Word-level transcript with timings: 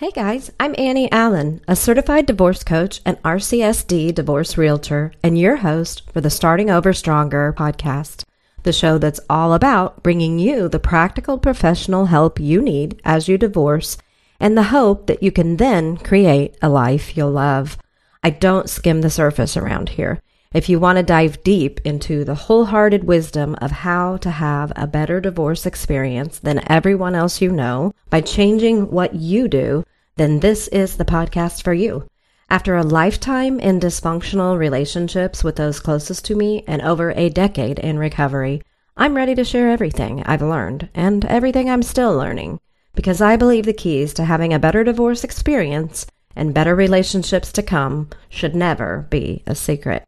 Hey 0.00 0.12
guys, 0.12 0.50
I'm 0.58 0.74
Annie 0.78 1.12
Allen, 1.12 1.60
a 1.68 1.76
certified 1.76 2.24
divorce 2.24 2.64
coach 2.64 3.02
and 3.04 3.20
RCSD 3.22 4.14
divorce 4.14 4.56
realtor, 4.56 5.12
and 5.22 5.38
your 5.38 5.56
host 5.56 6.10
for 6.10 6.22
the 6.22 6.30
Starting 6.30 6.70
Over 6.70 6.94
Stronger 6.94 7.54
podcast, 7.54 8.24
the 8.62 8.72
show 8.72 8.96
that's 8.96 9.20
all 9.28 9.52
about 9.52 10.02
bringing 10.02 10.38
you 10.38 10.70
the 10.70 10.78
practical 10.78 11.36
professional 11.36 12.06
help 12.06 12.40
you 12.40 12.62
need 12.62 12.98
as 13.04 13.28
you 13.28 13.36
divorce 13.36 13.98
and 14.40 14.56
the 14.56 14.72
hope 14.72 15.06
that 15.06 15.22
you 15.22 15.30
can 15.30 15.58
then 15.58 15.98
create 15.98 16.56
a 16.62 16.70
life 16.70 17.14
you'll 17.14 17.32
love. 17.32 17.76
I 18.24 18.30
don't 18.30 18.70
skim 18.70 19.02
the 19.02 19.10
surface 19.10 19.54
around 19.54 19.90
here. 19.90 20.22
If 20.52 20.68
you 20.68 20.80
want 20.80 20.96
to 20.96 21.04
dive 21.04 21.44
deep 21.44 21.80
into 21.84 22.24
the 22.24 22.34
wholehearted 22.34 23.04
wisdom 23.04 23.54
of 23.60 23.70
how 23.70 24.16
to 24.16 24.32
have 24.32 24.72
a 24.74 24.88
better 24.88 25.20
divorce 25.20 25.64
experience 25.64 26.40
than 26.40 26.68
everyone 26.68 27.14
else 27.14 27.40
you 27.40 27.52
know 27.52 27.94
by 28.08 28.20
changing 28.20 28.90
what 28.90 29.14
you 29.14 29.46
do, 29.46 29.84
then 30.16 30.40
this 30.40 30.66
is 30.66 30.96
the 30.96 31.04
podcast 31.04 31.62
for 31.62 31.72
you. 31.72 32.04
After 32.48 32.74
a 32.74 32.82
lifetime 32.82 33.60
in 33.60 33.78
dysfunctional 33.78 34.58
relationships 34.58 35.44
with 35.44 35.54
those 35.54 35.78
closest 35.78 36.24
to 36.24 36.34
me 36.34 36.64
and 36.66 36.82
over 36.82 37.12
a 37.12 37.28
decade 37.28 37.78
in 37.78 37.96
recovery, 37.96 38.60
I'm 38.96 39.14
ready 39.14 39.36
to 39.36 39.44
share 39.44 39.70
everything 39.70 40.24
I've 40.24 40.42
learned 40.42 40.88
and 40.96 41.24
everything 41.26 41.70
I'm 41.70 41.84
still 41.84 42.16
learning 42.16 42.58
because 42.96 43.20
I 43.20 43.36
believe 43.36 43.66
the 43.66 43.72
keys 43.72 44.12
to 44.14 44.24
having 44.24 44.52
a 44.52 44.58
better 44.58 44.82
divorce 44.82 45.22
experience 45.22 46.08
and 46.34 46.52
better 46.52 46.74
relationships 46.74 47.52
to 47.52 47.62
come 47.62 48.10
should 48.28 48.56
never 48.56 49.06
be 49.10 49.44
a 49.46 49.54
secret. 49.54 50.04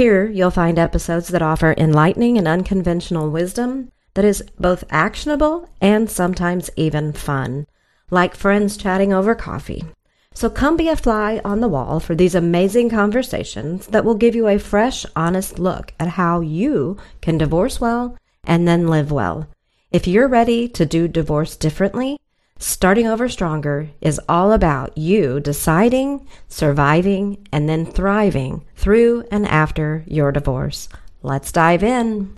Here, 0.00 0.26
you'll 0.30 0.50
find 0.50 0.78
episodes 0.78 1.28
that 1.28 1.42
offer 1.42 1.74
enlightening 1.76 2.38
and 2.38 2.48
unconventional 2.48 3.28
wisdom 3.28 3.92
that 4.14 4.24
is 4.24 4.42
both 4.58 4.82
actionable 4.88 5.68
and 5.78 6.10
sometimes 6.10 6.70
even 6.74 7.12
fun, 7.12 7.66
like 8.10 8.34
friends 8.34 8.78
chatting 8.78 9.12
over 9.12 9.34
coffee. 9.34 9.84
So 10.32 10.48
come 10.48 10.78
be 10.78 10.88
a 10.88 10.96
fly 10.96 11.42
on 11.44 11.60
the 11.60 11.68
wall 11.68 12.00
for 12.00 12.14
these 12.14 12.34
amazing 12.34 12.88
conversations 12.88 13.88
that 13.88 14.06
will 14.06 14.14
give 14.14 14.34
you 14.34 14.48
a 14.48 14.58
fresh, 14.58 15.04
honest 15.14 15.58
look 15.58 15.92
at 16.00 16.08
how 16.08 16.40
you 16.40 16.96
can 17.20 17.36
divorce 17.36 17.78
well 17.78 18.16
and 18.44 18.66
then 18.66 18.88
live 18.88 19.12
well. 19.12 19.48
If 19.92 20.06
you're 20.06 20.28
ready 20.28 20.66
to 20.66 20.86
do 20.86 21.08
divorce 21.08 21.56
differently, 21.56 22.18
Starting 22.62 23.06
Over 23.06 23.30
Stronger 23.30 23.88
is 24.02 24.20
all 24.28 24.52
about 24.52 24.98
you 24.98 25.40
deciding, 25.40 26.26
surviving, 26.48 27.48
and 27.50 27.66
then 27.66 27.86
thriving 27.86 28.66
through 28.76 29.24
and 29.30 29.46
after 29.48 30.04
your 30.06 30.30
divorce. 30.30 30.86
Let's 31.22 31.52
dive 31.52 31.82
in. 31.82 32.36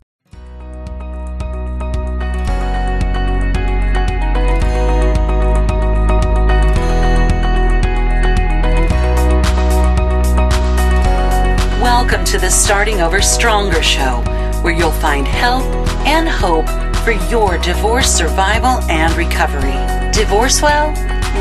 Welcome 11.83 12.25
to 12.27 12.39
the 12.39 12.49
Starting 12.49 13.01
Over 13.01 13.21
Stronger 13.21 13.83
show, 13.83 14.23
where 14.63 14.73
you'll 14.73 14.93
find 14.93 15.27
help 15.27 15.65
and 16.07 16.29
hope 16.29 16.69
for 16.99 17.11
your 17.29 17.59
divorce 17.59 18.09
survival 18.09 18.79
and 18.89 19.13
recovery. 19.17 20.02
Divorce 20.13 20.61
well, 20.61 20.91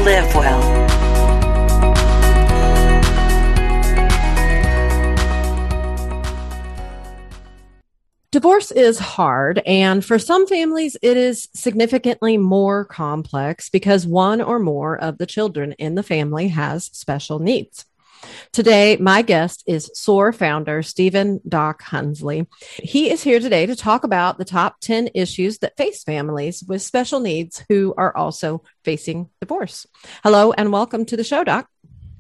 live 0.06 0.34
well. 0.34 0.88
Divorce 8.32 8.72
is 8.72 8.98
hard, 8.98 9.62
and 9.66 10.06
for 10.06 10.18
some 10.18 10.48
families, 10.48 10.96
it 11.02 11.18
is 11.18 11.50
significantly 11.54 12.38
more 12.38 12.86
complex 12.86 13.70
because 13.70 14.08
one 14.08 14.42
or 14.42 14.58
more 14.58 14.98
of 14.98 15.18
the 15.18 15.26
children 15.26 15.74
in 15.74 15.96
the 15.96 16.04
family 16.04 16.48
has 16.48 16.86
special 16.86 17.40
needs. 17.40 17.86
Today, 18.52 18.98
my 18.98 19.22
guest 19.22 19.64
is 19.68 19.92
SOAR 19.94 20.32
founder 20.34 20.84
Stephen 20.84 21.40
Doc 21.48 21.84
Hunsley. 21.84 22.48
He 22.78 23.10
is 23.12 23.24
here 23.24 23.40
today 23.40 23.66
to 23.66 23.76
talk 23.76 24.04
about 24.04 24.38
the 24.38 24.46
top 24.46 24.80
10 24.82 25.10
issues 25.14 25.60
that 25.60 25.78
face 25.78 26.04
families 26.04 26.64
with 26.68 26.82
special 26.82 27.20
needs 27.20 27.64
who 27.70 27.94
are 27.98 28.16
also 28.16 28.64
facing 28.84 29.30
divorce. 29.40 29.86
Hello 30.24 30.52
and 30.52 30.72
welcome 30.72 31.06
to 31.06 31.18
the 31.18 31.24
show, 31.24 31.44
Doc. 31.44 31.68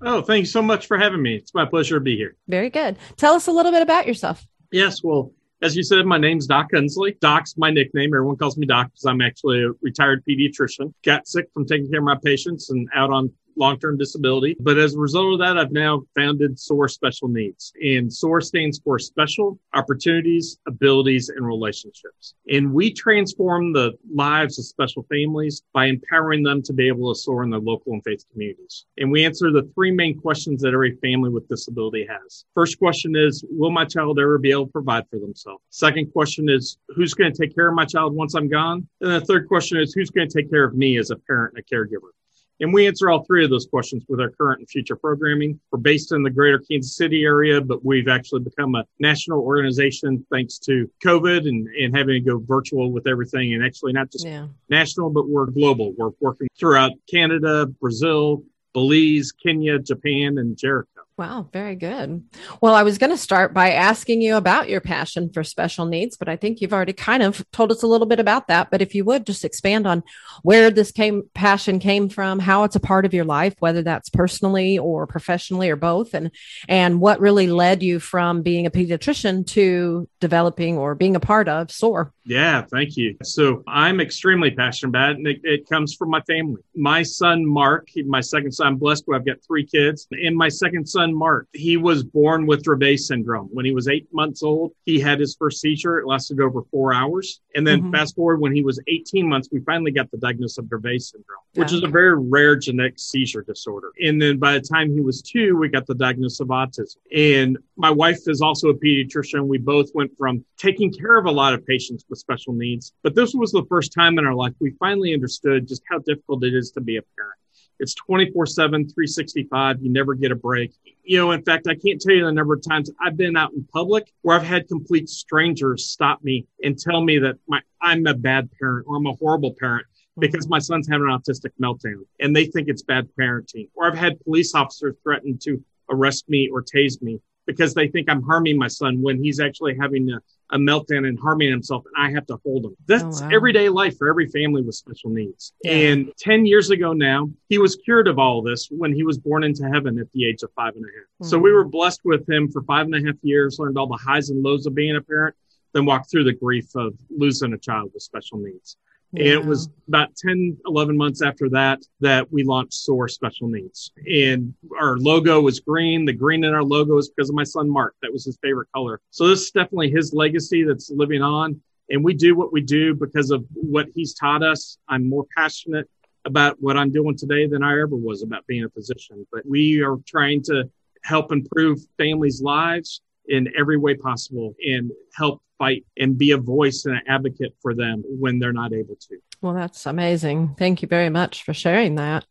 Oh, 0.02 0.22
thanks 0.22 0.52
so 0.52 0.62
much 0.62 0.88
for 0.88 0.98
having 0.98 1.22
me. 1.22 1.36
It's 1.36 1.54
my 1.54 1.66
pleasure 1.66 1.96
to 1.96 2.02
be 2.02 2.18
here. 2.18 2.36
Very 2.48 2.70
good. 2.70 2.98
Tell 3.18 3.34
us 3.34 3.48
a 3.48 3.52
little 3.52 3.72
bit 3.72 3.82
about 3.82 4.08
yourself. 4.08 4.46
Yes, 4.72 5.04
well, 5.04 5.34
as 5.62 5.76
you 5.76 5.84
said, 5.84 6.06
my 6.08 6.18
name's 6.18 6.48
Doc 6.48 6.70
Hunsley. 6.74 7.20
Doc's 7.20 7.56
my 7.56 7.70
nickname. 7.70 8.16
Everyone 8.16 8.36
calls 8.36 8.58
me 8.58 8.66
Doc 8.66 8.88
because 8.88 9.06
I'm 9.06 9.22
actually 9.22 9.64
a 9.64 9.72
retired 9.82 10.24
pediatrician. 10.28 10.92
Got 11.04 11.28
sick 11.28 11.50
from 11.54 11.68
taking 11.68 11.88
care 11.90 12.00
of 12.00 12.06
my 12.06 12.18
patients 12.24 12.72
and 12.72 12.90
out 12.96 13.12
on 13.12 13.32
long-term 13.58 13.98
disability. 13.98 14.56
But 14.60 14.78
as 14.78 14.96
a 14.96 15.00
result 15.00 15.34
of 15.34 15.40
that, 15.40 15.58
I've 15.58 15.72
now 15.72 16.04
founded 16.16 16.60
SOAR 16.60 16.88
Special 16.88 17.28
Needs. 17.28 17.74
And 17.82 18.12
SOAR 18.12 18.42
stands 18.42 18.80
for 18.84 19.00
Special 19.00 19.60
Opportunities, 19.74 20.58
Abilities, 20.68 21.30
and 21.30 21.46
Relationships. 21.46 22.36
And 22.50 22.74
we 22.74 22.92
transform 22.94 23.74
the 23.74 23.94
lives 24.14 24.60
of 24.60 24.66
special 24.66 25.04
families 25.04 25.62
by 25.74 25.86
empowering 25.88 26.44
them 26.44 26.62
to 26.64 26.74
be 26.74 26.88
able 26.88 27.14
to 27.14 27.20
soar 27.20 27.44
in 27.44 27.50
their 27.50 27.60
local 27.60 27.94
and 27.94 28.04
faith 28.04 28.26
communities. 28.32 28.86
And 28.98 29.12
we 29.12 29.26
answer 29.26 29.52
the 29.52 29.70
three 29.76 29.92
main 29.92 30.20
questions 30.20 30.62
that 30.62 30.74
every 30.74 30.96
family 30.98 31.30
with 31.30 31.48
disability 31.48 32.08
has. 32.10 32.46
First 32.54 32.80
question 32.80 33.16
is, 33.16 33.44
will 33.50 33.72
my 33.72 33.86
child 33.86 34.20
ever 34.20 34.38
be 34.38 34.52
able 34.52 34.66
to 34.66 34.72
provide 34.72 35.08
for 35.10 35.20
themselves? 35.20 35.64
Second 35.70 36.12
question 36.12 36.50
is, 36.50 36.78
who's 36.90 37.14
going 37.14 37.32
to 37.32 37.38
take 37.38 37.56
care 37.56 37.68
of 37.68 37.76
my 37.76 37.86
child 37.86 38.14
once 38.14 38.34
I'm 38.34 38.50
gone? 38.50 38.88
And 39.02 39.12
the 39.12 39.22
third 39.22 39.48
question 39.48 39.80
is, 39.80 39.94
who's 39.94 40.10
going 40.10 40.28
to 40.30 40.42
take 40.42 40.50
care 40.50 40.64
of 40.64 40.76
me 40.76 40.98
as 40.98 41.12
a 41.12 41.16
parent 41.16 41.54
and 41.56 41.64
a 41.64 41.76
caregiver? 41.76 42.12
And 42.62 42.72
we 42.72 42.86
answer 42.86 43.10
all 43.10 43.24
three 43.24 43.44
of 43.44 43.50
those 43.50 43.66
questions 43.66 44.04
with 44.08 44.22
our 44.22 44.30
current 44.30 44.60
and 44.60 44.70
future 44.70 44.96
programming. 44.96 45.60
We're 45.72 45.80
based 45.80 46.12
in 46.12 46.22
the 46.22 46.30
greater 46.30 46.60
Kansas 46.60 46.96
City 46.96 47.24
area, 47.24 47.60
but 47.60 47.84
we've 47.84 48.08
actually 48.08 48.42
become 48.42 48.76
a 48.76 48.86
national 49.00 49.42
organization 49.42 50.24
thanks 50.32 50.60
to 50.60 50.90
COVID 51.04 51.48
and, 51.50 51.68
and 51.68 51.96
having 51.96 52.14
to 52.14 52.20
go 52.22 52.38
virtual 52.38 52.92
with 52.92 53.08
everything. 53.08 53.56
And 53.56 53.66
actually, 53.66 53.94
not 53.94 54.12
just 54.12 54.26
yeah. 54.26 54.48
national, 54.70 55.10
but 55.10 55.28
we're 55.28 55.48
global. 55.48 55.94
We're 55.98 56.12
working 56.20 56.48
throughout 56.58 56.92
Canada, 57.10 57.66
Brazil, 57.66 58.44
Belize, 58.74 59.32
Kenya, 59.32 59.80
Japan, 59.80 60.38
and 60.38 60.56
Jericho. 60.56 61.01
Wow, 61.22 61.48
very 61.54 61.76
good. 61.76 62.24
Well, 62.62 62.74
I 62.74 62.82
was 62.82 62.98
going 62.98 63.12
to 63.12 63.18
start 63.18 63.54
by 63.54 63.74
asking 63.74 64.24
you 64.24 64.38
about 64.38 64.70
your 64.70 64.82
passion 64.82 65.32
for 65.32 65.44
special 65.44 65.86
needs, 65.86 66.18
but 66.18 66.28
I 66.28 66.36
think 66.36 66.62
you've 66.62 66.74
already 66.74 66.94
kind 66.94 67.22
of 67.22 67.46
told 67.52 67.72
us 67.72 67.84
a 67.84 67.88
little 67.88 68.08
bit 68.08 68.20
about 68.20 68.48
that. 68.48 68.72
But 68.72 68.82
if 68.82 68.96
you 68.96 69.06
would 69.06 69.28
just 69.28 69.46
expand 69.46 69.86
on 69.86 70.02
where 70.42 70.72
this 70.72 70.92
came 70.92 71.30
passion 71.36 71.78
came 71.78 72.10
from, 72.10 72.40
how 72.40 72.64
it's 72.64 72.76
a 72.76 72.80
part 72.80 73.06
of 73.06 73.14
your 73.14 73.24
life, 73.24 73.54
whether 73.60 73.84
that's 73.84 74.10
personally 74.10 74.80
or 74.80 75.06
professionally 75.06 75.70
or 75.70 75.76
both, 75.76 76.16
and 76.16 76.32
and 76.68 77.00
what 77.00 77.20
really 77.20 77.46
led 77.46 77.84
you 77.84 78.00
from 78.00 78.42
being 78.42 78.66
a 78.66 78.72
pediatrician 78.72 79.46
to 79.46 80.10
developing 80.22 80.80
or 80.80 80.96
being 80.96 81.16
a 81.16 81.20
part 81.20 81.48
of 81.48 81.70
SOAR. 81.70 82.12
Yeah, 82.24 82.62
thank 82.62 82.98
you. 82.98 83.18
So 83.24 83.64
I'm 83.68 84.00
extremely 84.00 84.52
passionate 84.52 84.90
about 84.90 85.12
it, 85.12 85.18
and 85.18 85.28
it, 85.28 85.42
it 85.44 85.70
comes 85.70 85.96
from 85.96 86.10
my 86.10 86.22
family. 86.22 86.62
My 86.76 87.02
son 87.04 87.46
Mark, 87.46 87.90
my 88.06 88.22
second 88.22 88.52
son, 88.52 88.68
I'm 88.68 88.76
blessed, 88.78 89.06
I've 89.14 89.26
got 89.26 89.38
three 89.46 89.66
kids, 89.66 90.08
and 90.12 90.36
my 90.36 90.50
second 90.50 90.88
son 90.88 91.14
Mark. 91.14 91.48
He 91.54 91.78
was 91.78 92.04
born 92.04 92.46
with 92.46 92.64
Dravet 92.64 93.00
syndrome. 93.00 93.48
When 93.52 93.66
he 93.66 93.72
was 93.72 93.88
eight 93.88 94.08
months 94.14 94.44
old, 94.44 94.74
he 94.86 95.00
had 95.00 95.20
his 95.20 95.36
first 95.36 95.60
seizure. 95.60 96.00
It 96.00 96.08
lasted 96.08 96.40
over 96.40 96.62
four 96.72 96.94
hours. 96.94 97.42
And 97.56 97.66
then 97.66 97.82
mm-hmm. 97.82 97.92
fast 97.92 98.16
forward 98.16 98.40
when 98.40 98.56
he 98.56 98.64
was 98.64 98.80
18 98.88 99.28
months, 99.28 99.50
we 99.52 99.60
finally 99.62 99.92
got 99.92 100.10
the 100.12 100.18
diagnosis 100.18 100.60
of 100.60 100.66
Dravet 100.66 101.02
syndrome, 101.02 101.40
which 101.56 101.74
is 101.74 101.84
a 101.84 101.88
very 101.88 102.18
rare 102.18 102.56
genetic 102.56 103.00
seizure 103.00 103.42
disorder. 103.42 103.92
And 104.02 104.22
then 104.22 104.38
by 104.38 104.54
the 104.54 104.62
time 104.62 104.94
he 104.94 105.02
was 105.02 105.22
two, 105.22 105.58
we 105.58 105.70
got 105.70 105.88
the 105.88 105.96
diagnosis 105.96 106.40
of 106.40 106.48
autism. 106.48 106.98
And 107.16 107.58
my 107.76 107.90
wife 107.90 108.20
is 108.28 108.42
also 108.42 108.70
a 108.70 108.74
pediatrician. 108.74 109.48
We 109.48 109.58
both 109.58 109.90
went 109.94 110.16
from 110.18 110.46
taking 110.58 110.94
care 110.94 111.18
of 111.18 111.26
a 111.26 111.32
lot 111.32 111.54
of 111.54 111.66
patients 111.66 112.06
with 112.12 112.20
special 112.20 112.54
needs, 112.54 112.94
but 113.02 113.16
this 113.16 113.34
was 113.34 113.52
the 113.52 113.66
first 113.68 113.92
time 113.92 114.20
in 114.20 114.28
our 114.28 114.36
life 114.36 114.54
we 114.60 114.76
finally 114.80 115.16
understood 115.16 115.68
just 115.68 115.82
how 115.90 115.98
difficult 115.98 116.44
it 116.44 116.54
is 116.54 116.70
to 116.72 116.82
be 116.82 116.98
a 116.98 117.02
parent. 117.18 117.40
It's 117.80 117.96
24 117.96 118.46
7, 118.46 118.88
365. 118.88 119.82
You 119.82 119.92
never 119.92 120.14
get 120.14 120.32
a 120.32 120.36
break. 120.36 120.72
You 121.04 121.18
know, 121.18 121.32
in 121.32 121.42
fact, 121.42 121.68
I 121.68 121.74
can't 121.74 122.00
tell 122.00 122.14
you 122.14 122.24
the 122.24 122.32
number 122.32 122.54
of 122.54 122.62
times 122.62 122.92
I've 123.02 123.18
been 123.18 123.36
out 123.36 123.54
in 123.54 123.64
public 123.74 124.14
where 124.22 124.38
I've 124.38 124.46
had 124.46 124.68
complete 124.68 125.10
strangers 125.10 125.90
stop 125.90 126.24
me 126.24 126.46
and 126.64 126.78
tell 126.78 127.02
me 127.02 127.18
that 127.18 127.38
my, 127.48 127.60
I'm 127.82 128.06
a 128.06 128.14
bad 128.14 128.50
parent 128.60 128.86
or 128.88 128.98
I'm 128.98 129.08
a 129.08 129.14
horrible 129.14 129.56
parent 129.60 129.88
mm-hmm. 129.88 130.22
because 130.22 130.48
my 130.48 130.60
son's 130.60 130.88
having 130.88 131.08
an 131.10 131.18
autistic 131.18 131.50
meltdown 131.60 132.04
and 132.20 132.36
they 132.36 132.46
think 132.46 132.68
it's 132.68 132.84
bad 132.84 133.10
parenting. 133.20 133.68
Or 133.74 133.88
I've 133.88 133.98
had 133.98 134.20
police 134.22 134.54
officers 134.54 134.96
threaten 135.02 135.40
to 135.40 135.64
arrest 135.90 136.30
me 136.30 136.50
or 136.54 136.62
tase 136.62 137.02
me 137.02 137.20
because 137.48 137.74
they 137.74 137.88
think 137.88 138.10
I'm 138.10 138.22
harming 138.22 138.58
my 138.58 138.68
son 138.68 139.02
when 139.02 139.22
he's 139.22 139.40
actually 139.40 139.76
having 139.80 140.12
a, 140.12 140.20
a 140.52 140.58
meltdown 140.58 141.08
and 141.08 141.18
harming 141.20 141.50
himself 141.50 141.84
and 141.86 142.06
I 142.06 142.14
have 142.14 142.26
to 142.28 142.38
hold 142.44 142.66
him. 142.66 142.76
That's 142.86 143.22
oh, 143.22 143.26
wow. 143.26 143.32
everyday 143.34 143.70
life 143.70 143.98
for 143.98 144.10
every 144.10 144.28
family 144.28 144.62
with 144.62 144.76
special 144.76 145.10
needs. 145.10 145.54
Yeah. 145.64 145.72
And 145.72 146.12
10 146.18 146.46
years 146.46 146.70
ago 146.70 146.94
now, 146.94 147.30
he 147.50 147.58
was 147.58 147.78
cured 147.78 148.08
of 148.08 148.20
all 148.20 148.42
this 148.42 148.68
when 148.70 148.94
he 148.94 149.04
was 149.04 149.18
born 149.18 149.44
into 149.44 149.64
heaven 149.70 149.98
at 150.00 150.12
the 150.12 150.28
age 150.28 150.44
of 150.44 150.52
five 150.56 150.76
and 150.76 150.84
a 150.84 150.88
half. 150.88 151.06
Mm-hmm. 151.06 151.26
So 151.26 151.38
we 151.38 151.52
were 151.52 151.64
blessed 151.64 152.02
with 152.04 152.30
him 152.30 152.52
for 152.52 152.62
five 152.64 152.86
and 152.86 152.96
a 152.96 153.08
half 153.08 153.16
years, 153.22 153.60
learned 153.60 153.78
all 153.78 153.88
the 153.88 153.98
highs 153.98 154.30
and 154.30 154.44
lows 154.44 154.66
of 154.66 154.76
being 154.76 154.96
a 154.96 155.02
parent, 155.02 155.36
then 155.74 155.86
walked 155.86 156.12
through 156.12 156.26
the 156.26 156.34
grief 156.34 156.76
of 156.76 156.94
losing 157.10 157.54
a 157.54 157.58
child 157.58 157.92
with 157.94 158.04
special 158.04 158.38
needs. 158.38 158.78
And 159.14 159.22
it 159.22 159.46
was 159.46 159.70
about 159.88 160.16
10, 160.16 160.58
11 160.66 160.96
months 160.96 161.22
after 161.22 161.50
that 161.50 161.82
that 162.00 162.32
we 162.32 162.44
launched 162.44 162.74
SOAR 162.74 163.10
Special 163.10 163.50
Needs. 163.50 163.92
And 164.10 164.54
our 164.80 164.98
logo 164.98 165.42
was 165.42 165.60
green. 165.60 166.06
The 166.06 166.14
green 166.14 166.44
in 166.44 166.54
our 166.54 166.64
logo 166.64 166.98
is 166.98 167.10
because 167.10 167.30
of 167.30 167.36
my 167.36 167.44
son, 167.44 167.70
Mark. 167.70 167.96
That 168.02 168.14
was 168.14 168.24
his 168.24 168.38
favorite 168.42 168.70
color. 168.74 169.02
So 169.10 169.28
this 169.28 169.42
is 169.42 169.52
definitely 169.52 169.92
his 169.92 170.14
legacy 170.14 170.64
that's 170.64 170.90
living 170.90 171.22
on. 171.22 171.62
And 171.90 172.06
we 172.06 172.14
do 172.14 172.36
what 172.36 172.54
we 172.54 172.62
do 172.62 172.96
because 172.96 173.32
of 173.32 173.46
what 173.54 173.88
he's 173.94 174.14
taught 174.14 174.44
us. 174.44 174.78
I'm 174.88 175.10
more 175.10 175.26
passionate 175.36 175.90
about 176.24 176.56
what 176.62 176.78
I'm 176.78 176.92
doing 176.92 177.18
today 177.18 177.48
than 177.48 177.64
I 177.64 177.82
ever 177.82 177.96
was 177.96 178.24
about 178.24 178.48
being 178.48 178.64
a 178.64 178.70
physician. 178.70 179.28
But 179.32 179.46
we 179.46 179.82
are 179.82 179.98
trying 180.08 180.42
to 180.44 180.70
help 181.04 181.34
improve 181.34 181.80
families' 181.98 182.42
lives 182.42 183.02
in 183.28 183.52
every 183.58 183.78
way 183.78 183.96
possible 183.96 184.56
and 184.66 184.92
help 185.14 185.42
fight 185.58 185.86
and 185.98 186.18
be 186.18 186.32
a 186.32 186.38
voice 186.38 186.86
and 186.86 186.96
an 186.96 187.02
advocate 187.08 187.54
for 187.62 187.76
them 187.76 188.04
when 188.08 188.40
they're 188.40 188.54
not 188.54 188.74
able 188.74 188.96
to. 188.96 189.18
Well, 189.42 189.54
that's 189.54 189.86
amazing. 189.86 190.56
Thank 190.58 190.82
you 190.82 190.88
very 190.88 191.10
much 191.10 191.44
for 191.44 191.54
sharing 191.54 191.96
that. 191.96 192.26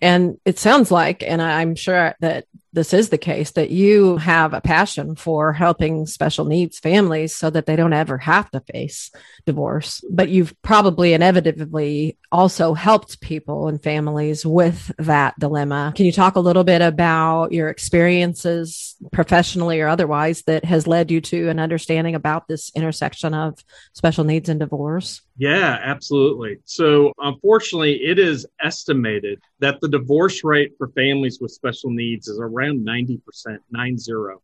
And 0.00 0.38
it 0.44 0.58
sounds 0.58 0.90
like, 0.90 1.22
and 1.22 1.42
I'm 1.42 1.74
sure 1.74 2.14
that 2.20 2.46
this 2.72 2.94
is 2.94 3.10
the 3.10 3.18
case, 3.18 3.52
that 3.52 3.70
you 3.70 4.16
have 4.16 4.54
a 4.54 4.60
passion 4.60 5.14
for 5.14 5.52
helping 5.52 6.06
special 6.06 6.44
needs 6.44 6.78
families 6.78 7.34
so 7.34 7.50
that 7.50 7.66
they 7.66 7.76
don't 7.76 7.92
ever 7.92 8.18
have 8.18 8.50
to 8.50 8.60
face 8.60 9.10
divorce. 9.44 10.02
But 10.10 10.30
you've 10.30 10.54
probably 10.62 11.12
inevitably 11.12 12.16
also 12.30 12.72
helped 12.72 13.20
people 13.20 13.68
and 13.68 13.82
families 13.82 14.46
with 14.46 14.90
that 14.98 15.38
dilemma. 15.38 15.92
Can 15.94 16.06
you 16.06 16.12
talk 16.12 16.36
a 16.36 16.40
little 16.40 16.64
bit 16.64 16.80
about 16.80 17.52
your 17.52 17.68
experiences 17.68 18.96
professionally 19.12 19.80
or 19.80 19.88
otherwise 19.88 20.42
that 20.42 20.64
has 20.64 20.86
led 20.86 21.10
you 21.10 21.20
to 21.20 21.50
an 21.50 21.58
understanding 21.58 22.14
about 22.14 22.48
this 22.48 22.72
intersection 22.74 23.34
of 23.34 23.62
special 23.92 24.24
needs 24.24 24.48
and 24.48 24.60
divorce? 24.60 25.20
Yeah, 25.36 25.78
absolutely. 25.82 26.58
So, 26.66 27.12
unfortunately, 27.18 27.94
it 28.04 28.18
is 28.18 28.46
estimated 28.62 29.40
that 29.60 29.80
the 29.80 29.88
divorce 29.88 30.44
rate 30.44 30.72
for 30.76 30.88
families 30.88 31.38
with 31.40 31.50
special 31.52 31.90
needs 31.90 32.28
is 32.28 32.38
around 32.38 32.86
90%, 32.86 33.20
nine 33.70 33.98
zero. 33.98 34.42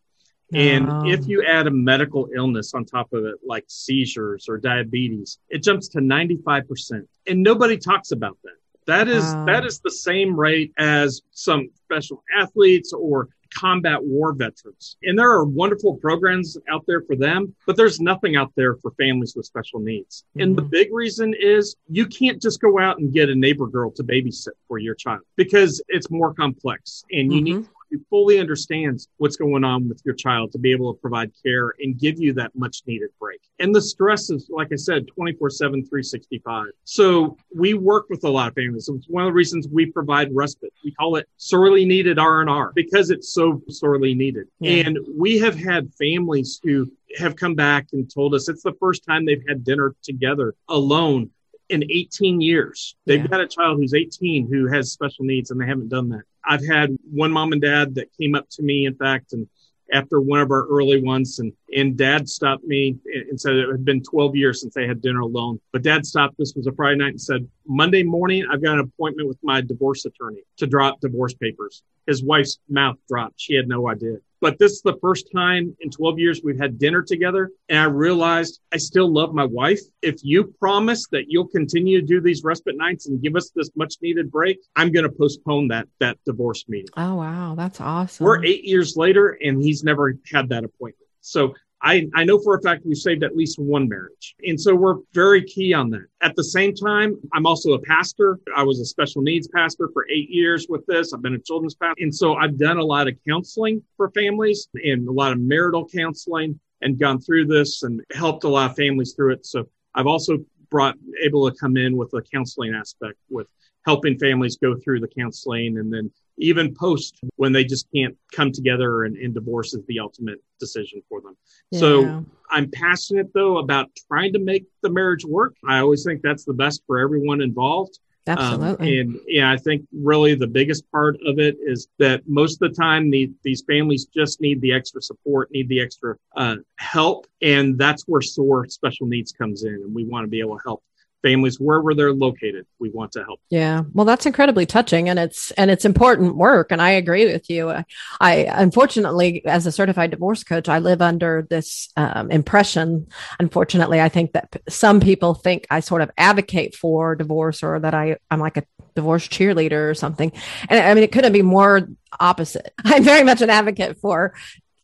And 0.54 0.88
if 1.06 1.28
you 1.28 1.44
add 1.44 1.66
a 1.66 1.70
medical 1.70 2.28
illness 2.34 2.72
on 2.72 2.86
top 2.86 3.12
of 3.12 3.26
it, 3.26 3.34
like 3.44 3.64
seizures 3.68 4.46
or 4.48 4.56
diabetes, 4.56 5.38
it 5.50 5.62
jumps 5.62 5.88
to 5.88 5.98
95%. 5.98 7.06
And 7.26 7.42
nobody 7.42 7.76
talks 7.76 8.12
about 8.12 8.38
that. 8.44 8.52
That 8.88 9.06
is 9.06 9.22
wow. 9.22 9.44
that 9.44 9.66
is 9.66 9.80
the 9.80 9.90
same 9.90 10.34
rate 10.34 10.72
as 10.78 11.20
some 11.30 11.68
special 11.74 12.24
athletes 12.34 12.94
or 12.94 13.28
combat 13.54 14.02
war 14.02 14.32
veterans. 14.32 14.96
And 15.02 15.18
there 15.18 15.30
are 15.30 15.44
wonderful 15.44 15.96
programs 15.96 16.56
out 16.70 16.84
there 16.86 17.02
for 17.02 17.14
them, 17.14 17.54
but 17.66 17.76
there's 17.76 18.00
nothing 18.00 18.36
out 18.36 18.50
there 18.56 18.76
for 18.76 18.92
families 18.92 19.34
with 19.36 19.44
special 19.44 19.78
needs. 19.78 20.24
Mm-hmm. 20.30 20.40
And 20.40 20.56
the 20.56 20.62
mm-hmm. 20.62 20.70
big 20.70 20.88
reason 20.92 21.34
is 21.38 21.76
you 21.90 22.06
can't 22.06 22.40
just 22.40 22.60
go 22.60 22.78
out 22.78 22.98
and 22.98 23.12
get 23.12 23.28
a 23.28 23.34
neighbor 23.34 23.66
girl 23.66 23.90
to 23.92 24.02
babysit 24.02 24.56
for 24.66 24.78
your 24.78 24.94
child 24.94 25.20
because 25.36 25.82
it's 25.88 26.10
more 26.10 26.32
complex 26.32 27.04
and 27.12 27.30
you 27.30 27.40
mm-hmm. 27.40 27.60
need 27.60 27.68
who 27.90 27.98
fully 28.10 28.38
understands 28.38 29.08
what's 29.16 29.36
going 29.36 29.64
on 29.64 29.88
with 29.88 30.00
your 30.04 30.14
child 30.14 30.52
to 30.52 30.58
be 30.58 30.72
able 30.72 30.94
to 30.94 31.00
provide 31.00 31.30
care 31.42 31.74
and 31.80 31.98
give 31.98 32.18
you 32.18 32.32
that 32.34 32.54
much 32.54 32.82
needed 32.86 33.10
break. 33.18 33.40
And 33.58 33.74
the 33.74 33.82
stress 33.82 34.30
is, 34.30 34.48
like 34.50 34.68
I 34.72 34.76
said, 34.76 35.06
24 35.08 35.50
7, 35.50 35.82
365. 35.82 36.66
So 36.84 37.36
we 37.54 37.74
work 37.74 38.06
with 38.08 38.24
a 38.24 38.28
lot 38.28 38.48
of 38.48 38.54
families. 38.54 38.88
It's 38.88 39.08
one 39.08 39.24
of 39.24 39.28
the 39.28 39.34
reasons 39.34 39.68
we 39.68 39.86
provide 39.86 40.34
respite. 40.34 40.72
We 40.84 40.92
call 40.92 41.16
it 41.16 41.28
sorely 41.36 41.84
needed 41.84 42.18
R&R 42.18 42.72
because 42.74 43.10
it's 43.10 43.32
so 43.32 43.62
sorely 43.68 44.14
needed. 44.14 44.46
Yeah. 44.60 44.86
And 44.86 44.98
we 45.16 45.38
have 45.38 45.56
had 45.56 45.92
families 45.94 46.60
who 46.62 46.90
have 47.16 47.36
come 47.36 47.54
back 47.54 47.86
and 47.92 48.12
told 48.12 48.34
us 48.34 48.48
it's 48.48 48.62
the 48.62 48.74
first 48.78 49.04
time 49.04 49.24
they've 49.24 49.44
had 49.48 49.64
dinner 49.64 49.94
together 50.02 50.54
alone 50.68 51.30
in 51.68 51.84
18 51.84 52.40
years. 52.40 52.96
They've 53.06 53.20
yeah. 53.20 53.26
got 53.26 53.40
a 53.40 53.46
child 53.46 53.78
who's 53.78 53.94
18 53.94 54.48
who 54.48 54.66
has 54.66 54.92
special 54.92 55.24
needs 55.24 55.50
and 55.50 55.60
they 55.60 55.66
haven't 55.66 55.88
done 55.88 56.08
that. 56.10 56.22
I've 56.44 56.66
had 56.66 56.96
one 57.10 57.32
mom 57.32 57.52
and 57.52 57.60
dad 57.60 57.94
that 57.96 58.08
came 58.18 58.34
up 58.34 58.48
to 58.50 58.62
me, 58.62 58.86
in 58.86 58.94
fact, 58.94 59.32
and 59.32 59.46
after 59.92 60.20
one 60.20 60.40
of 60.40 60.50
our 60.50 60.66
early 60.66 61.02
ones 61.02 61.38
and 61.38 61.52
and 61.74 61.96
dad 61.96 62.28
stopped 62.28 62.64
me 62.64 62.96
and 63.30 63.40
said 63.40 63.54
it 63.54 63.70
had 63.70 63.84
been 63.84 64.02
12 64.02 64.36
years 64.36 64.60
since 64.60 64.74
they 64.74 64.86
had 64.86 65.00
dinner 65.00 65.20
alone 65.20 65.58
but 65.72 65.82
dad 65.82 66.04
stopped 66.04 66.36
this 66.38 66.54
was 66.54 66.66
a 66.66 66.72
friday 66.72 66.96
night 66.96 67.10
and 67.10 67.20
said 67.20 67.48
monday 67.66 68.02
morning 68.02 68.44
i've 68.52 68.62
got 68.62 68.74
an 68.74 68.80
appointment 68.80 69.28
with 69.28 69.38
my 69.42 69.60
divorce 69.60 70.04
attorney 70.04 70.42
to 70.56 70.66
drop 70.66 71.00
divorce 71.00 71.34
papers 71.34 71.82
his 72.06 72.22
wife's 72.22 72.58
mouth 72.68 72.96
dropped 73.08 73.40
she 73.40 73.54
had 73.54 73.68
no 73.68 73.88
idea 73.88 74.16
but 74.40 74.58
this 74.58 74.72
is 74.72 74.82
the 74.82 74.96
first 75.00 75.30
time 75.34 75.76
in 75.80 75.90
12 75.90 76.18
years 76.18 76.40
we've 76.42 76.58
had 76.58 76.78
dinner 76.78 77.02
together. 77.02 77.50
And 77.68 77.78
I 77.78 77.84
realized 77.84 78.60
I 78.72 78.76
still 78.76 79.12
love 79.12 79.34
my 79.34 79.44
wife. 79.44 79.80
If 80.02 80.16
you 80.22 80.54
promise 80.58 81.06
that 81.12 81.24
you'll 81.28 81.48
continue 81.48 82.00
to 82.00 82.06
do 82.06 82.20
these 82.20 82.44
respite 82.44 82.76
nights 82.76 83.08
and 83.08 83.22
give 83.22 83.36
us 83.36 83.50
this 83.54 83.70
much 83.76 83.96
needed 84.02 84.30
break, 84.30 84.58
I'm 84.76 84.92
going 84.92 85.04
to 85.04 85.12
postpone 85.12 85.68
that, 85.68 85.88
that 86.00 86.18
divorce 86.24 86.64
meeting. 86.68 86.90
Oh, 86.96 87.16
wow. 87.16 87.54
That's 87.56 87.80
awesome. 87.80 88.24
We're 88.24 88.44
eight 88.44 88.64
years 88.64 88.96
later 88.96 89.38
and 89.42 89.62
he's 89.62 89.84
never 89.84 90.14
had 90.32 90.48
that 90.50 90.64
appointment. 90.64 91.08
So 91.20 91.54
I, 91.80 92.08
I 92.14 92.24
know 92.24 92.40
for 92.40 92.56
a 92.56 92.62
fact 92.62 92.84
we've 92.84 92.96
saved 92.96 93.22
at 93.22 93.36
least 93.36 93.58
one 93.58 93.88
marriage. 93.88 94.34
And 94.44 94.60
so 94.60 94.74
we're 94.74 94.96
very 95.12 95.44
key 95.44 95.72
on 95.72 95.90
that. 95.90 96.06
At 96.20 96.34
the 96.34 96.42
same 96.42 96.74
time, 96.74 97.16
I'm 97.32 97.46
also 97.46 97.74
a 97.74 97.78
pastor. 97.78 98.38
I 98.56 98.62
was 98.64 98.80
a 98.80 98.84
special 98.84 99.22
needs 99.22 99.48
pastor 99.48 99.88
for 99.92 100.06
eight 100.10 100.28
years 100.28 100.66
with 100.68 100.84
this. 100.86 101.12
I've 101.12 101.22
been 101.22 101.34
a 101.34 101.38
children's 101.38 101.74
pastor. 101.74 102.02
And 102.02 102.14
so 102.14 102.34
I've 102.34 102.58
done 102.58 102.78
a 102.78 102.84
lot 102.84 103.06
of 103.06 103.14
counseling 103.26 103.82
for 103.96 104.10
families 104.10 104.68
and 104.74 105.06
a 105.08 105.12
lot 105.12 105.32
of 105.32 105.38
marital 105.38 105.88
counseling 105.88 106.58
and 106.82 106.98
gone 106.98 107.20
through 107.20 107.46
this 107.46 107.82
and 107.82 108.02
helped 108.12 108.44
a 108.44 108.48
lot 108.48 108.70
of 108.70 108.76
families 108.76 109.12
through 109.14 109.34
it. 109.34 109.46
So 109.46 109.68
I've 109.94 110.06
also 110.06 110.38
brought 110.70 110.96
able 111.22 111.50
to 111.50 111.56
come 111.56 111.76
in 111.76 111.96
with 111.96 112.12
a 112.14 112.22
counseling 112.22 112.74
aspect 112.74 113.18
with 113.30 113.46
helping 113.84 114.18
families 114.18 114.56
go 114.56 114.76
through 114.76 115.00
the 115.00 115.08
counseling 115.08 115.78
and 115.78 115.92
then 115.92 116.10
even 116.38 116.74
post 116.74 117.20
when 117.36 117.52
they 117.52 117.64
just 117.64 117.86
can't 117.94 118.16
come 118.32 118.52
together 118.52 119.04
and, 119.04 119.16
and 119.16 119.34
divorce 119.34 119.74
is 119.74 119.84
the 119.86 120.00
ultimate 120.00 120.42
decision 120.58 121.02
for 121.08 121.20
them. 121.20 121.36
Yeah. 121.70 121.78
So 121.80 122.24
I'm 122.50 122.70
passionate 122.70 123.32
though 123.34 123.58
about 123.58 123.90
trying 124.08 124.32
to 124.32 124.38
make 124.38 124.64
the 124.82 124.90
marriage 124.90 125.24
work. 125.24 125.54
I 125.66 125.78
always 125.78 126.04
think 126.04 126.22
that's 126.22 126.44
the 126.44 126.52
best 126.52 126.82
for 126.86 126.98
everyone 126.98 127.40
involved. 127.40 127.98
Um, 128.26 128.38
Absolutely. 128.38 129.00
Um, 129.00 129.08
and 129.08 129.20
yeah, 129.26 129.50
I 129.50 129.56
think 129.56 129.86
really 129.92 130.34
the 130.34 130.46
biggest 130.46 130.90
part 130.92 131.16
of 131.24 131.38
it 131.38 131.56
is 131.60 131.88
that 131.98 132.28
most 132.28 132.60
of 132.60 132.70
the 132.70 132.74
time 132.80 133.10
the, 133.10 133.30
these 133.42 133.62
families 133.66 134.06
just 134.06 134.40
need 134.40 134.60
the 134.60 134.72
extra 134.72 135.00
support, 135.00 135.50
need 135.50 135.68
the 135.68 135.80
extra 135.80 136.16
uh, 136.36 136.56
help. 136.76 137.26
And 137.40 137.78
that's 137.78 138.04
where 138.06 138.20
SOAR 138.20 138.68
special 138.68 139.06
needs 139.06 139.32
comes 139.32 139.64
in. 139.64 139.74
And 139.74 139.94
we 139.94 140.04
want 140.04 140.24
to 140.24 140.28
be 140.28 140.40
able 140.40 140.56
to 140.56 140.62
help 140.64 140.82
families 141.22 141.58
wherever 141.58 141.94
they're 141.94 142.12
located? 142.12 142.66
We 142.78 142.90
want 142.90 143.12
to 143.12 143.24
help. 143.24 143.40
Yeah. 143.50 143.82
Well 143.92 144.04
that's 144.04 144.26
incredibly 144.26 144.66
touching 144.66 145.08
and 145.08 145.18
it's 145.18 145.50
and 145.52 145.70
it's 145.70 145.84
important 145.84 146.36
work 146.36 146.70
and 146.70 146.80
i 146.80 146.90
agree 146.90 147.26
with 147.26 147.50
you. 147.50 147.72
I 148.20 148.34
unfortunately 148.50 149.44
as 149.46 149.66
a 149.66 149.72
certified 149.72 150.10
divorce 150.10 150.44
coach 150.44 150.68
i 150.68 150.78
live 150.78 151.02
under 151.02 151.46
this 151.48 151.88
um, 151.96 152.30
impression 152.30 153.06
unfortunately. 153.38 154.00
I 154.00 154.08
think 154.08 154.32
that 154.32 154.60
some 154.68 155.00
people 155.00 155.34
think 155.34 155.66
i 155.70 155.80
sort 155.80 156.02
of 156.02 156.10
advocate 156.16 156.74
for 156.74 157.14
divorce 157.14 157.62
or 157.62 157.78
that 157.80 157.94
i 157.94 158.16
i'm 158.30 158.40
like 158.40 158.56
a 158.56 158.64
divorce 158.94 159.28
cheerleader 159.28 159.90
or 159.90 159.94
something. 159.94 160.32
And 160.68 160.80
i 160.80 160.94
mean 160.94 161.04
it 161.04 161.12
couldn't 161.12 161.32
be 161.32 161.42
more 161.42 161.88
opposite. 162.18 162.72
I'm 162.84 163.04
very 163.04 163.24
much 163.24 163.42
an 163.42 163.50
advocate 163.50 164.00
for 164.00 164.34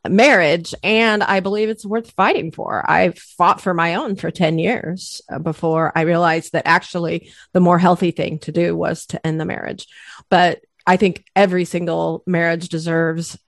marriage 0.08 0.74
and 0.82 1.22
I 1.22 1.40
believe 1.40 1.68
it's 1.68 1.84
worth 1.84 2.10
fighting 2.12 2.50
for. 2.50 2.88
I 2.88 3.10
fought 3.10 3.60
for 3.60 3.74
my 3.74 3.94
own 3.94 4.16
for 4.16 4.30
10 4.30 4.58
years 4.58 5.22
uh, 5.30 5.38
before 5.38 5.92
I 5.94 6.02
realized 6.02 6.52
that 6.52 6.66
actually 6.66 7.30
the 7.52 7.60
more 7.60 7.78
healthy 7.78 8.10
thing 8.10 8.38
to 8.40 8.52
do 8.52 8.76
was 8.76 9.06
to 9.06 9.26
end 9.26 9.40
the 9.40 9.44
marriage. 9.44 9.86
But 10.28 10.60
I 10.86 10.96
think 10.96 11.24
every 11.34 11.64
single 11.64 12.22
marriage 12.26 12.68
deserves 12.68 13.38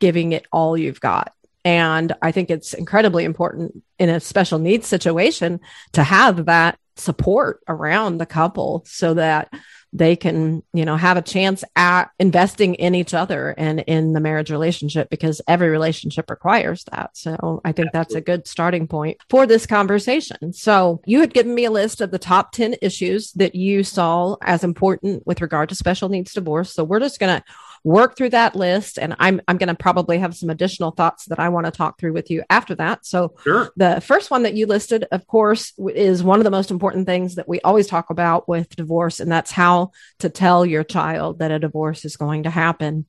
giving 0.00 0.32
it 0.32 0.46
all 0.50 0.76
you've 0.76 1.00
got. 1.00 1.32
And 1.64 2.12
I 2.20 2.32
think 2.32 2.50
it's 2.50 2.74
incredibly 2.74 3.24
important 3.24 3.82
in 3.98 4.08
a 4.08 4.18
special 4.18 4.58
needs 4.58 4.86
situation 4.88 5.60
to 5.92 6.02
have 6.02 6.46
that 6.46 6.78
support 6.96 7.60
around 7.68 8.18
the 8.18 8.26
couple 8.26 8.84
so 8.86 9.14
that 9.14 9.52
they 9.92 10.16
can 10.16 10.62
you 10.72 10.84
know 10.84 10.96
have 10.96 11.16
a 11.16 11.22
chance 11.22 11.64
at 11.76 12.10
investing 12.18 12.74
in 12.76 12.94
each 12.94 13.14
other 13.14 13.54
and 13.58 13.80
in 13.80 14.12
the 14.12 14.20
marriage 14.20 14.50
relationship 14.50 15.10
because 15.10 15.40
every 15.46 15.68
relationship 15.68 16.30
requires 16.30 16.84
that. 16.92 17.16
So 17.16 17.60
i 17.64 17.72
think 17.72 17.88
Absolutely. 17.88 17.90
that's 17.92 18.14
a 18.14 18.20
good 18.20 18.46
starting 18.46 18.86
point 18.86 19.18
for 19.28 19.46
this 19.46 19.66
conversation. 19.66 20.52
So 20.52 21.00
you 21.06 21.20
had 21.20 21.34
given 21.34 21.54
me 21.54 21.64
a 21.64 21.70
list 21.70 22.00
of 22.00 22.10
the 22.10 22.18
top 22.18 22.52
10 22.52 22.76
issues 22.82 23.32
that 23.32 23.54
you 23.54 23.84
saw 23.84 24.36
as 24.42 24.64
important 24.64 25.26
with 25.26 25.40
regard 25.40 25.68
to 25.68 25.74
special 25.74 26.08
needs 26.08 26.32
divorce. 26.32 26.72
So 26.72 26.84
we're 26.84 27.00
just 27.00 27.20
going 27.20 27.40
to 27.40 27.44
work 27.84 28.16
through 28.16 28.30
that 28.30 28.54
list. 28.54 28.98
And 28.98 29.16
I'm, 29.18 29.40
I'm 29.48 29.58
going 29.58 29.68
to 29.68 29.74
probably 29.74 30.18
have 30.18 30.34
some 30.34 30.50
additional 30.50 30.90
thoughts 30.90 31.26
that 31.26 31.38
I 31.38 31.48
want 31.48 31.66
to 31.66 31.72
talk 31.72 31.98
through 31.98 32.12
with 32.12 32.30
you 32.30 32.42
after 32.48 32.74
that. 32.76 33.04
So 33.04 33.34
sure. 33.42 33.72
the 33.76 34.00
first 34.00 34.30
one 34.30 34.44
that 34.44 34.54
you 34.54 34.66
listed, 34.66 35.06
of 35.10 35.26
course, 35.26 35.72
is 35.94 36.22
one 36.22 36.38
of 36.38 36.44
the 36.44 36.50
most 36.50 36.70
important 36.70 37.06
things 37.06 37.36
that 37.36 37.48
we 37.48 37.60
always 37.60 37.86
talk 37.86 38.10
about 38.10 38.48
with 38.48 38.74
divorce. 38.76 39.20
And 39.20 39.30
that's 39.30 39.50
how 39.50 39.90
to 40.20 40.28
tell 40.28 40.64
your 40.64 40.84
child 40.84 41.40
that 41.40 41.50
a 41.50 41.58
divorce 41.58 42.04
is 42.04 42.16
going 42.16 42.44
to 42.44 42.50
happen. 42.50 43.06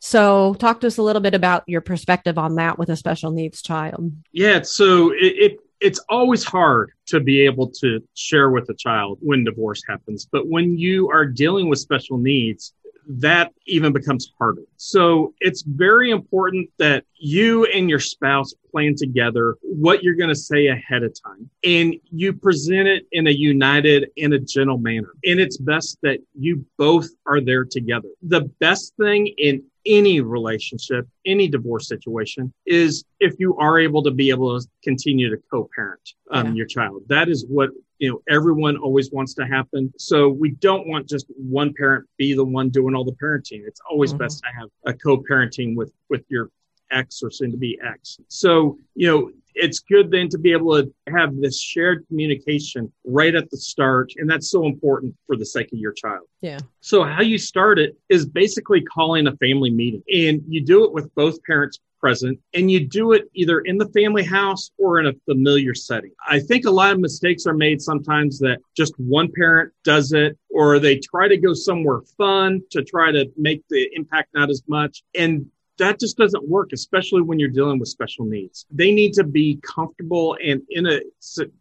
So 0.00 0.54
talk 0.54 0.80
to 0.80 0.86
us 0.86 0.98
a 0.98 1.02
little 1.02 1.22
bit 1.22 1.34
about 1.34 1.64
your 1.66 1.80
perspective 1.80 2.38
on 2.38 2.56
that 2.56 2.78
with 2.78 2.90
a 2.90 2.96
special 2.96 3.30
needs 3.30 3.62
child. 3.62 4.12
Yeah. 4.32 4.62
So 4.62 5.10
it, 5.12 5.16
it 5.18 5.60
it's 5.82 5.98
always 6.08 6.44
hard 6.44 6.92
to 7.06 7.18
be 7.18 7.40
able 7.40 7.68
to 7.68 8.00
share 8.14 8.50
with 8.50 8.68
a 8.68 8.74
child 8.74 9.18
when 9.20 9.42
divorce 9.42 9.82
happens. 9.88 10.28
But 10.30 10.46
when 10.46 10.78
you 10.78 11.10
are 11.10 11.26
dealing 11.26 11.68
with 11.68 11.80
special 11.80 12.18
needs, 12.18 12.72
that 13.08 13.52
even 13.66 13.92
becomes 13.92 14.32
harder. 14.38 14.62
So 14.76 15.34
it's 15.40 15.62
very 15.62 16.10
important 16.10 16.70
that 16.78 17.04
you 17.14 17.64
and 17.66 17.88
your 17.88 18.00
spouse 18.00 18.54
plan 18.70 18.94
together 18.96 19.56
what 19.62 20.02
you're 20.02 20.14
going 20.14 20.30
to 20.30 20.34
say 20.34 20.68
ahead 20.68 21.02
of 21.02 21.14
time 21.22 21.48
and 21.62 21.94
you 22.10 22.32
present 22.32 22.88
it 22.88 23.06
in 23.12 23.26
a 23.26 23.30
united 23.30 24.10
in 24.16 24.32
a 24.32 24.38
gentle 24.38 24.78
manner. 24.78 25.12
And 25.24 25.40
it's 25.40 25.56
best 25.56 25.98
that 26.02 26.18
you 26.34 26.64
both 26.78 27.08
are 27.26 27.40
there 27.40 27.64
together. 27.64 28.08
The 28.22 28.50
best 28.60 28.94
thing 28.96 29.28
in 29.38 29.62
any 29.86 30.20
relationship, 30.20 31.06
any 31.26 31.48
divorce 31.48 31.88
situation 31.88 32.52
is 32.66 33.04
if 33.20 33.34
you 33.38 33.56
are 33.56 33.78
able 33.78 34.02
to 34.02 34.10
be 34.10 34.30
able 34.30 34.58
to 34.58 34.66
continue 34.82 35.30
to 35.30 35.40
co-parent 35.50 36.00
um, 36.30 36.48
yeah. 36.48 36.52
your 36.54 36.66
child. 36.66 37.02
That 37.08 37.28
is 37.28 37.46
what 37.48 37.70
you 37.98 38.10
know 38.10 38.22
everyone 38.28 38.76
always 38.76 39.10
wants 39.12 39.34
to 39.34 39.46
happen. 39.46 39.92
So 39.98 40.28
we 40.28 40.50
don't 40.50 40.86
want 40.88 41.08
just 41.08 41.26
one 41.36 41.72
parent 41.74 42.06
be 42.16 42.34
the 42.34 42.44
one 42.44 42.68
doing 42.68 42.94
all 42.94 43.04
the 43.04 43.12
parenting. 43.12 43.62
It's 43.66 43.80
always 43.90 44.10
mm-hmm. 44.10 44.18
best 44.18 44.42
to 44.42 44.48
have 44.58 44.68
a 44.86 44.92
co-parenting 44.92 45.76
with 45.76 45.92
with 46.08 46.24
your 46.28 46.50
ex 46.90 47.22
or 47.22 47.30
soon 47.30 47.50
to 47.50 47.56
be 47.56 47.78
ex. 47.82 48.18
So, 48.28 48.78
you 48.94 49.08
know, 49.08 49.30
it's 49.54 49.80
good 49.80 50.10
then 50.10 50.28
to 50.30 50.38
be 50.38 50.52
able 50.52 50.82
to 50.82 50.92
have 51.08 51.36
this 51.40 51.60
shared 51.60 52.06
communication 52.08 52.92
right 53.04 53.34
at 53.34 53.50
the 53.50 53.56
start. 53.56 54.12
And 54.16 54.28
that's 54.28 54.50
so 54.50 54.66
important 54.66 55.14
for 55.26 55.36
the 55.36 55.46
sake 55.46 55.72
of 55.72 55.78
your 55.78 55.92
child. 55.92 56.26
Yeah. 56.40 56.58
So, 56.80 57.04
how 57.04 57.22
you 57.22 57.38
start 57.38 57.78
it 57.78 57.96
is 58.08 58.26
basically 58.26 58.82
calling 58.82 59.26
a 59.26 59.36
family 59.36 59.70
meeting. 59.70 60.02
And 60.12 60.42
you 60.48 60.64
do 60.64 60.84
it 60.84 60.92
with 60.92 61.14
both 61.14 61.42
parents 61.44 61.78
present 62.02 62.38
and 62.52 62.68
you 62.70 62.84
do 62.86 63.12
it 63.12 63.30
either 63.32 63.60
in 63.60 63.78
the 63.78 63.88
family 63.90 64.24
house 64.24 64.72
or 64.76 64.98
in 64.98 65.06
a 65.06 65.12
familiar 65.24 65.72
setting. 65.72 66.10
I 66.28 66.40
think 66.40 66.66
a 66.66 66.70
lot 66.70 66.92
of 66.92 66.98
mistakes 66.98 67.46
are 67.46 67.54
made 67.54 67.80
sometimes 67.80 68.40
that 68.40 68.58
just 68.76 68.92
one 68.98 69.30
parent 69.32 69.72
does 69.84 70.12
it 70.12 70.36
or 70.50 70.80
they 70.80 70.98
try 70.98 71.28
to 71.28 71.36
go 71.36 71.54
somewhere 71.54 72.00
fun 72.18 72.62
to 72.72 72.82
try 72.82 73.12
to 73.12 73.30
make 73.36 73.62
the 73.70 73.88
impact 73.94 74.30
not 74.34 74.50
as 74.50 74.62
much. 74.66 75.04
And 75.14 75.46
that 75.78 75.98
just 75.98 76.16
doesn't 76.16 76.46
work, 76.48 76.70
especially 76.72 77.22
when 77.22 77.38
you're 77.38 77.48
dealing 77.48 77.78
with 77.78 77.88
special 77.88 78.24
needs. 78.24 78.66
They 78.70 78.92
need 78.92 79.12
to 79.14 79.24
be 79.24 79.58
comfortable 79.62 80.36
and 80.44 80.62
in 80.70 80.86
a 80.86 81.00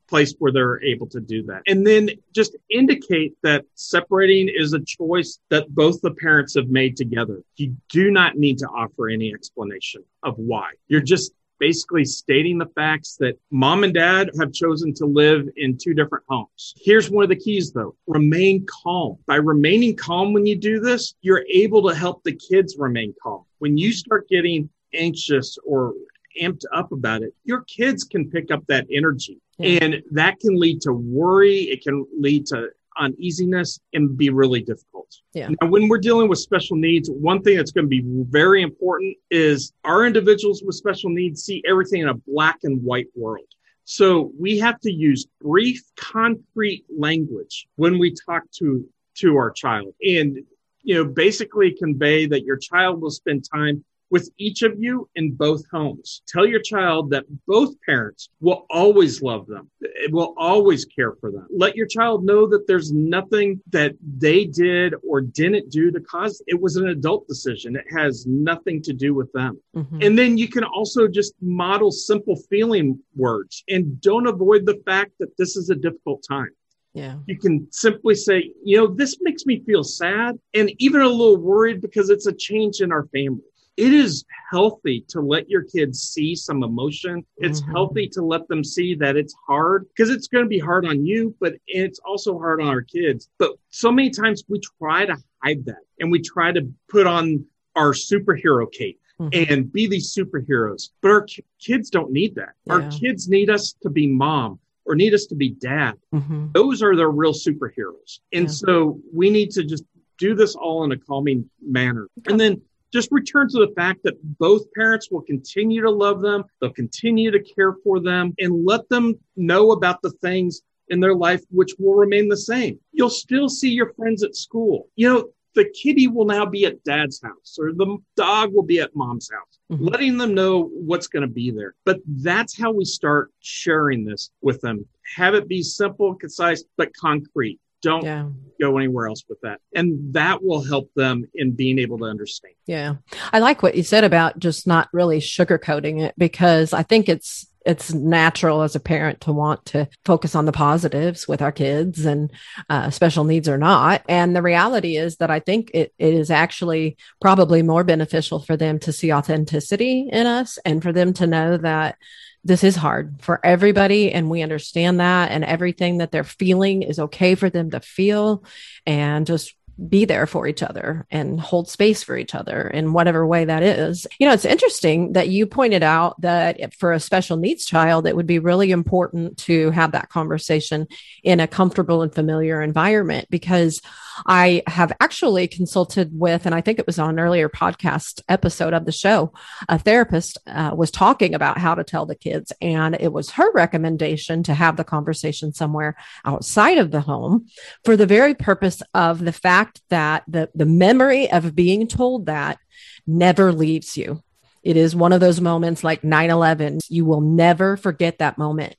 place 0.07 0.35
where 0.39 0.51
they're 0.51 0.83
able 0.83 1.07
to 1.07 1.19
do 1.19 1.43
that. 1.43 1.61
And 1.67 1.85
then 1.85 2.09
just 2.33 2.55
indicate 2.69 3.33
that 3.43 3.65
separating 3.75 4.49
is 4.53 4.73
a 4.73 4.79
choice 4.79 5.39
that 5.49 5.73
both 5.73 6.01
the 6.01 6.11
parents 6.11 6.55
have 6.55 6.67
made 6.67 6.97
together. 6.97 7.41
You 7.55 7.75
do 7.89 8.11
not 8.11 8.37
need 8.37 8.57
to 8.59 8.67
offer 8.67 9.07
any 9.07 9.33
explanation 9.33 10.03
of 10.23 10.37
why. 10.37 10.71
You're 10.87 11.01
just 11.01 11.31
basically 11.61 12.03
stating 12.03 12.57
the 12.57 12.65
facts 12.73 13.17
that 13.19 13.39
mom 13.51 13.83
and 13.83 13.93
dad 13.93 14.31
have 14.39 14.51
chosen 14.51 14.91
to 14.95 15.05
live 15.05 15.47
in 15.57 15.77
two 15.77 15.93
different 15.93 16.25
homes. 16.27 16.73
Here's 16.75 17.11
one 17.11 17.23
of 17.23 17.29
the 17.29 17.35
keys 17.35 17.71
though 17.71 17.95
remain 18.07 18.65
calm. 18.83 19.17
By 19.27 19.35
remaining 19.35 19.95
calm 19.95 20.33
when 20.33 20.45
you 20.45 20.57
do 20.57 20.79
this, 20.79 21.13
you're 21.21 21.45
able 21.49 21.87
to 21.87 21.95
help 21.95 22.23
the 22.23 22.35
kids 22.35 22.75
remain 22.79 23.13
calm. 23.21 23.43
When 23.59 23.77
you 23.77 23.93
start 23.93 24.27
getting 24.27 24.69
anxious 24.95 25.57
or 25.63 25.93
amped 26.41 26.63
up 26.73 26.91
about 26.91 27.21
it, 27.21 27.33
your 27.43 27.61
kids 27.65 28.03
can 28.03 28.29
pick 28.29 28.49
up 28.49 28.65
that 28.67 28.87
energy. 28.91 29.39
Yeah. 29.59 29.83
And 29.83 30.03
that 30.11 30.39
can 30.39 30.59
lead 30.59 30.81
to 30.81 30.93
worry. 30.93 31.59
It 31.59 31.83
can 31.83 32.07
lead 32.17 32.47
to 32.47 32.69
uneasiness 33.01 33.79
and 33.93 34.17
be 34.17 34.29
really 34.29 34.61
difficult. 34.61 35.07
Yeah. 35.33 35.49
Now, 35.61 35.67
when 35.67 35.89
we're 35.89 35.97
dealing 35.97 36.29
with 36.29 36.39
special 36.39 36.77
needs, 36.77 37.09
one 37.09 37.41
thing 37.41 37.57
that's 37.57 37.71
going 37.71 37.85
to 37.85 37.89
be 37.89 38.03
very 38.05 38.61
important 38.61 39.17
is 39.29 39.73
our 39.83 40.05
individuals 40.05 40.63
with 40.63 40.75
special 40.75 41.09
needs 41.09 41.43
see 41.43 41.61
everything 41.67 42.01
in 42.01 42.09
a 42.09 42.13
black 42.13 42.59
and 42.63 42.81
white 42.83 43.07
world. 43.15 43.47
So 43.83 44.31
we 44.39 44.59
have 44.59 44.79
to 44.81 44.91
use 44.91 45.25
brief, 45.41 45.81
concrete 45.97 46.85
language 46.95 47.67
when 47.75 47.99
we 47.99 48.15
talk 48.25 48.43
to 48.59 48.87
to 49.15 49.35
our 49.35 49.51
child, 49.51 49.93
and 50.01 50.39
you 50.83 50.95
know, 50.95 51.05
basically 51.05 51.71
convey 51.71 52.25
that 52.27 52.43
your 52.43 52.57
child 52.57 53.01
will 53.01 53.11
spend 53.11 53.45
time 53.53 53.83
with 54.11 54.29
each 54.37 54.61
of 54.61 54.75
you 54.77 55.09
in 55.15 55.31
both 55.31 55.63
homes. 55.71 56.21
Tell 56.27 56.45
your 56.45 56.59
child 56.59 57.09
that 57.11 57.25
both 57.47 57.73
parents 57.85 58.29
will 58.41 58.65
always 58.69 59.21
love 59.21 59.47
them, 59.47 59.71
it 59.79 60.11
will 60.11 60.35
always 60.37 60.85
care 60.85 61.13
for 61.13 61.31
them. 61.31 61.47
Let 61.49 61.75
your 61.75 61.87
child 61.87 62.25
know 62.25 62.45
that 62.47 62.67
there's 62.67 62.91
nothing 62.91 63.61
that 63.71 63.95
they 64.17 64.45
did 64.45 64.93
or 65.07 65.21
didn't 65.21 65.71
do 65.71 65.91
to 65.91 65.99
cause 66.01 66.41
it 66.47 66.61
was 66.61 66.75
an 66.75 66.89
adult 66.89 67.27
decision. 67.27 67.75
It 67.75 67.85
has 67.97 68.27
nothing 68.27 68.81
to 68.83 68.93
do 68.93 69.13
with 69.13 69.31
them. 69.31 69.59
Mm-hmm. 69.75 70.01
And 70.01 70.19
then 70.19 70.37
you 70.37 70.49
can 70.49 70.65
also 70.65 71.07
just 71.07 71.33
model 71.41 71.91
simple 71.91 72.35
feeling 72.49 72.99
words 73.15 73.63
and 73.69 73.99
don't 74.01 74.27
avoid 74.27 74.65
the 74.65 74.81
fact 74.85 75.11
that 75.19 75.35
this 75.37 75.55
is 75.55 75.69
a 75.69 75.75
difficult 75.75 76.23
time. 76.27 76.49
Yeah. 76.93 77.15
You 77.25 77.37
can 77.37 77.67
simply 77.71 78.15
say, 78.15 78.51
you 78.63 78.77
know, 78.77 78.87
this 78.87 79.17
makes 79.21 79.45
me 79.45 79.63
feel 79.65 79.83
sad 79.83 80.37
and 80.53 80.71
even 80.79 80.99
a 80.99 81.07
little 81.07 81.37
worried 81.37 81.81
because 81.81 82.09
it's 82.09 82.27
a 82.27 82.33
change 82.33 82.81
in 82.81 82.91
our 82.91 83.07
family 83.13 83.43
it 83.77 83.93
is 83.93 84.25
healthy 84.51 85.05
to 85.09 85.21
let 85.21 85.49
your 85.49 85.63
kids 85.63 86.01
see 86.01 86.35
some 86.35 86.63
emotion. 86.63 87.25
It's 87.37 87.61
mm-hmm. 87.61 87.71
healthy 87.71 88.07
to 88.09 88.21
let 88.21 88.47
them 88.47 88.63
see 88.63 88.95
that 88.95 89.15
it's 89.15 89.33
hard 89.47 89.87
because 89.89 90.09
it's 90.09 90.27
going 90.27 90.43
to 90.43 90.49
be 90.49 90.59
hard 90.59 90.85
on 90.85 91.05
you, 91.05 91.35
but 91.39 91.53
it's 91.67 91.99
also 91.99 92.37
hard 92.37 92.61
on 92.61 92.67
our 92.67 92.81
kids. 92.81 93.29
But 93.37 93.53
so 93.69 93.91
many 93.91 94.09
times 94.09 94.43
we 94.47 94.59
try 94.79 95.05
to 95.05 95.17
hide 95.41 95.65
that 95.65 95.83
and 95.99 96.11
we 96.11 96.21
try 96.21 96.51
to 96.51 96.69
put 96.89 97.07
on 97.07 97.45
our 97.75 97.93
superhero 97.93 98.71
cape. 98.71 98.97
Mm-hmm. 99.19 99.53
And 99.53 99.71
be 99.71 99.85
these 99.85 100.15
superheroes. 100.15 100.89
But 100.99 101.11
our 101.11 101.27
kids 101.59 101.91
don't 101.91 102.11
need 102.11 102.33
that. 102.35 102.53
Yeah. 102.65 102.73
Our 102.73 102.89
kids 102.89 103.29
need 103.29 103.51
us 103.51 103.75
to 103.83 103.89
be 103.91 104.07
mom 104.07 104.57
or 104.85 104.95
need 104.95 105.13
us 105.13 105.27
to 105.27 105.35
be 105.35 105.51
dad. 105.51 105.93
Mm-hmm. 106.11 106.47
Those 106.53 106.81
are 106.81 106.95
their 106.95 107.11
real 107.11 107.33
superheroes. 107.33 108.21
And 108.33 108.45
yeah. 108.45 108.51
so 108.51 108.99
we 109.13 109.29
need 109.29 109.51
to 109.51 109.63
just 109.63 109.83
do 110.17 110.33
this 110.33 110.55
all 110.55 110.83
in 110.85 110.91
a 110.91 110.97
calming 110.97 111.47
manner. 111.61 112.07
And 112.27 112.39
then 112.39 112.61
just 112.91 113.11
return 113.11 113.47
to 113.49 113.65
the 113.65 113.73
fact 113.75 114.01
that 114.03 114.17
both 114.37 114.71
parents 114.73 115.09
will 115.11 115.21
continue 115.21 115.81
to 115.81 115.91
love 115.91 116.21
them, 116.21 116.43
they'll 116.59 116.71
continue 116.71 117.31
to 117.31 117.39
care 117.41 117.73
for 117.83 117.99
them, 117.99 118.33
and 118.39 118.65
let 118.65 118.87
them 118.89 119.15
know 119.35 119.71
about 119.71 120.01
the 120.01 120.11
things 120.21 120.61
in 120.89 120.99
their 120.99 121.15
life 121.15 121.41
which 121.49 121.73
will 121.79 121.95
remain 121.95 122.27
the 122.27 122.37
same. 122.37 122.77
You'll 122.91 123.09
still 123.09 123.49
see 123.49 123.69
your 123.69 123.93
friends 123.93 124.23
at 124.23 124.35
school. 124.35 124.89
You 124.95 125.09
know, 125.09 125.29
the 125.55 125.69
kitty 125.69 126.07
will 126.07 126.25
now 126.25 126.45
be 126.45 126.65
at 126.65 126.83
dad's 126.83 127.21
house 127.21 127.57
or 127.59 127.73
the 127.73 127.97
dog 128.15 128.53
will 128.53 128.63
be 128.63 128.79
at 128.79 128.95
mom's 128.95 129.29
house, 129.31 129.59
mm-hmm. 129.71 129.85
letting 129.85 130.17
them 130.17 130.33
know 130.33 130.69
what's 130.73 131.07
going 131.07 131.21
to 131.21 131.33
be 131.33 131.51
there. 131.51 131.75
But 131.85 131.99
that's 132.07 132.57
how 132.57 132.71
we 132.71 132.85
start 132.85 133.31
sharing 133.39 134.05
this 134.05 134.31
with 134.41 134.61
them. 134.61 134.85
Have 135.15 135.35
it 135.35 135.47
be 135.47 135.63
simple, 135.63 136.15
concise, 136.15 136.63
but 136.77 136.95
concrete. 136.95 137.59
Don't 137.81 138.03
yeah. 138.03 138.27
go 138.59 138.77
anywhere 138.77 139.07
else 139.07 139.23
with 139.27 139.39
that. 139.41 139.59
And 139.73 140.13
that 140.13 140.43
will 140.43 140.63
help 140.63 140.91
them 140.95 141.25
in 141.33 141.51
being 141.51 141.79
able 141.79 141.97
to 141.99 142.05
understand. 142.05 142.55
Yeah. 142.65 142.95
I 143.33 143.39
like 143.39 143.63
what 143.63 143.75
you 143.75 143.83
said 143.83 144.03
about 144.03 144.39
just 144.39 144.67
not 144.67 144.89
really 144.93 145.19
sugarcoating 145.19 146.01
it 146.01 146.13
because 146.17 146.73
I 146.73 146.83
think 146.83 147.09
it's 147.09 147.47
it's 147.65 147.93
natural 147.93 148.63
as 148.63 148.75
a 148.75 148.79
parent 148.79 149.21
to 149.21 149.31
want 149.31 149.63
to 149.65 149.87
focus 150.03 150.35
on 150.35 150.45
the 150.45 150.51
positives 150.51 151.27
with 151.27 151.41
our 151.41 151.51
kids 151.51 152.05
and 152.05 152.31
uh, 152.69 152.89
special 152.89 153.23
needs 153.23 153.47
or 153.47 153.57
not. 153.57 154.03
And 154.09 154.35
the 154.35 154.41
reality 154.41 154.97
is 154.97 155.17
that 155.17 155.29
I 155.29 155.39
think 155.39 155.69
it, 155.73 155.93
it 155.99 156.13
is 156.13 156.31
actually 156.31 156.97
probably 157.21 157.61
more 157.61 157.83
beneficial 157.83 158.39
for 158.39 158.57
them 158.57 158.79
to 158.79 158.91
see 158.91 159.13
authenticity 159.13 160.09
in 160.11 160.25
us 160.25 160.57
and 160.65 160.81
for 160.81 160.91
them 160.91 161.13
to 161.13 161.27
know 161.27 161.57
that 161.57 161.97
this 162.43 162.63
is 162.63 162.75
hard 162.75 163.15
for 163.21 163.39
everybody 163.45 164.11
and 164.11 164.29
we 164.29 164.41
understand 164.41 164.99
that 164.99 165.31
and 165.31 165.43
everything 165.43 165.99
that 165.99 166.11
they're 166.11 166.23
feeling 166.23 166.81
is 166.81 166.99
okay 166.99 167.35
for 167.35 167.49
them 167.49 167.69
to 167.71 167.79
feel 167.79 168.43
and 168.85 169.27
just 169.27 169.55
be 169.89 170.05
there 170.05 170.27
for 170.27 170.47
each 170.47 170.61
other 170.61 171.07
and 171.09 171.39
hold 171.39 171.69
space 171.69 172.03
for 172.03 172.15
each 172.15 172.35
other 172.35 172.67
in 172.67 172.93
whatever 172.93 173.25
way 173.25 173.45
that 173.45 173.63
is. 173.63 174.05
You 174.19 174.27
know, 174.27 174.33
it's 174.33 174.45
interesting 174.45 175.13
that 175.13 175.29
you 175.29 175.47
pointed 175.47 175.81
out 175.81 176.19
that 176.21 176.75
for 176.75 176.91
a 176.91 176.99
special 176.99 177.37
needs 177.37 177.65
child, 177.65 178.05
it 178.05 178.15
would 178.15 178.27
be 178.27 178.39
really 178.39 178.71
important 178.71 179.37
to 179.39 179.71
have 179.71 179.93
that 179.93 180.09
conversation 180.09 180.87
in 181.23 181.39
a 181.39 181.47
comfortable 181.47 182.01
and 182.01 182.13
familiar 182.13 182.61
environment 182.61 183.27
because 183.29 183.81
I 184.25 184.63
have 184.67 184.91
actually 184.99 185.47
consulted 185.47 186.11
with, 186.13 186.45
and 186.45 186.55
I 186.55 186.61
think 186.61 186.79
it 186.79 186.87
was 186.87 186.99
on 186.99 187.11
an 187.11 187.19
earlier 187.19 187.49
podcast 187.49 188.21
episode 188.29 188.73
of 188.73 188.85
the 188.85 188.91
show, 188.91 189.33
a 189.69 189.79
therapist 189.79 190.37
uh, 190.47 190.71
was 190.75 190.91
talking 190.91 191.33
about 191.33 191.57
how 191.57 191.75
to 191.75 191.83
tell 191.83 192.05
the 192.05 192.15
kids. 192.15 192.51
And 192.61 192.95
it 192.99 193.11
was 193.11 193.31
her 193.31 193.51
recommendation 193.53 194.43
to 194.43 194.53
have 194.53 194.77
the 194.77 194.83
conversation 194.83 195.53
somewhere 195.53 195.95
outside 196.25 196.77
of 196.77 196.91
the 196.91 197.01
home 197.01 197.47
for 197.83 197.97
the 197.97 198.05
very 198.05 198.33
purpose 198.33 198.81
of 198.93 199.23
the 199.23 199.33
fact 199.33 199.81
that 199.89 200.23
the, 200.27 200.49
the 200.55 200.65
memory 200.65 201.31
of 201.31 201.55
being 201.55 201.87
told 201.87 202.25
that 202.27 202.59
never 203.07 203.51
leaves 203.51 203.97
you. 203.97 204.21
It 204.63 204.77
is 204.77 204.95
one 204.95 205.11
of 205.11 205.19
those 205.19 205.41
moments 205.41 205.83
like 205.83 206.03
9-11. 206.03 206.81
You 206.87 207.05
will 207.05 207.21
never 207.21 207.77
forget 207.77 208.19
that 208.19 208.37
moment. 208.37 208.75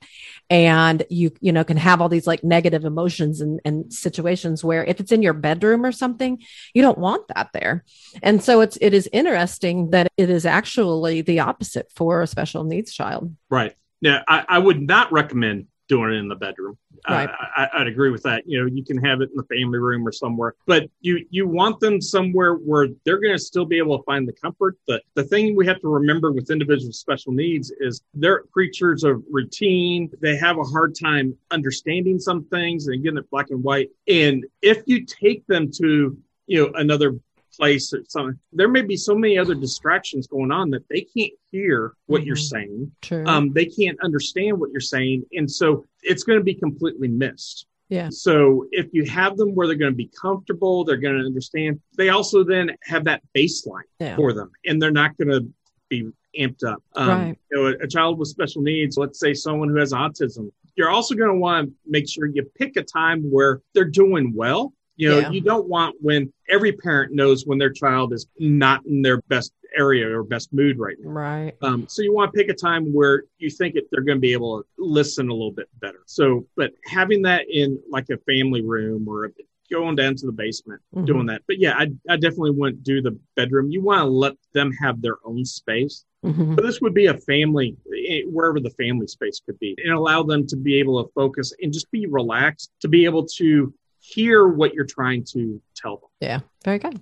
And 0.49 1.03
you, 1.09 1.31
you 1.41 1.51
know, 1.51 1.63
can 1.63 1.77
have 1.77 2.01
all 2.01 2.09
these 2.09 2.27
like 2.27 2.43
negative 2.43 2.85
emotions 2.85 3.41
and, 3.41 3.59
and 3.65 3.91
situations 3.91 4.63
where 4.63 4.83
if 4.83 4.99
it's 4.99 5.11
in 5.11 5.21
your 5.21 5.33
bedroom 5.33 5.85
or 5.85 5.91
something, 5.91 6.41
you 6.73 6.81
don't 6.81 6.97
want 6.97 7.27
that 7.29 7.49
there. 7.53 7.83
And 8.21 8.43
so 8.43 8.61
it's, 8.61 8.77
it 8.81 8.93
is 8.93 9.09
interesting 9.11 9.91
that 9.91 10.11
it 10.17 10.29
is 10.29 10.45
actually 10.45 11.21
the 11.21 11.39
opposite 11.39 11.91
for 11.95 12.21
a 12.21 12.27
special 12.27 12.63
needs 12.63 12.93
child. 12.93 13.35
Right. 13.49 13.73
Now, 14.01 14.23
I, 14.27 14.45
I 14.47 14.59
would 14.59 14.81
not 14.81 15.11
recommend 15.11 15.67
doing 15.87 16.13
it 16.13 16.17
in 16.17 16.27
the 16.27 16.35
bedroom. 16.35 16.77
Right. 17.09 17.29
I, 17.29 17.67
I, 17.73 17.79
would 17.79 17.87
agree 17.87 18.11
with 18.11 18.23
that. 18.23 18.43
You 18.47 18.61
know, 18.61 18.65
you 18.65 18.83
can 18.83 18.97
have 19.03 19.21
it 19.21 19.29
in 19.29 19.35
the 19.35 19.43
family 19.43 19.79
room 19.79 20.07
or 20.07 20.11
somewhere, 20.11 20.55
but 20.65 20.89
you 21.01 21.25
you 21.29 21.47
want 21.47 21.79
them 21.79 21.99
somewhere 21.99 22.53
where 22.55 22.87
they're 23.05 23.19
going 23.19 23.33
to 23.33 23.39
still 23.39 23.65
be 23.65 23.77
able 23.77 23.97
to 23.97 24.03
find 24.03 24.27
the 24.27 24.33
comfort. 24.33 24.77
The 24.87 25.01
the 25.15 25.23
thing 25.23 25.55
we 25.55 25.65
have 25.67 25.81
to 25.81 25.87
remember 25.87 26.31
with 26.31 26.49
individuals 26.49 26.87
with 26.87 26.95
special 26.95 27.33
needs 27.33 27.71
is 27.79 28.01
they're 28.13 28.43
creatures 28.53 29.03
of 29.03 29.23
routine. 29.29 30.09
They 30.21 30.37
have 30.37 30.57
a 30.57 30.63
hard 30.63 30.95
time 30.99 31.35
understanding 31.51 32.19
some 32.19 32.45
things 32.45 32.87
and 32.87 33.03
getting 33.03 33.17
it 33.17 33.29
black 33.29 33.49
and 33.49 33.63
white. 33.63 33.89
And 34.07 34.45
if 34.61 34.83
you 34.85 35.05
take 35.05 35.45
them 35.47 35.69
to 35.73 36.17
you 36.47 36.61
know 36.61 36.71
another 36.75 37.15
place 37.55 37.93
or 37.93 38.03
something. 38.07 38.39
There 38.51 38.67
may 38.67 38.81
be 38.81 38.97
so 38.97 39.15
many 39.15 39.37
other 39.37 39.55
distractions 39.55 40.27
going 40.27 40.51
on 40.51 40.69
that 40.71 40.87
they 40.89 41.01
can't 41.01 41.33
hear 41.51 41.93
what 42.07 42.21
mm-hmm. 42.21 42.27
you're 42.27 42.35
saying. 42.35 42.91
True. 43.01 43.25
Um, 43.25 43.53
they 43.53 43.65
can't 43.65 43.97
understand 44.03 44.59
what 44.59 44.71
you're 44.71 44.81
saying. 44.81 45.25
And 45.33 45.49
so 45.49 45.85
it's 46.01 46.23
going 46.23 46.39
to 46.39 46.43
be 46.43 46.55
completely 46.55 47.07
missed. 47.07 47.67
Yeah. 47.89 48.09
So 48.09 48.65
if 48.71 48.87
you 48.91 49.05
have 49.05 49.37
them 49.37 49.53
where 49.53 49.67
they're 49.67 49.75
going 49.75 49.91
to 49.91 49.95
be 49.95 50.09
comfortable, 50.19 50.83
they're 50.83 50.97
going 50.97 51.19
to 51.19 51.25
understand. 51.25 51.79
They 51.97 52.09
also 52.09 52.43
then 52.43 52.71
have 52.83 53.03
that 53.05 53.21
baseline 53.35 53.83
yeah. 53.99 54.15
for 54.15 54.33
them, 54.33 54.51
and 54.65 54.81
they're 54.81 54.91
not 54.91 55.15
going 55.17 55.29
to 55.29 55.53
be 55.89 56.09
amped 56.39 56.63
up. 56.63 56.81
Um, 56.95 57.07
right. 57.09 57.37
You 57.51 57.57
know, 57.57 57.65
a, 57.67 57.83
a 57.83 57.87
child 57.87 58.17
with 58.17 58.29
special 58.29 58.63
needs, 58.63 58.97
let's 58.97 59.19
say 59.19 59.33
someone 59.33 59.69
who 59.69 59.75
has 59.75 59.93
autism, 59.93 60.51
you're 60.75 60.89
also 60.89 61.13
going 61.13 61.29
to 61.29 61.37
want 61.37 61.69
to 61.69 61.73
make 61.85 62.09
sure 62.09 62.25
you 62.25 62.43
pick 62.57 62.77
a 62.77 62.83
time 62.83 63.21
where 63.29 63.61
they're 63.73 63.85
doing 63.85 64.33
well 64.35 64.73
you 64.95 65.09
know, 65.09 65.19
yeah. 65.19 65.29
you 65.29 65.41
don't 65.41 65.67
want 65.67 65.95
when 66.01 66.31
every 66.49 66.71
parent 66.71 67.13
knows 67.13 67.45
when 67.45 67.57
their 67.57 67.71
child 67.71 68.13
is 68.13 68.27
not 68.39 68.85
in 68.85 69.01
their 69.01 69.21
best 69.23 69.53
area 69.75 70.07
or 70.07 70.23
best 70.23 70.53
mood 70.53 70.77
right 70.77 70.97
now. 70.99 71.09
Right. 71.09 71.53
Um, 71.61 71.87
so 71.89 72.01
you 72.01 72.13
want 72.13 72.31
to 72.31 72.37
pick 72.37 72.49
a 72.49 72.53
time 72.53 72.93
where 72.93 73.23
you 73.39 73.49
think 73.49 73.75
it, 73.75 73.85
they're 73.91 74.03
going 74.03 74.17
to 74.17 74.21
be 74.21 74.33
able 74.33 74.61
to 74.61 74.67
listen 74.77 75.29
a 75.29 75.33
little 75.33 75.51
bit 75.51 75.67
better. 75.79 76.03
So, 76.05 76.45
but 76.55 76.73
having 76.85 77.23
that 77.23 77.45
in 77.49 77.79
like 77.89 78.09
a 78.09 78.17
family 78.19 78.61
room 78.61 79.07
or 79.07 79.25
a, 79.25 79.29
going 79.71 79.95
down 79.95 80.15
to 80.15 80.25
the 80.25 80.31
basement, 80.31 80.81
mm-hmm. 80.95 81.05
doing 81.05 81.25
that. 81.25 81.41
But 81.47 81.57
yeah, 81.57 81.73
I, 81.75 81.87
I 82.09 82.17
definitely 82.17 82.51
wouldn't 82.51 82.83
do 82.83 83.01
the 83.01 83.17
bedroom. 83.35 83.71
You 83.71 83.81
want 83.81 83.99
to 83.99 84.05
let 84.05 84.33
them 84.53 84.71
have 84.73 85.01
their 85.01 85.17
own 85.25 85.43
space. 85.45 86.05
Mm-hmm. 86.23 86.55
But 86.55 86.63
this 86.63 86.79
would 86.79 86.93
be 86.93 87.07
a 87.07 87.17
family, 87.17 87.75
eh, 88.07 88.21
wherever 88.25 88.59
the 88.59 88.69
family 88.71 89.07
space 89.07 89.41
could 89.45 89.59
be, 89.59 89.75
and 89.83 89.93
allow 89.93 90.23
them 90.23 90.47
to 90.47 90.55
be 90.55 90.79
able 90.79 91.03
to 91.03 91.11
focus 91.13 91.53
and 91.61 91.73
just 91.73 91.91
be 91.91 92.05
relaxed, 92.05 92.71
to 92.81 92.87
be 92.87 93.03
able 93.03 93.25
to 93.25 93.73
hear 94.03 94.45
what 94.45 94.73
you're 94.73 94.85
trying 94.85 95.23
to 95.23 95.61
tell 95.75 95.95
them. 95.95 96.09
Yeah, 96.19 96.39
very 96.65 96.77
good. 96.77 97.01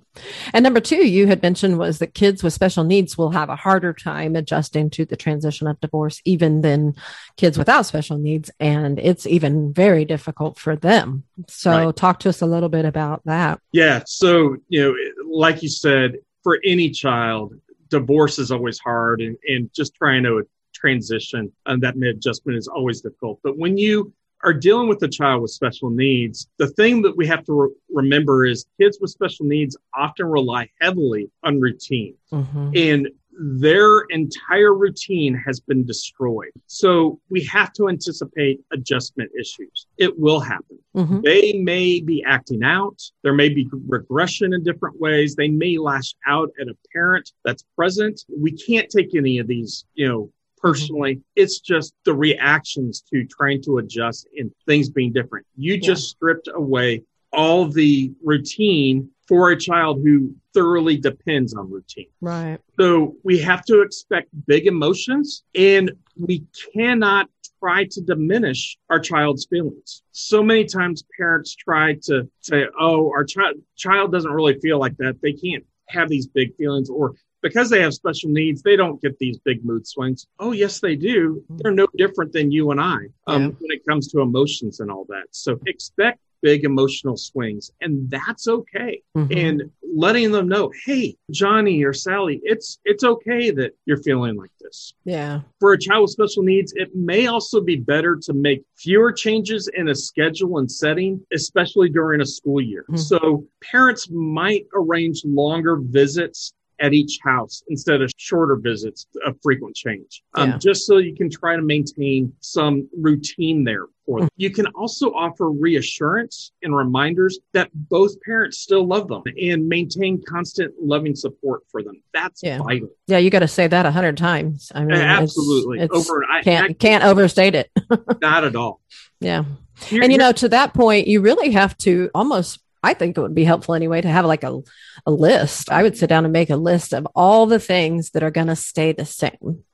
And 0.52 0.62
number 0.62 0.78
two, 0.78 1.08
you 1.08 1.26
had 1.26 1.42
mentioned 1.42 1.76
was 1.78 1.98
that 1.98 2.14
kids 2.14 2.44
with 2.44 2.52
special 2.52 2.84
needs 2.84 3.18
will 3.18 3.30
have 3.30 3.50
a 3.50 3.56
harder 3.56 3.92
time 3.92 4.36
adjusting 4.36 4.88
to 4.90 5.04
the 5.04 5.16
transition 5.16 5.66
of 5.66 5.80
divorce, 5.80 6.22
even 6.24 6.60
than 6.60 6.94
kids 7.36 7.58
without 7.58 7.86
special 7.86 8.18
needs. 8.18 8.52
And 8.60 9.00
it's 9.00 9.26
even 9.26 9.72
very 9.72 10.04
difficult 10.04 10.58
for 10.58 10.76
them. 10.76 11.24
So, 11.48 11.86
right. 11.86 11.96
talk 11.96 12.20
to 12.20 12.28
us 12.28 12.40
a 12.40 12.46
little 12.46 12.68
bit 12.68 12.84
about 12.84 13.22
that. 13.24 13.60
Yeah. 13.72 14.04
So, 14.06 14.56
you 14.68 14.82
know, 14.82 14.94
like 15.28 15.62
you 15.62 15.68
said, 15.68 16.18
for 16.44 16.60
any 16.64 16.90
child, 16.90 17.54
divorce 17.88 18.38
is 18.38 18.52
always 18.52 18.78
hard 18.78 19.20
and, 19.20 19.36
and 19.46 19.72
just 19.74 19.94
trying 19.94 20.22
to 20.22 20.46
transition 20.72 21.52
and 21.66 21.82
that 21.82 21.96
adjustment 21.96 22.58
is 22.58 22.68
always 22.68 23.00
difficult. 23.00 23.40
But 23.42 23.58
when 23.58 23.76
you 23.76 24.12
are 24.44 24.52
dealing 24.52 24.88
with 24.88 25.02
a 25.02 25.08
child 25.08 25.42
with 25.42 25.50
special 25.50 25.90
needs, 25.90 26.48
the 26.58 26.68
thing 26.68 27.02
that 27.02 27.16
we 27.16 27.26
have 27.26 27.44
to 27.44 27.52
re- 27.52 27.74
remember 27.90 28.44
is 28.44 28.66
kids 28.80 28.98
with 29.00 29.10
special 29.10 29.46
needs 29.46 29.76
often 29.94 30.26
rely 30.26 30.68
heavily 30.80 31.30
on 31.44 31.60
routine. 31.60 32.14
Mm-hmm. 32.32 32.70
And 32.74 33.08
their 33.38 34.00
entire 34.10 34.74
routine 34.74 35.34
has 35.34 35.60
been 35.60 35.86
destroyed. 35.86 36.50
So 36.66 37.18
we 37.30 37.42
have 37.44 37.72
to 37.74 37.88
anticipate 37.88 38.60
adjustment 38.72 39.30
issues. 39.38 39.86
It 39.96 40.18
will 40.18 40.40
happen. 40.40 40.78
Mm-hmm. 40.94 41.20
They 41.22 41.54
may 41.54 42.00
be 42.00 42.22
acting 42.26 42.62
out. 42.62 43.00
There 43.22 43.32
may 43.32 43.48
be 43.48 43.68
regression 43.88 44.52
in 44.52 44.62
different 44.62 45.00
ways. 45.00 45.34
They 45.34 45.48
may 45.48 45.78
lash 45.78 46.14
out 46.26 46.50
at 46.60 46.68
a 46.68 46.76
parent 46.92 47.30
that's 47.44 47.64
present. 47.74 48.22
We 48.28 48.52
can't 48.52 48.90
take 48.90 49.14
any 49.14 49.38
of 49.38 49.46
these, 49.46 49.86
you 49.94 50.08
know, 50.08 50.30
personally. 50.62 51.16
Mm-hmm. 51.16 51.22
It's 51.36 51.60
just 51.60 51.94
the 52.04 52.14
reactions 52.14 53.02
to 53.12 53.24
trying 53.26 53.62
to 53.62 53.78
adjust 53.78 54.28
and 54.36 54.50
things 54.66 54.88
being 54.88 55.12
different. 55.12 55.46
You 55.56 55.74
yeah. 55.74 55.80
just 55.80 56.08
stripped 56.08 56.48
away 56.54 57.02
all 57.32 57.66
the 57.66 58.12
routine 58.22 59.10
for 59.26 59.50
a 59.50 59.56
child 59.56 60.00
who 60.02 60.34
thoroughly 60.52 60.96
depends 60.96 61.54
on 61.54 61.70
routine. 61.70 62.08
Right. 62.20 62.58
So 62.78 63.16
we 63.24 63.38
have 63.38 63.64
to 63.66 63.80
expect 63.80 64.28
big 64.46 64.66
emotions 64.66 65.42
and 65.54 65.92
we 66.18 66.44
cannot 66.74 67.28
try 67.58 67.84
to 67.84 68.00
diminish 68.00 68.76
our 68.90 68.98
child's 68.98 69.46
feelings. 69.46 70.02
So 70.10 70.42
many 70.42 70.64
times 70.64 71.04
parents 71.16 71.54
try 71.54 71.94
to 72.02 72.28
say, 72.40 72.66
oh, 72.78 73.10
our 73.10 73.24
child 73.24 73.56
child 73.76 74.12
doesn't 74.12 74.30
really 74.30 74.58
feel 74.60 74.78
like 74.78 74.96
that. 74.98 75.16
They 75.22 75.32
can't 75.32 75.64
have 75.88 76.08
these 76.08 76.26
big 76.26 76.54
feelings 76.56 76.90
or 76.90 77.14
because 77.42 77.70
they 77.70 77.82
have 77.82 77.94
special 77.94 78.30
needs, 78.30 78.62
they 78.62 78.76
don't 78.76 79.00
get 79.02 79.18
these 79.18 79.38
big 79.38 79.64
mood 79.64 79.86
swings. 79.86 80.26
Oh, 80.38 80.52
yes, 80.52 80.80
they 80.80 80.96
do. 80.96 81.42
Mm-hmm. 81.44 81.56
They're 81.58 81.72
no 81.72 81.86
different 81.96 82.32
than 82.32 82.50
you 82.50 82.70
and 82.70 82.80
I 82.80 82.98
um, 83.26 83.42
yeah. 83.42 83.48
when 83.48 83.70
it 83.70 83.86
comes 83.86 84.08
to 84.08 84.20
emotions 84.20 84.80
and 84.80 84.90
all 84.90 85.06
that. 85.08 85.24
So 85.32 85.58
expect 85.66 86.20
big 86.42 86.64
emotional 86.64 87.16
swings, 87.16 87.70
and 87.80 88.10
that's 88.10 88.48
okay. 88.48 89.00
Mm-hmm. 89.16 89.38
And 89.38 89.70
letting 89.96 90.32
them 90.32 90.48
know, 90.48 90.72
hey, 90.84 91.16
Johnny 91.30 91.82
or 91.84 91.92
Sally, 91.92 92.40
it's 92.42 92.78
it's 92.84 93.04
okay 93.04 93.50
that 93.52 93.72
you're 93.86 94.02
feeling 94.02 94.36
like 94.36 94.50
this. 94.60 94.94
Yeah. 95.04 95.40
For 95.60 95.72
a 95.72 95.78
child 95.78 96.02
with 96.02 96.10
special 96.10 96.42
needs, 96.42 96.72
it 96.76 96.94
may 96.94 97.26
also 97.26 97.60
be 97.60 97.76
better 97.76 98.16
to 98.22 98.32
make 98.32 98.64
fewer 98.76 99.12
changes 99.12 99.70
in 99.74 99.88
a 99.88 99.94
schedule 99.94 100.58
and 100.58 100.70
setting, 100.70 101.24
especially 101.32 101.88
during 101.88 102.20
a 102.20 102.26
school 102.26 102.60
year. 102.60 102.84
Mm-hmm. 102.90 102.96
So 102.96 103.46
parents 103.62 104.08
might 104.10 104.66
arrange 104.74 105.22
longer 105.24 105.76
visits 105.76 106.52
at 106.82 106.92
each 106.92 107.18
house 107.22 107.62
instead 107.68 108.02
of 108.02 108.10
shorter 108.16 108.56
visits 108.56 109.06
of 109.24 109.36
frequent 109.42 109.74
change, 109.74 110.22
um, 110.34 110.50
yeah. 110.50 110.58
just 110.58 110.84
so 110.86 110.98
you 110.98 111.14
can 111.14 111.30
try 111.30 111.56
to 111.56 111.62
maintain 111.62 112.32
some 112.40 112.88
routine 113.00 113.64
there 113.64 113.86
for 114.04 114.20
them. 114.20 114.28
You 114.36 114.50
can 114.50 114.66
also 114.74 115.12
offer 115.12 115.48
reassurance 115.48 116.52
and 116.62 116.76
reminders 116.76 117.38
that 117.52 117.70
both 117.72 118.20
parents 118.22 118.58
still 118.58 118.86
love 118.86 119.08
them 119.08 119.22
and 119.40 119.68
maintain 119.68 120.22
constant 120.28 120.74
loving 120.80 121.14
support 121.14 121.62
for 121.70 121.82
them. 121.82 122.02
That's 122.12 122.42
yeah. 122.42 122.58
vital. 122.58 122.90
Yeah, 123.06 123.18
you 123.18 123.30
got 123.30 123.40
to 123.40 123.48
say 123.48 123.68
that 123.68 123.86
a 123.86 123.90
hundred 123.90 124.16
times. 124.16 124.72
I 124.74 124.84
mean, 124.84 124.98
absolutely. 124.98 125.80
It's, 125.80 125.94
it's 125.94 126.10
Over, 126.10 126.24
I, 126.24 126.42
can't 126.42 126.70
I, 126.70 126.72
can't 126.74 127.04
overstate 127.04 127.54
it. 127.54 127.70
not 128.20 128.44
at 128.44 128.56
all. 128.56 128.80
Yeah. 129.20 129.44
And 129.90 130.12
you 130.12 130.18
know, 130.18 130.32
to 130.32 130.48
that 130.50 130.74
point, 130.74 131.06
you 131.06 131.20
really 131.20 131.52
have 131.52 131.76
to 131.78 132.10
almost 132.14 132.60
I 132.82 132.94
think 132.94 133.16
it 133.16 133.20
would 133.20 133.34
be 133.34 133.44
helpful 133.44 133.74
anyway 133.74 134.00
to 134.00 134.08
have 134.08 134.24
like 134.24 134.42
a, 134.44 134.60
a 135.06 135.10
list. 135.10 135.70
I 135.70 135.82
would 135.82 135.96
sit 135.96 136.08
down 136.08 136.24
and 136.24 136.32
make 136.32 136.50
a 136.50 136.56
list 136.56 136.92
of 136.92 137.06
all 137.14 137.46
the 137.46 137.60
things 137.60 138.10
that 138.10 138.22
are 138.22 138.30
going 138.30 138.48
to 138.48 138.56
stay 138.56 138.92
the 138.92 139.04
same. 139.04 139.64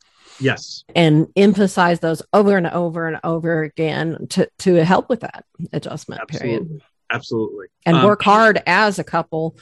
Yes. 0.40 0.84
And 0.94 1.28
emphasize 1.34 2.00
those 2.00 2.22
over 2.32 2.56
and 2.56 2.66
over 2.66 3.08
and 3.08 3.18
over 3.24 3.62
again 3.62 4.26
to, 4.30 4.48
to 4.60 4.84
help 4.84 5.08
with 5.08 5.20
that 5.20 5.44
adjustment 5.72 6.20
Absolutely. 6.22 6.58
period. 6.58 6.82
Absolutely. 7.10 7.66
And 7.86 7.96
um, 7.96 8.04
work 8.04 8.22
hard 8.22 8.62
as 8.66 8.98
a 8.98 9.04
couple 9.04 9.56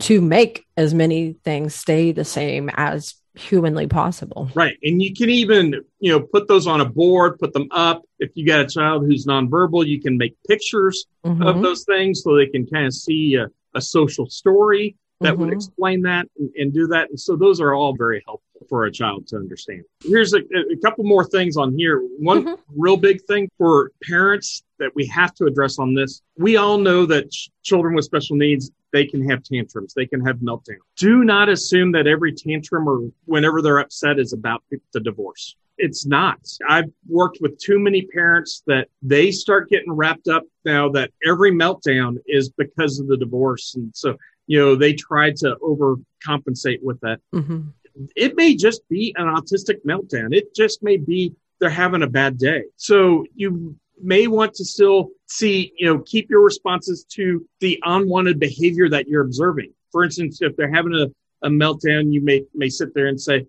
to 0.00 0.20
make 0.20 0.66
as 0.76 0.94
many 0.94 1.34
things 1.44 1.74
stay 1.74 2.12
the 2.12 2.24
same 2.24 2.70
as 2.74 3.14
humanly 3.34 3.86
possible. 3.86 4.50
Right. 4.54 4.76
And 4.82 5.02
you 5.02 5.14
can 5.14 5.30
even, 5.30 5.84
you 6.00 6.12
know, 6.12 6.20
put 6.20 6.48
those 6.48 6.66
on 6.66 6.80
a 6.80 6.84
board, 6.84 7.38
put 7.38 7.52
them 7.52 7.68
up. 7.70 8.02
If 8.18 8.30
you 8.34 8.46
got 8.46 8.60
a 8.60 8.66
child 8.66 9.04
who's 9.04 9.26
nonverbal, 9.26 9.86
you 9.86 10.00
can 10.00 10.16
make 10.18 10.36
pictures 10.46 11.06
mm-hmm. 11.24 11.42
of 11.42 11.62
those 11.62 11.84
things 11.84 12.22
so 12.22 12.36
they 12.36 12.46
can 12.46 12.66
kind 12.66 12.86
of 12.86 12.94
see 12.94 13.36
a, 13.36 13.48
a 13.74 13.80
social 13.80 14.28
story 14.28 14.96
that 15.20 15.34
mm-hmm. 15.34 15.44
would 15.44 15.52
explain 15.52 16.02
that 16.02 16.26
and, 16.38 16.50
and, 16.56 16.72
do 16.72 16.86
that. 16.88 17.08
And 17.08 17.18
so 17.18 17.36
those 17.36 17.60
are 17.60 17.74
all 17.74 17.94
very 17.96 18.22
helpful 18.26 18.66
for 18.68 18.84
a 18.84 18.92
child 18.92 19.26
to 19.28 19.36
understand. 19.36 19.82
Here's 20.02 20.34
a, 20.34 20.38
a 20.38 20.76
couple 20.84 21.04
more 21.04 21.24
things 21.24 21.56
on 21.56 21.76
here. 21.76 22.00
One 22.18 22.44
mm-hmm. 22.44 22.54
real 22.76 22.96
big 22.96 23.22
thing 23.24 23.48
for 23.56 23.92
parents 24.02 24.62
that 24.78 24.90
we 24.94 25.06
have 25.06 25.34
to 25.36 25.46
address 25.46 25.78
on 25.78 25.94
this. 25.94 26.22
We 26.36 26.56
all 26.56 26.76
know 26.76 27.06
that 27.06 27.30
ch- 27.30 27.50
children 27.62 27.94
with 27.94 28.04
special 28.04 28.36
needs, 28.36 28.70
they 28.92 29.06
can 29.06 29.28
have 29.28 29.42
tantrums, 29.42 29.94
they 29.94 30.06
can 30.06 30.24
have 30.24 30.36
meltdowns. 30.36 30.78
Do 30.96 31.24
not 31.24 31.48
assume 31.48 31.92
that 31.92 32.06
every 32.06 32.32
tantrum 32.32 32.88
or 32.88 33.10
whenever 33.24 33.62
they're 33.62 33.78
upset 33.78 34.18
is 34.18 34.32
about 34.32 34.62
the 34.92 35.00
divorce. 35.00 35.56
It's 35.78 36.06
not. 36.06 36.38
I've 36.68 36.90
worked 37.08 37.38
with 37.40 37.58
too 37.58 37.78
many 37.78 38.02
parents 38.02 38.62
that 38.66 38.88
they 39.00 39.30
start 39.30 39.70
getting 39.70 39.92
wrapped 39.92 40.28
up 40.28 40.44
now 40.64 40.90
that 40.90 41.10
every 41.26 41.50
meltdown 41.50 42.18
is 42.26 42.50
because 42.50 43.00
of 43.00 43.08
the 43.08 43.16
divorce. 43.16 43.74
And 43.74 43.90
so 43.96 44.16
you 44.46 44.58
know, 44.58 44.76
they 44.76 44.92
try 44.92 45.30
to 45.30 45.56
overcompensate 45.62 46.82
with 46.82 47.00
that. 47.00 47.20
Mm-hmm. 47.34 47.68
It 48.16 48.36
may 48.36 48.54
just 48.54 48.86
be 48.88 49.14
an 49.16 49.26
autistic 49.26 49.84
meltdown. 49.86 50.34
It 50.34 50.54
just 50.54 50.82
may 50.82 50.96
be 50.96 51.34
they're 51.60 51.70
having 51.70 52.02
a 52.02 52.08
bad 52.08 52.38
day. 52.38 52.64
So 52.76 53.24
you 53.34 53.76
may 54.02 54.26
want 54.26 54.54
to 54.54 54.64
still 54.64 55.10
see, 55.26 55.72
you 55.78 55.86
know, 55.86 56.00
keep 56.00 56.30
your 56.30 56.42
responses 56.42 57.04
to 57.12 57.46
the 57.60 57.80
unwanted 57.84 58.38
behavior 58.38 58.88
that 58.88 59.08
you're 59.08 59.22
observing. 59.22 59.72
For 59.90 60.04
instance, 60.04 60.40
if 60.40 60.56
they're 60.56 60.72
having 60.72 60.94
a, 60.94 61.06
a 61.46 61.50
meltdown, 61.50 62.12
you 62.12 62.20
may 62.22 62.44
may 62.54 62.68
sit 62.68 62.94
there 62.94 63.06
and 63.06 63.20
say, 63.20 63.46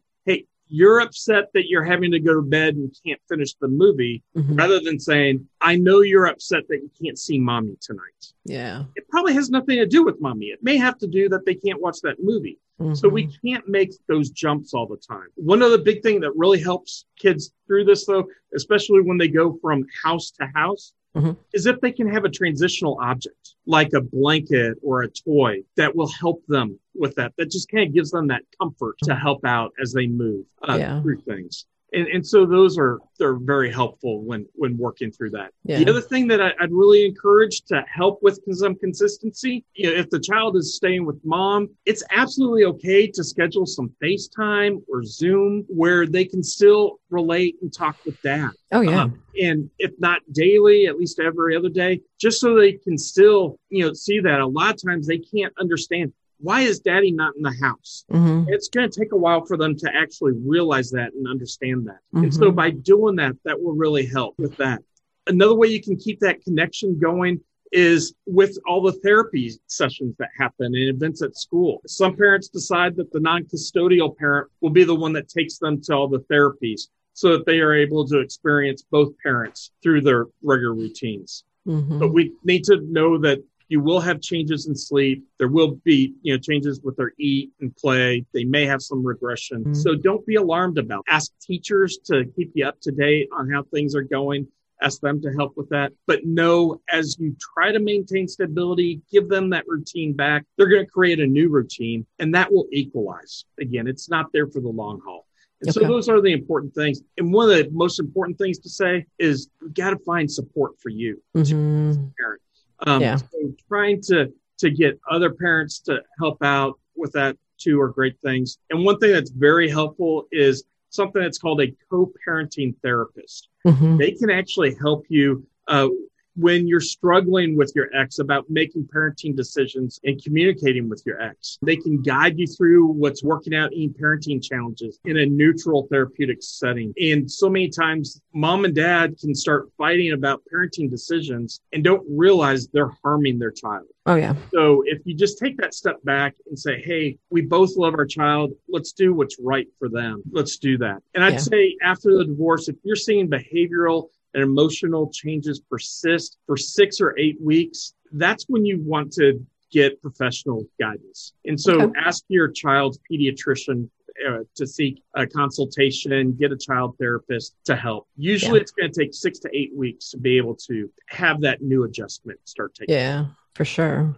you're 0.76 1.02
upset 1.02 1.46
that 1.54 1.68
you're 1.70 1.84
having 1.84 2.10
to 2.12 2.20
go 2.20 2.34
to 2.34 2.42
bed 2.42 2.74
and 2.76 2.92
can't 3.06 3.22
finish 3.30 3.54
the 3.62 3.68
movie 3.68 4.24
Mhm. 4.36 4.58
rather 4.58 4.80
than 4.80 5.00
saying, 5.00 5.48
I 5.62 5.76
know 5.76 6.02
you're 6.02 6.26
upset 6.26 6.64
that 6.70 6.78
you 6.78 6.90
can't 7.00 7.20
see 7.20 7.38
mommy 7.38 7.78
tonight. 7.80 8.34
Yeah. 8.44 8.86
It 8.96 9.08
probably 9.08 9.34
has 9.36 9.52
nothing 9.52 9.78
to 9.78 9.86
do 9.86 10.04
with 10.04 10.20
mommy. 10.20 10.48
It 10.48 10.64
may 10.64 10.78
have 10.78 10.98
to 10.98 11.08
do 11.08 11.30
that 11.30 11.46
they 11.46 11.54
can't 11.54 11.80
watch 11.80 12.00
that 12.02 12.18
movie. 12.24 12.58
So 12.96 13.08
we 13.08 13.28
Mhm. 13.28 13.42
can't 13.46 13.68
make 13.70 13.92
those 14.08 14.30
jumps 14.32 14.74
all 14.74 14.88
the 14.88 14.98
time. 14.98 15.28
One 15.36 15.62
other 15.62 15.78
big 15.78 16.02
thing 16.02 16.20
that 16.22 16.36
really 16.36 16.60
helps 16.60 17.06
kids 17.18 17.54
through 17.68 17.86
this, 17.86 18.06
though, 18.08 18.28
especially 18.56 19.00
when 19.02 19.18
they 19.20 19.28
go 19.30 19.54
from 19.62 19.86
house 20.04 20.32
to 20.32 20.48
house, 20.48 20.92
Mhm. 21.16 21.38
is 21.54 21.66
if 21.68 21.80
they 21.82 21.92
can 21.92 22.08
have 22.08 22.26
a 22.26 22.30
transitional 22.30 22.98
object 23.00 23.56
like 23.68 23.94
a 23.94 24.02
blanket 24.02 24.78
or 24.82 25.04
a 25.04 25.10
toy 25.10 25.62
that 25.78 25.96
will 25.96 26.08
help 26.10 26.44
them 26.48 26.80
with 26.96 27.14
that. 27.16 27.34
That 27.38 27.52
just 27.52 27.70
kind 27.70 27.88
of 27.88 27.94
gives 27.94 28.12
them 28.12 28.28
that 28.28 28.44
comfort 28.60 28.96
to 29.04 29.16
help 29.16 29.46
out 29.46 29.74
as 29.82 29.94
they 29.94 30.08
move 30.08 30.46
uh, 30.68 30.78
Yeah. 30.80 31.02
through 31.02 31.22
things. 31.22 31.66
And, 31.94 32.08
and 32.08 32.26
so 32.26 32.46
those 32.46 32.78
are 32.78 33.00
they're 33.20 33.36
very 33.36 33.72
helpful 33.72 34.24
when 34.24 34.48
when 34.56 34.78
working 34.78 35.12
through 35.12 35.32
that. 35.32 35.52
Yeah. 35.64 35.80
The 35.80 35.90
other 35.90 36.02
thing 36.02 36.28
that 36.28 36.42
I, 36.42 36.52
I'd 36.60 36.72
really 36.72 37.06
encourage 37.06 37.62
to 37.66 37.84
help 37.88 38.22
with 38.22 38.40
some 38.52 38.76
consistency, 38.76 39.64
you 39.76 39.90
know, 39.90 39.96
if 39.96 40.10
the 40.10 40.20
child 40.20 40.56
is 40.58 40.76
staying 40.76 41.06
with 41.06 41.20
mom, 41.24 41.70
it's 41.86 42.04
absolutely 42.12 42.66
okay 42.66 43.08
to 43.08 43.24
schedule 43.24 43.66
some 43.66 43.92
FaceTime 44.02 44.82
or 44.92 45.04
Zoom 45.04 45.66
where 45.68 46.08
they 46.08 46.26
can 46.26 46.44
still 46.44 47.00
relate 47.10 47.58
and 47.62 47.72
talk 47.72 47.98
with 48.06 48.20
dad. 48.22 48.50
Oh 48.72 48.82
yeah. 48.82 49.04
Um, 49.04 49.22
and 49.40 49.70
if 49.80 49.92
not 50.00 50.22
daily, 50.32 50.88
at 50.88 50.98
least 50.98 51.20
every 51.20 51.56
other 51.56 51.70
day, 51.70 52.02
just 52.20 52.40
so 52.40 52.56
they 52.56 52.74
can 52.74 52.98
still, 52.98 53.60
you 53.70 53.86
know, 53.86 53.94
see 53.94 54.20
that. 54.20 54.40
A 54.40 54.48
lot 54.48 54.74
of 54.76 54.82
times 54.84 55.08
they 55.08 55.20
can't 55.20 55.54
understand 55.60 56.14
why 56.44 56.62
is 56.62 56.80
daddy 56.80 57.12
not 57.12 57.36
in 57.38 57.42
the 57.42 57.56
house? 57.62 58.06
Mhm. 58.12 58.46
It's 58.50 58.68
going 58.68 58.90
to 58.90 59.00
take 59.00 59.14
a 59.14 59.18
while 59.18 59.46
for 59.46 59.56
them 59.58 59.76
to 59.78 59.96
actually 59.96 60.34
realize 60.34 60.92
that 60.92 61.14
and 61.14 61.28
understand 61.28 61.88
that. 61.88 62.00
And 62.14 62.34
so 62.34 62.52
Mhm. 62.52 62.56
by 62.56 62.70
doing 62.72 63.16
that, 63.16 63.36
that 63.46 63.62
will 63.62 63.74
really 63.74 64.06
help 64.06 64.38
with 64.38 64.56
that. 64.58 64.84
Another 65.26 65.56
way 65.56 65.70
you 65.70 65.82
can 65.82 65.96
keep 65.96 66.20
that 66.20 66.44
connection 66.44 67.00
going 67.00 67.40
is 67.72 68.14
with 68.28 68.60
all 68.68 68.82
the 68.84 68.92
therapy 68.92 69.52
sessions 69.68 70.16
that 70.20 70.30
happen 70.38 70.68
and 70.68 70.90
events 70.90 71.22
at 71.24 71.36
school. 71.36 71.82
Some 71.88 72.16
parents 72.16 72.50
decide 72.50 72.96
that 72.98 73.12
the 73.12 73.20
non-custodial 73.22 74.16
parent 74.18 74.52
will 74.62 74.70
be 74.70 74.84
the 74.84 74.94
one 74.94 75.14
that 75.14 75.30
takes 75.30 75.58
them 75.58 75.82
to 75.82 75.96
all 75.96 76.08
the 76.08 76.20
therapies 76.32 76.90
so 77.14 77.38
that 77.38 77.46
they 77.46 77.62
are 77.62 77.74
able 77.74 78.06
to 78.08 78.20
experience 78.20 78.84
both 78.92 79.18
parents 79.24 79.72
through 79.82 80.02
their 80.02 80.28
regular 80.44 80.74
routines. 80.76 81.46
Mhm. 81.66 82.00
But 82.00 82.14
we 82.14 82.34
need 82.44 82.64
to 82.66 82.82
know 82.82 83.18
that 83.20 83.42
you 83.70 83.80
will 83.82 84.00
have 84.00 84.22
changes 84.22 84.68
in 84.68 84.76
sleep. 84.76 85.24
There 85.40 85.48
will 85.48 85.80
be, 85.84 86.14
you 86.22 86.34
know, 86.34 86.40
changes 86.40 86.82
with 86.82 86.96
their 86.98 87.14
eat 87.20 87.52
and 87.62 87.76
play. 87.76 88.26
They 88.34 88.44
may 88.44 88.66
have 88.66 88.82
some 88.82 89.04
regression. 89.06 89.64
Mhm. 89.66 89.76
So 89.76 89.96
don't 89.96 90.26
be 90.26 90.36
alarmed 90.36 90.78
about. 90.78 91.04
It. 91.08 91.14
Ask 91.14 91.32
teachers 91.42 91.98
to 92.06 92.26
keep 92.36 92.52
you 92.56 92.66
up 92.66 92.80
to 92.82 92.92
date 92.92 93.30
on 93.32 93.50
how 93.50 93.64
things 93.64 93.96
are 93.96 94.04
going. 94.04 94.48
Ask 94.82 95.00
them 95.02 95.22
to 95.22 95.32
help 95.32 95.56
with 95.56 95.70
that. 95.70 95.94
But 96.08 96.26
know 96.26 96.82
as 96.92 97.18
you 97.18 97.36
try 97.40 97.72
to 97.72 97.80
maintain 97.80 98.28
stability, 98.28 99.02
give 99.12 99.30
them 99.30 99.50
that 99.52 99.66
routine 99.68 100.14
back. 100.14 100.46
They're 100.58 100.68
going 100.68 100.86
to 100.86 100.92
create 100.92 101.20
a 101.22 101.28
new 101.28 101.50
routine 101.50 102.06
and 102.20 102.36
that 102.36 102.52
will 102.52 102.68
equalize. 102.72 103.46
Again, 103.60 103.88
it's 103.88 104.10
not 104.10 104.32
there 104.34 104.48
for 104.48 104.60
the 104.60 104.68
long 104.70 105.00
haul. 105.06 105.26
And 105.62 105.74
so 105.74 105.80
those 105.88 106.10
are 106.10 106.20
the 106.20 106.34
important 106.34 106.76
things. 106.76 107.02
And 107.18 107.32
one 107.32 107.50
of 107.50 107.56
the 107.56 107.72
most 107.72 107.98
important 108.02 108.38
things 108.38 108.60
to 108.60 108.70
say 108.70 109.06
is 109.20 109.48
you 109.62 109.70
got 109.70 109.92
to 109.92 109.98
find 110.00 110.30
support 110.30 110.78
for 110.82 110.90
you 110.90 111.22
Mhm. 111.34 112.12
parent. 112.20 112.42
Um, 112.86 113.02
Yeah. 113.02 113.16
So 113.18 113.54
trying 113.68 114.02
to 114.04 114.32
to 114.60 114.70
get 114.70 115.00
other 115.10 115.34
parents 115.34 115.80
to 115.80 116.02
help 116.20 116.42
out 116.44 116.80
with 116.96 117.12
that 117.14 117.36
too 117.58 117.82
are 117.82 117.90
great 117.90 118.20
things. 118.22 118.60
And 118.70 118.86
one 118.86 118.98
thing 119.00 119.12
that's 119.12 119.32
very 119.32 119.70
helpful 119.70 120.28
is 120.32 120.64
something 120.90 121.22
that's 121.22 121.40
called 121.40 121.60
a 121.62 121.76
co-parenting 121.90 122.76
therapist. 122.84 123.50
Mhm. 123.66 123.98
They 123.98 124.12
can 124.12 124.30
actually 124.30 124.76
help 124.76 125.06
you 125.10 125.46
uh, 125.68 125.90
when 126.36 126.68
you're 126.68 126.80
struggling 126.80 127.56
with 127.56 127.72
your 127.76 127.94
ex 127.96 128.20
about 128.20 128.46
making 128.50 128.88
parenting 128.94 129.36
decisions 129.36 130.00
and 130.04 130.22
communicating 130.24 130.90
with 130.90 131.04
your 131.06 131.22
ex. 131.22 131.58
They 131.62 131.76
can 131.76 132.02
guide 132.02 132.40
you 132.40 132.48
through 132.48 132.88
what's 132.88 133.24
working 133.24 133.54
out 133.54 133.72
in 133.74 133.94
parenting 133.94 134.44
challenges 134.44 135.00
in 135.06 135.18
a 135.18 135.26
neutral 135.26 135.88
therapeutic 135.92 136.38
setting. 136.42 136.94
And 137.00 137.30
so 137.30 137.50
many 137.50 137.70
times, 137.70 138.20
mom 138.34 138.66
and 138.66 138.76
dad 138.76 139.16
can 139.20 139.36
start 139.36 139.70
fighting 139.78 140.14
about 140.14 140.42
parenting 140.52 140.90
decisions 140.90 141.60
and 141.72 141.84
don't 141.84 142.04
realize 142.10 142.68
they're 142.68 142.92
harming 143.04 143.38
their 143.40 143.52
child. 143.52 143.86
Oh 144.06 144.16
yeah. 144.16 144.34
So 144.54 144.84
if 144.86 145.00
you 145.06 145.16
just 145.16 145.38
take 145.40 145.58
that 145.58 145.74
step 145.74 146.04
back 146.04 146.36
and 146.48 146.58
say, 146.58 146.82
Hey, 146.82 147.18
we 147.30 147.42
both 147.42 147.78
love 147.78 147.94
our 147.94 148.06
child. 148.06 148.52
Let's 148.68 148.92
do 148.92 149.14
what's 149.14 149.38
right 149.40 149.68
for 149.80 149.88
them. 149.88 150.24
Let's 150.32 150.58
do 150.58 150.78
that. 150.80 150.98
And 151.14 151.24
I'd 151.24 151.34
Yeah. 151.34 151.38
say 151.40 151.78
after 151.82 152.18
the 152.18 152.26
divorce, 152.26 152.68
if 152.68 152.76
you're 152.84 152.96
seeing 152.98 153.30
behavioral 153.30 154.10
and 154.34 154.44
emotional 154.44 155.10
changes 155.12 155.60
persist 155.60 156.38
for 156.48 156.58
six 156.58 157.00
or 157.00 157.18
eight 157.20 157.40
weeks, 157.42 157.94
that's 158.14 158.46
when 158.48 158.66
you 158.66 158.82
want 158.84 159.12
to 159.14 159.46
get 159.72 160.02
professional 160.02 160.66
guidance. 160.80 161.34
And 161.46 161.60
so 161.60 161.82
Okay. 161.82 162.00
ask 162.00 162.24
your 162.28 162.48
child's 162.50 163.00
pediatrician 163.12 163.90
uh, 164.30 164.40
to 164.56 164.68
seek 164.68 165.02
a 165.16 165.26
consultation, 165.26 166.34
get 166.34 166.52
a 166.52 166.58
child 166.58 166.96
therapist 167.00 167.56
to 167.66 167.76
help. 167.76 168.08
Usually 168.16 168.58
Yeah. 168.58 168.62
it's 168.62 168.72
going 168.72 168.92
to 168.92 169.00
take 169.02 169.14
six 169.14 169.40
to 169.40 169.50
eight 169.52 169.76
weeks 169.76 170.12
to 170.12 170.18
be 170.20 170.38
able 170.38 170.56
to 170.68 170.90
have 171.08 171.42
that 171.42 171.64
new 171.64 171.84
adjustment 171.84 172.40
start 172.46 172.76
taking. 172.76 172.94
Yeah, 172.94 173.26
for 173.56 173.66
sure. 173.66 174.16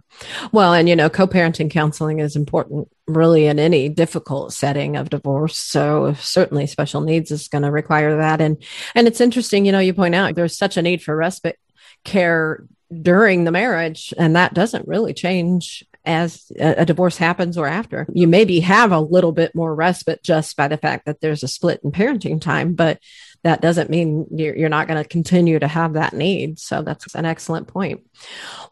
Well, 0.52 0.74
and 0.74 0.86
you 0.88 0.96
know, 0.96 1.08
co-parenting 1.08 1.70
counseling 1.70 2.18
is 2.20 2.36
important 2.36 2.90
really 3.06 3.46
in 3.46 3.58
any 3.58 3.88
difficult 3.88 4.52
setting 4.52 4.96
of 4.96 5.10
divorce. 5.10 5.56
So 5.56 6.14
certainly 6.14 6.66
special 6.66 7.00
needs 7.00 7.30
is 7.30 7.48
going 7.48 7.62
to 7.62 7.70
require 7.70 8.16
that. 8.16 8.40
And 8.40 8.62
and 8.94 9.06
it's 9.06 9.20
interesting, 9.20 9.64
you 9.64 9.72
know, 9.72 9.78
you 9.78 9.94
point 9.94 10.14
out 10.14 10.34
there's 10.34 10.58
such 10.58 10.76
a 10.76 10.82
need 10.82 11.02
for 11.02 11.14
respite 11.14 11.58
care 12.04 12.64
during 13.02 13.44
the 13.44 13.50
marriage, 13.50 14.14
and 14.16 14.36
that 14.36 14.54
doesn't 14.54 14.86
really 14.86 15.12
change 15.12 15.84
as 16.04 16.52
a, 16.58 16.86
divorce 16.86 17.16
happens 17.16 17.58
or 17.58 17.66
after. 17.66 18.06
You 18.12 18.28
maybe 18.28 18.60
have 18.60 18.92
a 18.92 19.00
little 19.00 19.32
bit 19.32 19.54
more 19.54 19.74
respite 19.74 20.22
just 20.22 20.56
by 20.56 20.68
the 20.68 20.76
fact 20.76 21.04
that 21.06 21.20
there's 21.20 21.42
a 21.42 21.48
split 21.48 21.80
in 21.82 21.90
parenting 21.90 22.40
time, 22.40 22.74
but 22.74 23.00
that 23.46 23.60
doesn't 23.60 23.88
mean 23.88 24.26
you're, 24.32 24.68
not 24.68 24.88
going 24.88 25.00
to 25.00 25.08
continue 25.08 25.56
to 25.60 25.68
have 25.68 25.92
that 25.92 26.12
need. 26.12 26.58
So 26.58 26.82
that's 26.82 27.14
an 27.14 27.24
excellent 27.24 27.68
point. 27.68 28.00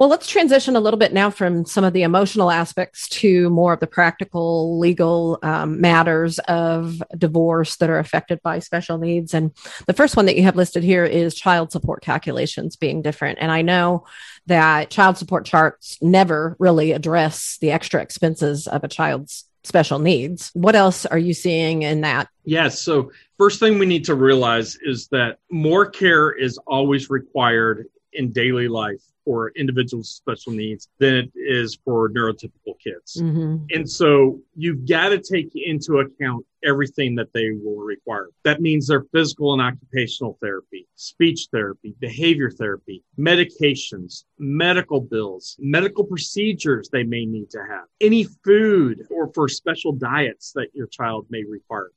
Well, 0.01 0.09
let's 0.09 0.29
transition 0.29 0.75
a 0.75 0.81
little 0.81 0.99
bit 0.99 1.13
now 1.13 1.31
from 1.31 1.65
some 1.65 1.85
of 1.85 1.93
the 1.93 2.03
emotional 2.03 2.51
aspects 2.51 3.09
to 3.21 3.49
more 3.51 3.75
of 3.75 3.79
the 3.79 3.87
practical 3.87 4.77
legal 4.81 5.39
um, 5.45 5.81
matters 5.81 6.41
of 6.41 7.01
divorce 7.17 7.77
that 7.77 7.89
are 7.89 8.01
affected 8.01 8.43
by 8.43 8.59
special 8.59 8.99
needs. 8.99 9.33
And 9.33 9.53
the 9.87 9.93
first 9.93 10.17
one 10.17 10.27
that 10.27 10.37
you 10.37 10.43
have 10.43 10.57
listed 10.57 10.83
here 10.83 11.05
is 11.05 11.37
child 11.37 11.71
support 11.71 12.03
calculations 12.03 12.75
being 12.75 13.01
different. 13.01 13.39
And 13.41 13.53
I 13.53 13.63
know 13.63 14.05
that 14.47 14.91
child 14.91 15.19
support 15.19 15.45
charts 15.45 15.99
never 16.03 16.57
really 16.59 16.91
address 16.91 17.59
the 17.61 17.71
extra 17.71 18.03
expenses 18.03 18.67
of 18.67 18.83
a 18.83 18.89
child's 18.89 19.45
special 19.65 19.99
needs. 19.99 20.51
What 20.55 20.77
else 20.77 21.07
are 21.07 21.19
you 21.19 21.33
seeing 21.33 21.83
in 21.83 22.03
that? 22.03 22.29
Yes. 22.45 22.81
So, 22.81 23.13
first 23.38 23.61
thing 23.61 23.79
we 23.79 23.87
need 23.87 24.05
to 24.05 24.14
realize 24.14 24.77
is 24.83 25.09
that 25.09 25.38
more 25.51 25.87
care 25.87 26.33
is 26.33 26.59
always 26.66 27.11
required 27.11 27.87
in 28.14 28.33
daily 28.33 28.68
life 28.68 29.03
for 29.25 29.51
individuals 29.57 30.20
with 30.25 30.37
special 30.37 30.53
needs 30.53 30.88
than 30.99 31.14
it 31.14 31.33
is 31.35 31.79
for 31.85 32.11
neurotypical 32.11 32.79
kids. 32.83 33.16
Mm-hmm. 33.20 33.64
And 33.70 33.90
so, 33.90 34.40
you've 34.55 34.87
got 34.87 35.09
to 35.09 35.18
take 35.18 35.51
into 35.55 35.99
account 35.99 36.44
everything 36.64 37.14
that 37.16 37.33
they 37.33 37.51
will 37.53 37.79
require. 37.79 38.29
That 38.44 38.61
means 38.61 38.87
their 38.87 39.05
physical 39.12 39.53
and 39.53 39.62
occupational 39.62 40.38
therapy, 40.40 40.87
speech 40.94 41.49
therapy, 41.53 41.94
behavior 42.01 42.51
therapy, 42.51 43.03
medications, 43.18 44.25
medical 44.38 45.01
bills, 45.01 45.57
medical 45.59 46.05
procedures 46.05 46.88
they 46.90 47.05
may 47.05 47.25
need 47.27 47.51
to 47.51 47.61
have, 47.68 47.85
any 48.01 48.25
food 48.44 49.07
or 49.11 49.31
for 49.33 49.49
special 49.49 49.92
diets 49.92 50.53
that 50.53 50.68
your 50.75 50.87
child 50.87 51.27
may 51.31 51.44
require 51.44 51.90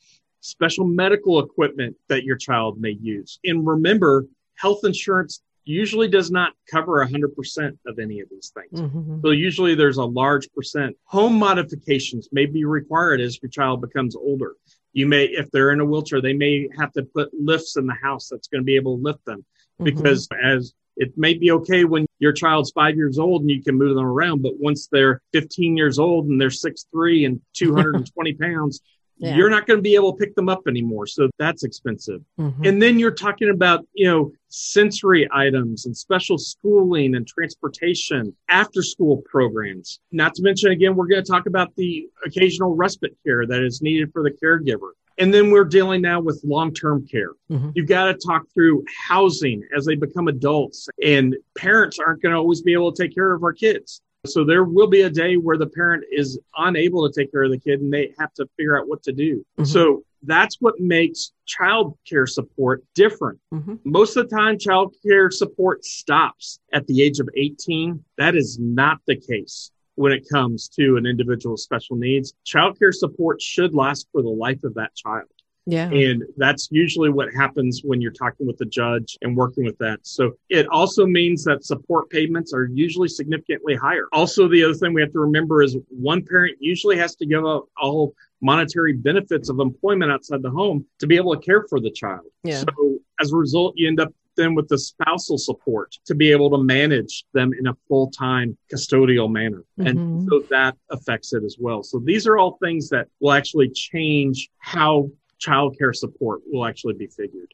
special 0.48 0.86
medical 0.86 1.40
equipment 1.40 1.96
that 2.08 2.24
your 2.24 2.38
child 2.38 2.80
may 2.80 2.98
use. 3.02 3.40
And 3.44 3.68
remember, 3.68 4.26
health 4.56 4.82
insurance 4.84 5.42
usually 5.66 6.08
does 6.08 6.32
not 6.32 6.54
cover 6.72 7.06
100% 7.06 7.78
of 7.86 8.00
any 8.00 8.22
of 8.22 8.30
these 8.30 8.54
things. 8.56 8.82
Mm-hmm. 8.82 9.20
So 9.22 9.32
usually 9.32 9.76
there's 9.76 9.98
a 9.98 10.06
large 10.06 10.50
percent. 10.54 10.96
Home 11.06 11.38
modifications 11.38 12.30
may 12.32 12.46
be 12.46 12.64
required 12.64 13.20
as 13.20 13.42
your 13.42 13.50
child 13.50 13.82
becomes 13.82 14.16
older. 14.16 14.56
You 14.94 15.08
may, 15.08 15.26
if 15.26 15.52
they're 15.52 15.72
in 15.72 15.82
a 15.82 15.86
wheelchair, 15.86 16.22
they 16.22 16.34
may 16.34 16.70
have 16.80 16.94
to 16.94 17.04
put 17.04 17.30
lifts 17.34 17.76
in 17.76 17.86
the 17.86 17.98
house 18.02 18.30
that's 18.30 18.48
going 18.48 18.62
to 18.62 18.66
be 18.66 18.78
able 18.78 18.98
to 18.98 19.04
lift 19.04 19.26
them 19.26 19.46
because 19.84 20.28
as 20.42 20.74
it 20.96 21.16
may 21.16 21.36
be 21.36 21.52
okay 21.52 21.84
when 21.84 22.08
your 22.18 22.34
child's 22.34 22.72
five 22.72 22.96
years 22.96 23.20
old 23.20 23.42
and 23.42 23.52
you 23.52 23.62
can 23.62 23.78
move 23.78 23.96
them 23.96 24.06
around, 24.06 24.42
but 24.42 24.54
once 24.58 24.88
they're 24.92 25.22
15 25.34 25.78
years 25.78 26.00
old 26.00 26.28
and 26.28 26.42
they're 26.42 26.50
6'3 26.50 27.26
and 27.26 27.42
220 27.54 28.34
pounds, 28.34 28.82
Yeah. 29.20 29.36
you're 29.36 29.50
not 29.50 29.66
going 29.66 29.78
to 29.78 29.82
be 29.82 29.96
able 29.96 30.14
to 30.14 30.18
pick 30.18 30.36
them 30.36 30.48
up 30.50 30.68
anymore. 30.68 31.08
So 31.08 31.30
that's 31.40 31.64
expensive. 31.64 32.22
Mhm. 32.40 32.68
And 32.68 32.82
then 32.82 33.00
you're 33.00 33.12
talking 33.12 33.50
about, 33.50 33.86
you 33.94 34.08
know, 34.08 34.32
sensory 34.50 35.28
items 35.34 35.86
and 35.86 35.96
special 35.98 36.38
schooling 36.38 37.16
and 37.16 37.28
transportation, 37.28 38.36
after 38.50 38.82
school 38.82 39.24
programs. 39.30 40.00
Not 40.12 40.36
to 40.36 40.44
mention, 40.44 40.72
again, 40.72 40.96
we're 40.96 41.08
going 41.08 41.24
to 41.24 41.30
talk 41.32 41.48
about 41.48 41.76
the 41.76 42.08
occasional 42.26 42.76
respite 42.76 43.16
care 43.26 43.46
that 43.46 43.62
is 43.64 43.82
needed 43.82 44.12
for 44.14 44.24
the 44.24 44.32
caregiver. 44.32 44.92
And 45.20 45.34
then 45.34 45.50
we're 45.50 45.66
dealing 45.66 46.04
now 46.04 46.20
with 46.22 46.40
long 46.44 46.72
term 46.74 47.06
care. 47.08 47.32
Mhm. 47.50 47.72
You've 47.76 47.88
got 47.88 48.12
to 48.12 48.14
talk 48.14 48.44
through 48.54 48.86
housing 49.08 49.64
as 49.76 49.86
they 49.86 49.96
become 49.96 50.28
adults, 50.28 50.88
and 51.04 51.36
parents 51.58 51.98
aren't 51.98 52.22
going 52.22 52.34
to 52.34 52.38
always 52.40 52.62
be 52.62 52.74
able 52.74 52.92
to 52.92 53.04
take 53.04 53.16
care 53.16 53.34
of 53.34 53.44
our 53.44 53.54
kids. 53.54 54.02
So 54.28 54.44
there 54.44 54.64
will 54.64 54.88
be 54.88 55.02
a 55.02 55.10
day 55.10 55.36
where 55.38 55.58
the 55.58 55.68
parent 55.68 56.04
is 56.12 56.40
unable 56.58 57.10
to 57.10 57.20
take 57.20 57.32
care 57.32 57.44
of 57.44 57.52
the 57.52 57.60
kid 57.60 57.82
and 57.82 57.92
they 57.92 58.14
have 58.20 58.34
to 58.36 58.48
figure 58.58 58.80
out 58.80 58.88
what 58.88 59.04
to 59.04 59.12
do. 59.12 59.46
Mhm. 59.58 59.68
So 59.68 60.04
that's 60.24 60.58
what 60.60 60.80
makes 60.80 61.32
child 61.46 61.98
care 62.08 62.26
support 62.28 62.84
different. 62.96 63.40
Mhm. 63.54 63.80
Most 63.84 64.18
of 64.18 64.30
the 64.30 64.36
time, 64.36 64.58
child 64.58 64.96
care 65.06 65.30
support 65.32 65.86
stops 65.86 66.60
at 66.74 66.88
the 66.88 67.02
age 67.02 67.20
of 67.20 67.30
18. 67.36 68.04
That 68.18 68.36
is 68.36 68.58
not 68.60 69.00
the 69.06 69.16
case 69.16 69.72
when 69.96 70.12
it 70.12 70.28
comes 70.30 70.68
to 70.70 70.98
an 70.98 71.06
individual's 71.06 71.64
special 71.64 71.96
needs. 71.96 72.34
Child 72.44 72.78
care 72.78 72.92
support 72.92 73.42
should 73.42 73.74
last 73.74 74.08
for 74.12 74.22
the 74.22 74.30
life 74.30 74.64
of 74.64 74.74
that 74.76 74.96
child. 74.96 75.28
Yeah. 75.68 75.90
And 75.92 76.24
that's 76.38 76.70
usually 76.72 77.10
what 77.10 77.34
happens 77.34 77.82
when 77.84 78.00
you're 78.00 78.14
talking 78.14 78.48
with 78.48 78.58
the 78.58 78.66
judge 78.66 79.18
and 79.22 79.36
working 79.36 79.66
with 79.66 79.78
that. 79.80 80.00
So 80.04 80.32
it 80.50 80.66
also 80.70 81.06
means 81.06 81.44
that 81.44 81.66
support 81.66 82.10
payments 82.10 82.54
are 82.54 82.70
usually 82.74 83.10
significantly 83.10 83.76
higher. 83.76 84.08
Also, 84.14 84.48
the 84.48 84.64
other 84.64 84.74
thing 84.74 84.94
we 84.94 85.02
have 85.02 85.12
to 85.12 85.20
remember 85.20 85.62
is 85.62 85.78
one 85.90 86.24
parent 86.24 86.56
usually 86.62 86.98
has 86.98 87.16
to 87.18 87.26
give 87.26 87.46
up 87.46 87.66
all 87.82 88.16
monetary 88.42 88.94
benefits 88.94 89.50
of 89.50 89.60
employment 89.60 90.10
outside 90.10 90.42
the 90.42 90.50
home 90.50 90.86
to 91.00 91.08
be 91.08 91.18
able 91.18 91.36
to 91.36 91.42
care 91.46 91.66
for 91.68 91.82
the 91.82 91.92
child. 91.92 92.26
Yeah. 92.46 92.60
So 92.62 93.00
as 93.20 93.34
a 93.34 93.36
result, 93.36 93.74
you 93.76 93.90
end 93.90 94.00
up 94.00 94.14
then 94.38 94.56
with 94.56 94.70
the 94.70 94.78
spousal 94.78 95.38
support 95.38 95.98
to 96.06 96.14
be 96.16 96.32
able 96.32 96.50
to 96.52 96.64
manage 96.64 97.26
them 97.34 97.52
in 97.60 97.68
a 97.68 97.76
full 97.90 98.10
time 98.12 98.56
custodial 98.72 99.30
manner. 99.30 99.64
And 99.80 99.98
Mhm. 99.98 100.30
so 100.30 100.44
that 100.52 100.78
affects 100.92 101.34
it 101.34 101.44
as 101.44 101.58
well. 101.60 101.82
So 101.84 101.98
these 102.00 102.26
are 102.28 102.38
all 102.38 102.58
things 102.62 102.88
that 102.90 103.08
will 103.20 103.32
actually 103.34 103.70
change 103.70 104.50
how 104.60 105.10
child 105.40 105.78
care 105.78 105.94
support 105.94 106.42
will 106.52 106.66
actually 106.66 106.94
be 106.94 107.08
figured. 107.08 107.54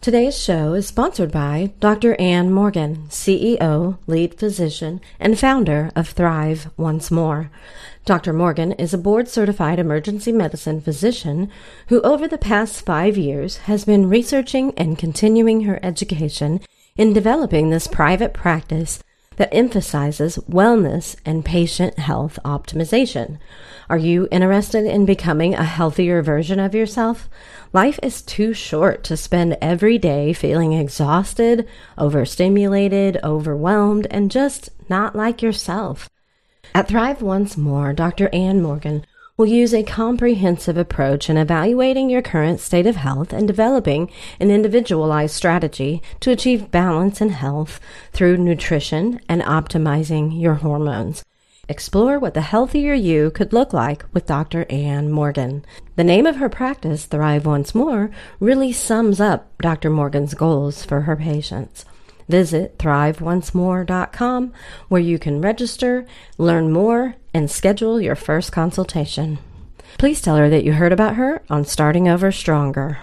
Today's 0.00 0.38
show 0.38 0.74
is 0.74 0.86
sponsored 0.86 1.32
by 1.32 1.72
Dr. 1.80 2.14
Ann 2.20 2.52
Morgan, 2.52 3.06
CEO, 3.08 3.96
lead 4.06 4.34
physician, 4.34 5.00
and 5.18 5.38
founder 5.38 5.90
of 5.96 6.10
Thrive 6.10 6.68
Once 6.76 7.10
More. 7.10 7.50
Dr. 8.04 8.34
Morgan 8.34 8.72
is 8.72 8.92
a 8.92 8.98
board 8.98 9.28
certified 9.28 9.78
emergency 9.78 10.30
medicine 10.30 10.82
physician 10.82 11.50
who, 11.88 12.02
over 12.02 12.28
the 12.28 12.36
past 12.36 12.84
five 12.84 13.16
years, 13.16 13.56
has 13.58 13.86
been 13.86 14.10
researching 14.10 14.74
and 14.76 14.98
continuing 14.98 15.62
her 15.62 15.80
education 15.82 16.60
in 16.96 17.14
developing 17.14 17.70
this 17.70 17.86
private 17.86 18.34
practice 18.34 19.02
that 19.36 19.54
emphasizes 19.54 20.38
wellness 20.50 21.16
and 21.24 21.44
patient 21.44 21.98
health 21.98 22.38
optimization. 22.44 23.38
Are 23.88 23.98
you 23.98 24.28
interested 24.30 24.86
in 24.86 25.04
becoming 25.04 25.54
a 25.54 25.64
healthier 25.64 26.22
version 26.22 26.58
of 26.58 26.74
yourself? 26.74 27.28
Life 27.72 27.98
is 28.02 28.22
too 28.22 28.52
short 28.52 29.04
to 29.04 29.16
spend 29.16 29.56
every 29.60 29.98
day 29.98 30.32
feeling 30.32 30.72
exhausted, 30.72 31.68
overstimulated, 31.98 33.18
overwhelmed, 33.22 34.06
and 34.10 34.30
just 34.30 34.70
not 34.88 35.14
like 35.14 35.42
yourself. 35.42 36.08
At 36.74 36.88
Thrive 36.88 37.22
Once 37.22 37.56
More, 37.56 37.92
Dr. 37.92 38.28
Ann 38.32 38.62
Morgan 38.62 39.04
will 39.36 39.46
use 39.46 39.74
a 39.74 39.82
comprehensive 39.82 40.76
approach 40.76 41.28
in 41.28 41.36
evaluating 41.36 42.08
your 42.08 42.22
current 42.22 42.60
state 42.60 42.86
of 42.86 42.94
health 42.94 43.32
and 43.32 43.48
developing 43.48 44.08
an 44.38 44.48
individualized 44.48 45.34
strategy 45.34 46.00
to 46.20 46.30
achieve 46.30 46.70
balance 46.70 47.20
and 47.20 47.32
health 47.32 47.80
through 48.12 48.36
nutrition 48.36 49.20
and 49.28 49.42
optimizing 49.42 50.40
your 50.40 50.54
hormones. 50.54 51.24
Explore 51.68 52.18
what 52.18 52.34
the 52.34 52.42
healthier 52.42 52.92
you 52.92 53.30
could 53.30 53.52
look 53.52 53.72
like 53.72 54.04
with 54.12 54.26
Dr. 54.26 54.66
Ann 54.70 55.10
Morgan. 55.10 55.64
The 55.96 56.04
name 56.04 56.26
of 56.26 56.36
her 56.36 56.48
practice, 56.48 57.06
Thrive 57.06 57.46
Once 57.46 57.74
More, 57.74 58.10
really 58.38 58.70
sums 58.70 59.20
up 59.20 59.50
Dr. 59.58 59.90
Morgan's 59.90 60.34
goals 60.34 60.84
for 60.84 61.02
her 61.02 61.16
patients. 61.16 61.84
Visit 62.28 62.78
thriveoncemore.com 62.78 64.52
where 64.88 65.00
you 65.00 65.18
can 65.18 65.40
register, 65.40 66.06
learn 66.38 66.70
more, 66.70 67.16
and 67.34 67.50
schedule 67.50 68.00
your 68.00 68.14
first 68.14 68.52
consultation. 68.52 69.38
Please 69.98 70.22
tell 70.22 70.36
her 70.36 70.48
that 70.48 70.64
you 70.64 70.72
heard 70.72 70.92
about 70.92 71.16
her 71.16 71.42
on 71.50 71.64
Starting 71.64 72.08
Over 72.08 72.32
Stronger. 72.32 72.98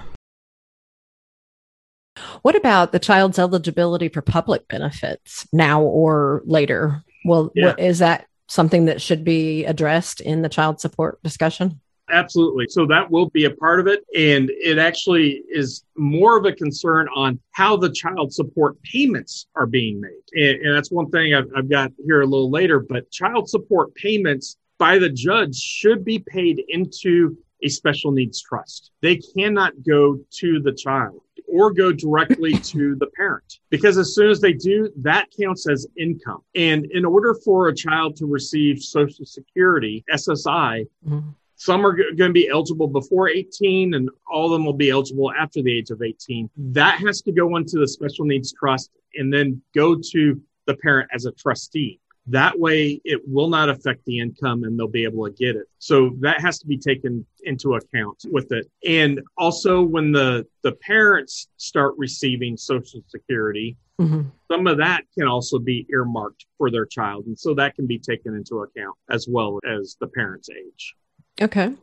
What 2.41 2.56
about 2.56 2.91
the 2.91 3.00
child's 3.00 3.39
eligibility 3.39 4.10
for 4.10 4.22
public 4.22 4.67
benefits 4.67 5.48
now 5.54 5.82
or 5.82 6.41
later? 6.46 7.04
Well, 7.26 7.52
Yeah. 7.56 7.67
what, 7.67 7.80
is 7.80 8.00
that 8.00 8.26
something 8.48 8.86
that 8.86 9.02
should 9.02 9.24
be 9.24 9.65
addressed 9.65 10.22
in 10.22 10.41
the 10.41 10.50
child 10.50 10.80
support 10.82 11.22
discussion? 11.24 11.80
Absolutely. 12.12 12.67
So 12.69 12.86
that 12.88 13.10
will 13.10 13.30
be 13.30 13.45
a 13.45 13.52
part 13.52 13.80
of 13.80 13.88
it. 13.88 14.04
And 14.15 14.50
it 14.52 14.78
actually 14.78 15.43
is 15.50 15.84
more 15.95 16.38
of 16.38 16.45
a 16.45 16.52
concern 16.52 17.08
on 17.15 17.39
how 17.52 17.78
the 17.78 17.89
child 17.89 18.34
support 18.34 18.82
payments 18.84 19.47
are 19.56 19.65
being 19.65 20.00
made. 20.00 20.12
And, 20.34 20.65
and 20.65 20.76
that's 20.76 20.91
one 20.91 21.10
thing 21.10 21.34
I've, 21.34 21.50
I've 21.56 21.69
got 21.69 21.91
here 22.04 22.21
a 22.21 22.26
little 22.26 22.50
later, 22.52 22.80
but 22.80 23.10
child 23.12 23.50
support 23.50 23.93
payments 23.95 24.58
by 24.78 24.97
the 25.00 25.10
judge 25.10 25.56
should 25.56 26.04
be 26.04 26.19
paid 26.19 26.63
into 26.69 27.38
a 27.63 27.69
special 27.69 28.12
needs 28.12 28.41
trust. 28.41 28.91
They 29.02 29.17
cannot 29.17 29.74
go 29.88 30.19
to 30.39 30.60
the 30.60 30.71
child 30.74 31.21
or 31.47 31.71
go 31.71 31.91
directly 31.91 32.54
to 32.71 32.95
the 32.95 33.08
parent 33.15 33.60
because 33.69 33.97
as 33.97 34.15
soon 34.15 34.32
as 34.32 34.41
they 34.41 34.54
do, 34.54 34.89
that 34.97 35.28
counts 35.39 35.69
as 35.69 35.86
income. 35.97 36.41
And 36.56 36.86
in 36.91 37.06
order 37.06 37.36
for 37.45 37.67
a 37.67 37.76
child 37.76 38.15
to 38.17 38.26
receive 38.26 38.80
Social 38.82 39.26
Security, 39.26 40.04
SSI, 40.12 40.88
Mhm. 41.08 41.36
Some 41.62 41.86
are 41.86 41.93
going 41.93 42.17
to 42.17 42.34
be 42.34 42.50
eligible 42.50 42.88
before 42.88 43.30
18 43.30 43.93
and 43.93 44.10
all 44.32 44.45
of 44.47 44.52
them 44.52 44.65
will 44.65 44.74
be 44.74 44.89
eligible 44.89 45.32
after 45.39 45.62
the 45.62 45.71
age 45.78 45.91
of 45.91 46.02
18. 46.02 46.50
That 46.58 47.00
has 47.06 47.21
to 47.21 47.32
go 47.32 47.56
into 47.56 47.78
the 47.78 47.88
special 47.88 48.26
needs 48.26 48.52
trust 48.52 48.89
and 49.13 49.32
then 49.32 49.62
go 49.76 49.95
to 50.12 50.41
the 50.65 50.76
parent 50.78 51.12
as 51.13 51.26
a 51.28 51.32
trustee. 51.34 52.00
That 52.26 52.60
way 52.60 53.00
it 53.06 53.21
will 53.28 53.47
not 53.47 53.69
affect 53.69 54.06
the 54.06 54.17
income 54.17 54.63
and 54.63 54.78
they'll 54.78 54.88
be 54.88 55.04
able 55.04 55.24
to 55.28 55.32
get 55.34 55.56
it. 55.56 55.67
So 55.78 56.15
that 56.21 56.41
has 56.41 56.58
to 56.60 56.65
be 56.65 56.78
taken 56.78 57.24
into 57.43 57.76
account 57.76 58.17
with 58.32 58.52
it. 58.52 58.65
And 58.84 59.21
also 59.38 59.84
when 59.84 60.12
the, 60.12 60.47
the 60.63 60.71
parents 60.71 61.47
start 61.58 61.93
receiving 61.95 62.58
social 62.58 63.02
security, 63.08 63.78
Mhm. 64.00 64.32
some 64.52 64.65
of 64.65 64.78
that 64.80 65.04
can 65.15 65.28
also 65.28 65.60
be 65.60 65.86
earmarked 65.91 66.47
for 66.58 66.71
their 66.71 66.88
child. 66.88 67.28
And 67.28 67.38
so 67.38 67.54
that 67.54 67.76
can 67.76 67.86
be 67.86 68.00
taken 68.00 68.34
into 68.34 68.62
account 68.62 68.95
as 69.12 69.28
well 69.30 69.60
as 69.63 69.95
the 70.00 70.08
parent's 70.08 70.50
age. 70.50 70.95
Okay. 71.42 71.74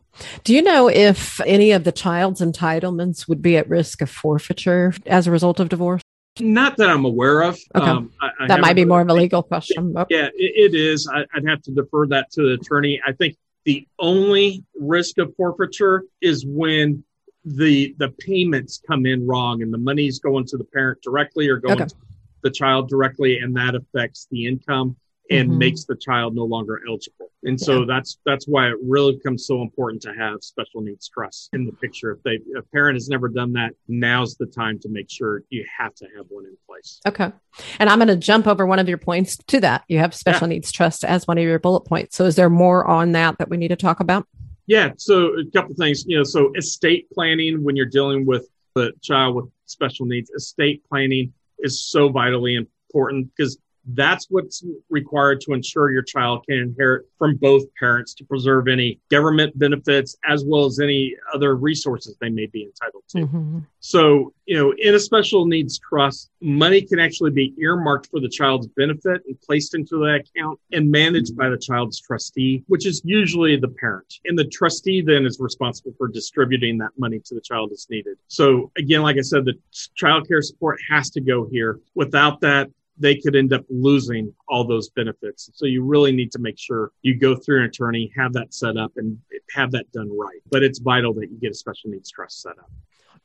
Do 0.43 0.53
you 0.53 0.61
know 0.61 0.89
if 0.89 1.39
any 1.41 1.71
of 1.71 1.83
the 1.83 1.91
child's 1.91 2.41
entitlements 2.41 3.27
would 3.27 3.41
be 3.41 3.57
at 3.57 3.69
risk 3.69 4.01
of 4.01 4.09
forfeiture 4.09 4.93
as 5.05 5.27
a 5.27 5.31
result 5.31 5.59
of 5.59 5.69
divorce? 5.69 6.01
Not 6.39 6.77
that 6.77 6.89
I'm 6.89 7.05
aware 7.05 7.41
of. 7.41 7.57
Okay. 7.75 7.85
Um, 7.85 8.11
I, 8.21 8.29
I 8.41 8.47
that 8.47 8.61
might 8.61 8.73
be 8.75 8.85
more 8.85 9.01
of 9.01 9.09
a 9.09 9.13
legal 9.13 9.43
question. 9.43 9.93
but- 9.93 10.07
Yeah, 10.09 10.27
it, 10.33 10.73
it 10.73 10.75
is. 10.75 11.07
I, 11.13 11.25
I'd 11.33 11.47
have 11.47 11.61
to 11.63 11.71
defer 11.71 12.07
that 12.07 12.31
to 12.31 12.43
the 12.43 12.53
attorney. 12.53 13.01
I 13.05 13.11
think 13.13 13.35
the 13.65 13.85
only 13.99 14.63
risk 14.79 15.17
of 15.17 15.33
forfeiture 15.35 16.03
is 16.21 16.45
when 16.45 17.03
the 17.45 17.95
the 17.97 18.09
payments 18.09 18.81
come 18.85 19.05
in 19.05 19.25
wrong 19.25 19.61
and 19.61 19.73
the 19.73 19.77
money's 19.77 20.19
going 20.19 20.45
to 20.45 20.57
the 20.57 20.63
parent 20.65 21.01
directly 21.01 21.47
or 21.49 21.57
going 21.57 21.75
Okay. 21.81 21.85
to 21.87 21.95
the 22.43 22.51
child 22.51 22.89
directly, 22.89 23.39
and 23.39 23.55
that 23.55 23.75
affects 23.75 24.27
the 24.31 24.45
income 24.45 24.95
and 25.31 25.49
Mhm. 25.51 25.57
makes 25.57 25.85
the 25.85 25.95
child 25.95 26.35
no 26.35 26.43
longer 26.43 26.81
eligible. 26.87 27.31
And 27.43 27.59
so 27.59 27.85
that's 27.85 28.17
that's 28.25 28.47
why 28.47 28.69
it 28.69 28.75
really 28.81 29.15
becomes 29.15 29.45
so 29.45 29.61
important 29.61 30.01
to 30.01 30.13
have 30.13 30.43
special 30.43 30.81
needs 30.81 31.07
trust 31.07 31.49
in 31.53 31.65
the 31.65 31.71
picture. 31.71 32.11
If 32.11 32.23
they 32.23 32.39
a 32.57 32.61
parent 32.73 32.95
has 32.95 33.07
never 33.09 33.29
done 33.29 33.53
that, 33.53 33.73
now's 33.87 34.35
the 34.35 34.45
time 34.47 34.79
to 34.79 34.89
make 34.89 35.09
sure 35.09 35.43
you 35.49 35.65
have 35.77 35.93
to 35.95 36.07
have 36.17 36.25
one 36.29 36.45
in 36.45 36.57
place. 36.67 36.99
Okay. 37.07 37.31
And 37.79 37.89
I'm 37.89 37.99
going 37.99 38.07
to 38.09 38.15
jump 38.17 38.47
over 38.47 38.65
one 38.65 38.79
of 38.79 38.89
your 38.89 38.97
points 38.97 39.37
to 39.37 39.59
that. 39.61 39.83
You 39.87 39.99
have 39.99 40.13
special 40.13 40.47
needs 40.47 40.71
trust 40.71 41.05
as 41.05 41.27
one 41.27 41.37
of 41.37 41.43
your 41.43 41.59
bullet 41.59 41.81
points. 41.85 42.17
So 42.17 42.25
is 42.25 42.35
there 42.35 42.49
more 42.49 42.85
on 42.85 43.13
that 43.13 43.37
that 43.37 43.49
we 43.49 43.57
need 43.57 43.69
to 43.69 43.75
talk 43.75 43.99
about? 43.99 44.27
Yeah, 44.67 44.91
so 44.97 45.37
a 45.39 45.45
couple 45.51 45.73
things, 45.75 46.05
you 46.05 46.17
know, 46.17 46.23
so 46.23 46.51
estate 46.55 47.07
planning 47.11 47.63
when 47.63 47.75
you're 47.75 47.85
dealing 47.87 48.25
with 48.25 48.47
a 48.75 48.91
child 49.01 49.35
with 49.35 49.45
special 49.65 50.05
needs, 50.05 50.29
estate 50.31 50.83
planning 50.87 51.33
is 51.59 51.81
so 51.81 52.09
vitally 52.09 52.55
important 52.55 53.31
because 53.35 53.57
that's 53.93 54.27
what's 54.29 54.63
required 54.89 55.41
to 55.41 55.53
ensure 55.53 55.91
your 55.91 56.01
child 56.01 56.45
can 56.47 56.57
inherit 56.57 57.05
from 57.17 57.35
both 57.35 57.63
parents 57.79 58.13
to 58.15 58.23
preserve 58.25 58.67
any 58.67 58.99
government 59.09 59.57
benefits 59.57 60.15
as 60.27 60.43
well 60.45 60.65
as 60.65 60.79
any 60.79 61.15
other 61.33 61.55
resources 61.55 62.15
they 62.19 62.29
may 62.29 62.45
be 62.47 62.63
entitled 62.63 63.03
to. 63.09 63.17
Mhm. 63.19 63.65
So, 63.79 64.33
you 64.45 64.57
know, 64.57 64.73
in 64.77 64.95
a 64.95 64.99
special 64.99 65.45
needs 65.45 65.79
trust, 65.79 66.29
money 66.41 66.81
can 66.81 66.99
actually 66.99 67.31
be 67.31 67.53
earmarked 67.57 68.07
for 68.07 68.19
the 68.19 68.29
child's 68.29 68.67
benefit 68.67 69.21
and 69.27 69.39
placed 69.41 69.73
into 69.73 69.97
that 69.99 70.25
account 70.27 70.59
and 70.71 70.89
managed 70.89 71.35
by 71.35 71.49
the 71.49 71.57
child's 71.57 71.99
trustee, 71.99 72.63
which 72.67 72.85
is 72.85 73.01
usually 73.05 73.55
the 73.55 73.67
parent. 73.67 74.19
And 74.25 74.37
the 74.37 74.45
trustee 74.45 75.01
then 75.01 75.25
is 75.25 75.39
responsible 75.39 75.93
for 75.97 76.07
distributing 76.07 76.77
that 76.79 76.91
money 76.97 77.19
to 77.25 77.35
the 77.35 77.41
child 77.41 77.71
as 77.71 77.87
needed. 77.89 78.17
So 78.27 78.71
again, 78.77 79.01
like 79.01 79.17
I 79.17 79.21
said, 79.21 79.45
the 79.45 79.55
child 79.95 80.27
care 80.27 80.41
support 80.41 80.79
has 80.89 81.09
to 81.11 81.21
go 81.21 81.47
here. 81.49 81.79
Without 81.95 82.41
that, 82.41 82.69
they 82.99 83.15
could 83.15 83.35
end 83.35 83.53
up 83.53 83.63
losing 83.69 84.33
all 84.47 84.65
those 84.65 84.89
benefits. 84.89 85.49
So 85.53 85.65
you 85.65 85.83
really 85.83 86.11
need 86.11 86.31
to 86.33 86.39
make 86.39 86.59
sure 86.59 86.91
you 87.01 87.15
go 87.15 87.35
through 87.35 87.59
an 87.59 87.65
attorney, 87.65 88.11
have 88.15 88.33
that 88.33 88.53
set 88.53 88.77
up, 88.77 88.91
and 88.97 89.17
have 89.55 89.71
that 89.71 89.91
done 89.91 90.09
right. 90.17 90.41
But 90.51 90.63
it's 90.63 90.79
vital 90.79 91.13
that 91.15 91.29
you 91.31 91.37
get 91.39 91.51
a 91.51 91.55
special 91.55 91.89
needs 91.89 92.11
trust 92.11 92.41
set 92.41 92.59
up. 92.59 92.69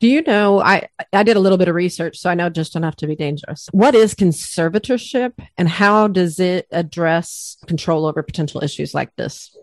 Do 0.00 0.08
you 0.08 0.22
know? 0.22 0.60
I 0.60 0.88
I 1.12 1.22
did 1.22 1.36
a 1.36 1.40
little 1.40 1.58
bit 1.58 1.68
of 1.68 1.74
research, 1.74 2.18
so 2.18 2.30
I 2.30 2.34
know 2.34 2.50
just 2.50 2.74
enough 2.76 2.96
to 2.96 3.06
be 3.06 3.14
dangerous. 3.14 3.68
What 3.72 3.94
is 3.94 4.14
conservatorship, 4.14 5.32
and 5.56 5.68
how 5.68 6.08
does 6.08 6.40
it 6.40 6.66
address 6.72 7.56
control 7.66 8.06
over 8.06 8.22
potential 8.22 8.62
issues 8.62 8.92
like 8.92 9.14
this? 9.16 9.56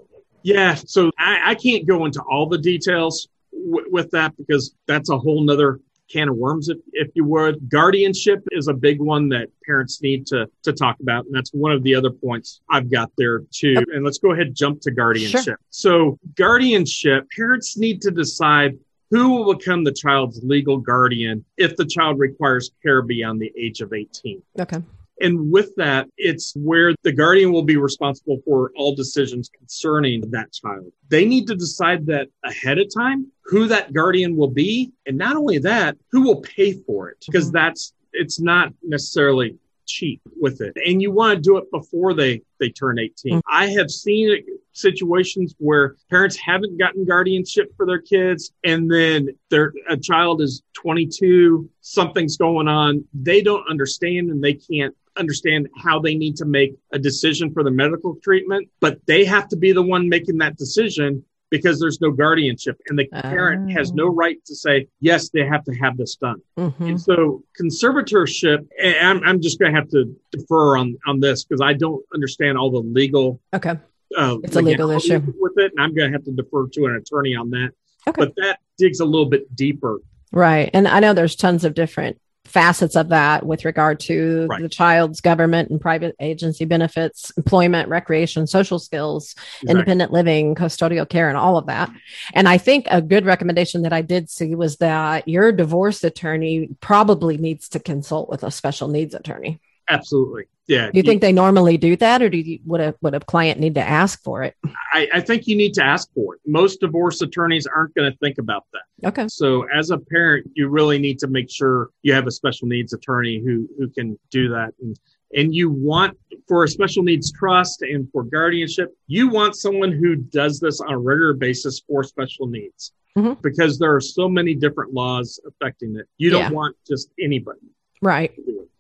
Yeah, 0.43 0.75
so 0.75 1.11
I, 1.19 1.51
I 1.51 1.55
can't 1.55 1.85
go 1.85 2.05
into 2.05 2.21
all 2.21 2.47
the 2.47 2.57
details 2.57 3.27
w- 3.53 3.87
with 3.91 4.09
that 4.11 4.35
because 4.37 4.73
that's 4.87 5.09
a 5.09 5.17
whole 5.17 5.43
nother 5.43 5.79
can 6.11 6.29
of 6.29 6.35
worms, 6.35 6.69
if, 6.69 6.77
if 6.93 7.09
you 7.15 7.23
would. 7.25 7.69
Guardianship 7.69 8.43
is 8.51 8.67
a 8.67 8.73
big 8.73 8.99
one 8.99 9.29
that 9.29 9.49
parents 9.65 10.01
need 10.01 10.25
to, 10.27 10.47
to 10.63 10.73
talk 10.73 10.97
about. 11.01 11.25
And 11.25 11.33
that's 11.33 11.51
one 11.51 11.71
of 11.71 11.83
the 11.83 11.95
other 11.95 12.09
points 12.09 12.61
I've 12.69 12.91
got 12.91 13.11
there 13.17 13.43
too. 13.51 13.75
And 13.93 14.03
let's 14.03 14.17
go 14.17 14.31
ahead 14.31 14.47
and 14.47 14.55
jump 14.55 14.81
to 14.81 14.91
guardianship. 14.91 15.43
Sure. 15.43 15.59
So 15.69 16.19
guardianship, 16.35 17.27
parents 17.35 17.77
need 17.77 18.01
to 18.01 18.11
decide 18.11 18.77
who 19.09 19.29
will 19.29 19.55
become 19.55 19.83
the 19.83 19.91
child's 19.91 20.41
legal 20.41 20.77
guardian 20.77 21.43
if 21.57 21.75
the 21.75 21.85
child 21.85 22.17
requires 22.17 22.71
care 22.81 23.01
beyond 23.01 23.41
the 23.41 23.51
age 23.57 23.81
of 23.81 23.93
18. 23.93 24.41
Okay. 24.59 24.81
And 25.21 25.51
with 25.51 25.75
that, 25.75 26.07
it's 26.17 26.53
where 26.55 26.95
the 27.03 27.11
guardian 27.11 27.51
will 27.51 27.63
be 27.63 27.77
responsible 27.77 28.41
for 28.43 28.71
all 28.75 28.95
decisions 28.95 29.51
concerning 29.55 30.21
that 30.31 30.51
child. 30.51 30.91
They 31.09 31.25
need 31.25 31.45
to 31.47 31.55
decide 31.55 32.07
that 32.07 32.29
ahead 32.43 32.79
of 32.79 32.87
time, 32.93 33.27
who 33.51 33.67
that 33.67 33.91
guardian 33.91 34.37
will 34.37 34.49
be. 34.49 34.93
And 35.05 35.17
not 35.17 35.35
only 35.35 35.59
that, 35.59 35.97
who 36.09 36.21
will 36.21 36.39
pay 36.39 36.71
for 36.71 37.09
it, 37.09 37.17
because 37.25 37.47
mm-hmm. 37.47 37.57
that's, 37.57 37.93
it's 38.13 38.39
not 38.39 38.73
necessarily 38.81 39.57
cheap 39.85 40.21
with 40.39 40.61
it. 40.61 40.73
And 40.85 41.01
you 41.01 41.11
want 41.11 41.35
to 41.35 41.41
do 41.41 41.57
it 41.57 41.69
before 41.69 42.13
they, 42.13 42.43
they 42.61 42.69
turn 42.69 42.97
18. 42.97 43.33
Mm-hmm. 43.33 43.39
I 43.51 43.67
have 43.71 43.91
seen 43.91 44.41
situations 44.71 45.53
where 45.57 45.97
parents 46.09 46.37
haven't 46.37 46.77
gotten 46.77 47.03
guardianship 47.03 47.73
for 47.75 47.85
their 47.85 47.99
kids 47.99 48.53
and 48.63 48.89
then 48.89 49.27
their 49.49 49.73
a 49.89 49.97
child 49.97 50.41
is 50.41 50.63
22 50.75 51.69
something's 51.81 52.37
going 52.37 52.69
on 52.69 53.03
they 53.13 53.41
don't 53.41 53.69
understand 53.69 54.29
and 54.29 54.41
they 54.41 54.53
can't 54.53 54.95
understand 55.17 55.67
how 55.77 55.99
they 55.99 56.15
need 56.15 56.35
to 56.37 56.45
make 56.45 56.75
a 56.91 56.99
decision 56.99 57.51
for 57.53 57.63
the 57.63 57.71
medical 57.71 58.15
treatment, 58.23 58.69
but 58.79 58.99
they 59.05 59.25
have 59.25 59.47
to 59.49 59.57
be 59.57 59.71
the 59.71 59.81
one 59.81 60.07
making 60.07 60.37
that 60.37 60.57
decision 60.57 61.23
because 61.51 61.79
there's 61.79 62.01
no 62.01 62.09
guardianship 62.09 62.81
and 62.87 62.97
the 62.97 63.05
parent 63.07 63.71
has 63.71 63.93
no 63.93 64.05
oh. 64.05 64.15
right 64.15 64.43
to 64.45 64.55
say 64.55 64.87
yes 65.01 65.29
they 65.29 65.45
have 65.45 65.63
to 65.65 65.73
have 65.75 65.97
this 65.97 66.15
done 66.15 66.41
mm-hmm. 66.57 66.83
and 66.83 66.99
so 66.99 67.43
conservatorship 67.61 68.65
I'm, 68.83 69.23
I'm 69.23 69.41
just 69.41 69.59
going 69.59 69.73
to 69.73 69.79
have 69.79 69.89
to 69.89 70.15
defer 70.31 70.77
on 70.77 70.97
on 71.05 71.19
this 71.19 71.43
because 71.43 71.61
i 71.61 71.73
don't 71.73 72.03
understand 72.13 72.57
all 72.57 72.71
the 72.71 72.79
legal 72.79 73.39
okay 73.53 73.77
uh, 74.17 74.37
it's 74.43 74.55
a 74.55 74.61
legal 74.61 74.89
issue 74.89 75.21
with 75.39 75.53
it 75.57 75.71
and 75.75 75.83
i'm 75.83 75.93
going 75.93 76.11
to 76.11 76.17
have 76.17 76.25
to 76.25 76.31
defer 76.31 76.67
to 76.67 76.85
an 76.85 76.95
attorney 76.95 77.35
on 77.35 77.51
that 77.51 77.69
okay. 78.07 78.19
but 78.19 78.33
that 78.37 78.59
digs 78.77 78.99
a 78.99 79.05
little 79.05 79.27
bit 79.27 79.53
deeper 79.55 79.99
right 80.31 80.71
and 80.73 80.87
i 80.87 80.99
know 80.99 81.13
there's 81.13 81.35
tons 81.35 81.63
of 81.63 81.73
different 81.73 82.19
facets 82.45 82.95
of 82.95 83.09
that 83.09 83.45
with 83.45 83.65
regard 83.65 83.99
to 83.99 84.47
right. 84.49 84.61
the 84.61 84.69
child's 84.69 85.21
government 85.21 85.69
and 85.69 85.79
private 85.79 86.15
agency 86.19 86.65
benefits, 86.65 87.31
employment, 87.37 87.87
recreation, 87.87 88.47
social 88.47 88.79
skills, 88.79 89.35
exactly. 89.37 89.71
independent 89.71 90.11
living, 90.11 90.55
custodial 90.55 91.07
care, 91.07 91.29
and 91.29 91.37
all 91.37 91.57
of 91.57 91.67
that. 91.67 91.89
And 92.33 92.47
I 92.49 92.57
think 92.57 92.87
a 92.89 93.01
good 93.01 93.25
recommendation 93.25 93.83
that 93.83 93.93
I 93.93 94.01
did 94.01 94.29
see 94.29 94.55
was 94.55 94.77
that 94.77 95.27
your 95.27 95.51
divorce 95.51 96.03
attorney 96.03 96.69
probably 96.81 97.37
needs 97.37 97.69
to 97.69 97.79
consult 97.79 98.29
with 98.29 98.43
a 98.43 98.51
special 98.51 98.87
needs 98.87 99.13
attorney. 99.15 99.59
Absolutely. 99.89 100.45
Yeah. 100.71 100.89
Do 100.89 100.99
you, 100.99 101.03
think 101.03 101.19
they 101.19 101.33
normally 101.33 101.77
do 101.77 101.97
that, 101.97 102.21
or 102.21 102.29
do 102.29 102.37
you 102.37 102.59
would 102.65 102.79
a 102.79 102.95
would 103.01 103.13
a 103.13 103.19
client 103.19 103.59
need 103.59 103.75
to 103.75 103.81
ask 103.81 104.23
for 104.23 104.41
it? 104.41 104.55
I, 104.93 105.09
I 105.15 105.19
think 105.19 105.45
you 105.45 105.57
need 105.57 105.73
to 105.73 105.83
ask 105.83 106.09
for 106.13 106.35
it. 106.35 106.41
Most 106.47 106.79
divorce 106.79 107.21
attorneys 107.21 107.67
aren't 107.67 107.93
going 107.93 108.09
to 108.09 108.17
think 108.19 108.37
about 108.37 108.63
that. 108.71 109.07
Okay. 109.09 109.27
So 109.27 109.67
as 109.67 109.89
a 109.89 109.97
parent, 109.97 110.49
you 110.53 110.69
really 110.69 110.97
need 110.97 111.19
to 111.19 111.27
make 111.27 111.51
sure 111.51 111.89
you 112.03 112.13
have 112.13 112.25
a 112.25 112.31
special 112.31 112.69
needs 112.69 112.93
attorney 112.93 113.41
who 113.43 113.67
who 113.77 113.89
can 113.89 114.17
do 114.29 114.47
that. 114.47 114.73
And 114.79 114.97
and 115.35 115.53
you 115.53 115.69
want 115.69 116.17
for 116.47 116.63
a 116.63 116.69
special 116.69 117.03
needs 117.03 117.33
trust 117.33 117.81
and 117.81 118.09
for 118.13 118.23
guardianship, 118.23 118.95
you 119.07 119.27
want 119.27 119.57
someone 119.57 119.91
who 119.91 120.15
does 120.15 120.61
this 120.61 120.79
on 120.79 120.93
a 120.93 120.97
regular 120.97 121.33
basis 121.33 121.81
for 121.85 122.01
special 122.05 122.47
needs. 122.47 122.93
Mm-hmm. 123.17 123.41
Because 123.41 123.77
there 123.77 123.93
are 123.93 123.99
so 123.99 124.29
many 124.29 124.55
different 124.55 124.93
laws 124.93 125.37
affecting 125.45 125.97
it. 125.97 126.07
You 126.17 126.29
don't 126.29 126.43
yeah. 126.43 126.51
want 126.51 126.77
just 126.87 127.09
anybody. 127.19 127.59
Right. 128.01 128.31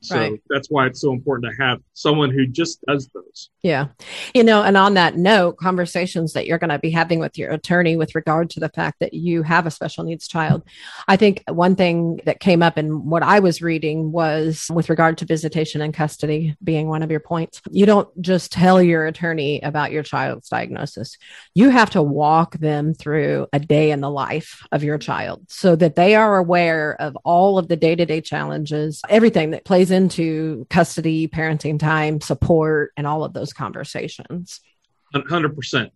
So 0.01 0.17
right. 0.17 0.41
that's 0.49 0.69
why 0.69 0.87
it's 0.87 1.01
so 1.01 1.13
important 1.13 1.51
to 1.51 1.63
have 1.63 1.79
someone 1.93 2.31
who 2.31 2.47
just 2.47 2.81
does 2.87 3.07
those. 3.13 3.49
Yeah. 3.61 3.87
You 4.33 4.43
know, 4.43 4.63
and 4.63 4.75
on 4.75 4.95
that 4.95 5.15
note, 5.15 5.57
conversations 5.57 6.33
that 6.33 6.47
you're 6.47 6.57
going 6.57 6.71
to 6.71 6.79
be 6.79 6.89
having 6.89 7.19
with 7.19 7.37
your 7.37 7.51
attorney 7.51 7.95
with 7.95 8.15
regard 8.15 8.49
to 8.51 8.59
the 8.59 8.69
fact 8.69 8.99
that 8.99 9.13
you 9.13 9.43
have 9.43 9.67
a 9.67 9.71
special 9.71 10.03
needs 10.03 10.27
child. 10.27 10.63
I 11.07 11.17
think 11.17 11.43
one 11.47 11.75
thing 11.75 12.19
that 12.25 12.39
came 12.39 12.63
up 12.63 12.79
in 12.79 13.09
what 13.09 13.21
I 13.21 13.39
was 13.39 13.61
reading 13.61 14.11
was 14.11 14.65
with 14.73 14.89
regard 14.89 15.19
to 15.19 15.25
visitation 15.25 15.81
and 15.81 15.93
custody 15.93 16.55
being 16.63 16.87
one 16.87 17.03
of 17.03 17.11
your 17.11 17.19
points. 17.19 17.61
You 17.69 17.85
don't 17.85 18.09
just 18.21 18.51
tell 18.51 18.81
your 18.81 19.05
attorney 19.05 19.61
about 19.61 19.91
your 19.91 20.01
child's 20.01 20.49
diagnosis. 20.49 21.15
You 21.53 21.69
have 21.69 21.91
to 21.91 22.01
walk 22.01 22.57
them 22.57 22.95
through 22.95 23.47
a 23.53 23.59
day 23.59 23.91
in 23.91 24.01
the 24.01 24.09
life 24.09 24.65
of 24.71 24.83
your 24.83 24.97
child 24.97 25.45
so 25.47 25.75
that 25.75 25.95
they 25.95 26.15
are 26.15 26.37
aware 26.37 26.95
of 26.99 27.15
all 27.23 27.59
of 27.59 27.67
the 27.67 27.75
day 27.75 27.95
to 27.95 28.05
day 28.05 28.21
challenges, 28.21 29.01
everything 29.07 29.51
that 29.51 29.63
plays 29.63 29.90
into 29.91 30.65
custody, 30.69 31.27
parenting 31.27 31.79
time, 31.79 32.21
support, 32.21 32.91
and 32.97 33.05
all 33.05 33.23
of 33.23 33.33
those 33.33 33.53
conversations. 33.53 34.61
100% 35.13 35.89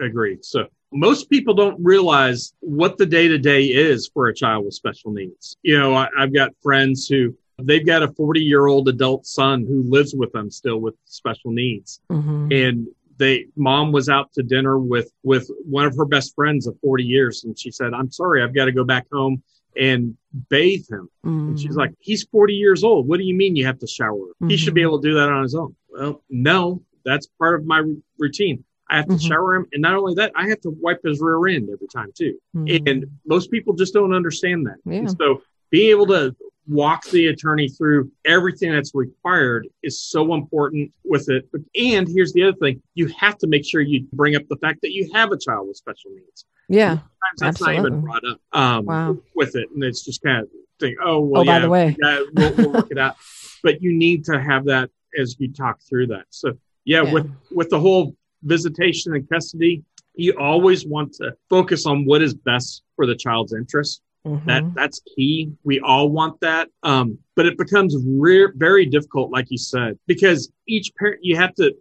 agreed. 0.00 0.44
So 0.44 0.66
most 0.92 1.30
people 1.30 1.54
don't 1.54 1.78
realize 1.82 2.52
what 2.60 2.98
the 2.98 3.06
day 3.06 3.28
to 3.28 3.38
day 3.38 3.64
is 3.64 4.10
for 4.12 4.28
a 4.28 4.34
child 4.34 4.64
with 4.64 4.74
special 4.74 5.12
needs. 5.12 5.56
You 5.62 5.78
know, 5.78 5.94
I, 5.94 6.08
have 6.18 6.34
got 6.34 6.50
friends 6.62 7.06
who 7.06 7.36
they've 7.62 7.86
got 7.86 8.02
a 8.02 8.08
40 8.08 8.40
year 8.40 8.66
old 8.66 8.88
adult 8.88 9.26
son 9.26 9.64
who 9.66 9.82
lives 9.88 10.14
with 10.14 10.32
them 10.32 10.50
still 10.50 10.78
with 10.78 10.94
special 11.04 11.52
needs. 11.52 12.00
Mm-hmm. 12.10 12.52
And 12.52 12.86
they 13.18 13.46
mom 13.56 13.92
was 13.92 14.08
out 14.08 14.32
to 14.34 14.42
dinner 14.42 14.78
with 14.78 15.10
with 15.22 15.50
one 15.64 15.86
of 15.86 15.96
her 15.96 16.04
best 16.04 16.34
friends 16.34 16.66
of 16.66 16.78
40 16.80 17.04
years 17.04 17.44
and 17.44 17.58
she 17.58 17.70
said 17.70 17.94
i'm 17.94 18.10
sorry 18.10 18.42
i've 18.42 18.54
got 18.54 18.66
to 18.66 18.72
go 18.72 18.84
back 18.84 19.06
home 19.10 19.42
and 19.78 20.16
bathe 20.48 20.86
him. 20.90 21.08
Mm. 21.24 21.48
And 21.48 21.60
she's 21.60 21.74
mm. 21.74 21.78
like, 21.78 21.94
he's 21.98 22.24
40 22.24 22.54
years 22.54 22.84
old. 22.84 23.08
What 23.08 23.18
do 23.18 23.24
you 23.24 23.34
mean 23.34 23.56
you 23.56 23.66
have 23.66 23.78
to 23.80 23.86
shower? 23.86 24.16
Mm-hmm. 24.16 24.48
He 24.48 24.56
should 24.56 24.74
be 24.74 24.80
mm-hmm. 24.80 24.88
able 24.88 25.02
to 25.02 25.08
do 25.08 25.14
that 25.14 25.28
on 25.28 25.42
his 25.42 25.54
own. 25.54 25.74
Well, 25.88 26.22
no, 26.28 26.82
that's 27.04 27.26
part 27.38 27.58
of 27.58 27.66
my 27.66 27.82
routine. 28.18 28.64
I 28.88 28.96
have 28.96 29.06
to 29.06 29.14
mm-hmm. 29.14 29.26
shower 29.26 29.54
him. 29.56 29.66
And 29.72 29.82
not 29.82 29.94
only 29.94 30.14
that, 30.14 30.32
I 30.36 30.48
have 30.48 30.60
to 30.62 30.70
wipe 30.70 31.00
his 31.04 31.20
rear 31.20 31.56
end 31.56 31.68
every 31.72 31.88
time 31.88 32.12
too. 32.16 32.38
Mm-hmm. 32.54 32.86
And 32.86 33.06
most 33.26 33.50
people 33.50 33.74
just 33.74 33.94
don't 33.94 34.14
understand 34.14 34.66
that. 34.66 34.76
Yeah. 34.84 35.06
so 35.06 35.42
being 35.70 35.90
able 35.90 36.06
to 36.08 36.36
walk 36.68 37.04
the 37.06 37.26
attorney 37.28 37.68
through 37.68 38.10
everything 38.24 38.72
that's 38.72 38.94
required 38.94 39.68
is 39.82 40.00
so 40.00 40.34
important 40.34 40.92
with 41.04 41.28
it. 41.28 41.48
And 41.80 42.08
here's 42.08 42.32
the 42.32 42.44
other 42.44 42.56
thing 42.56 42.82
you 42.94 43.08
have 43.18 43.38
to 43.38 43.46
make 43.46 43.64
sure 43.64 43.80
you 43.80 44.06
bring 44.12 44.36
up 44.36 44.42
the 44.48 44.56
fact 44.56 44.80
that 44.82 44.92
you 44.92 45.10
have 45.14 45.32
a 45.32 45.38
child 45.38 45.68
with 45.68 45.76
special 45.76 46.10
needs. 46.10 46.44
Yeah. 46.68 46.88
Sometimes 46.90 47.10
that's 47.38 47.48
absolutely. 47.48 47.76
not 47.76 47.86
even 47.86 48.00
brought 48.00 48.22
up 48.24 48.40
um, 48.52 48.84
wow. 48.86 49.16
with 49.34 49.56
it. 49.56 49.68
And 49.72 49.84
it's 49.84 50.04
just 50.04 50.22
kind 50.22 50.42
of 50.42 50.48
think, 50.80 50.96
oh, 51.04 51.20
well, 51.20 51.42
oh, 51.42 51.44
yeah, 51.44 51.52
by 51.52 51.60
the 51.60 51.70
way, 51.70 51.96
yeah, 52.02 52.20
we'll, 52.34 52.54
we'll 52.54 52.72
work 52.72 52.90
it 52.90 52.98
out. 52.98 53.16
But 53.62 53.82
you 53.82 53.92
need 53.92 54.24
to 54.26 54.40
have 54.40 54.66
that 54.66 54.90
as 55.18 55.34
you 55.40 55.52
talk 55.52 55.80
through 55.88 56.08
that. 56.08 56.26
So, 56.30 56.56
yeah, 56.84 57.02
yeah, 57.02 57.12
with 57.12 57.32
with 57.50 57.68
the 57.68 57.80
whole 57.80 58.14
visitation 58.44 59.12
and 59.12 59.28
custody, 59.28 59.82
you 60.14 60.34
always 60.38 60.86
want 60.86 61.14
to 61.14 61.34
focus 61.50 61.84
on 61.84 62.04
what 62.04 62.22
is 62.22 62.34
best 62.34 62.82
for 62.94 63.06
the 63.06 63.16
child's 63.16 63.52
interest. 63.52 64.02
Mm-hmm. 64.26 64.48
That 64.48 64.74
that's 64.74 65.00
key. 65.14 65.52
We 65.62 65.78
all 65.80 66.08
want 66.08 66.40
that, 66.40 66.68
um, 66.82 67.16
but 67.36 67.46
it 67.46 67.56
becomes 67.56 67.96
re- 68.04 68.50
very 68.56 68.84
difficult, 68.84 69.30
like 69.30 69.46
you 69.50 69.58
said, 69.58 69.96
because 70.08 70.50
each 70.66 70.92
parent 70.96 71.20
you 71.22 71.36
have 71.36 71.54
to 71.54 71.72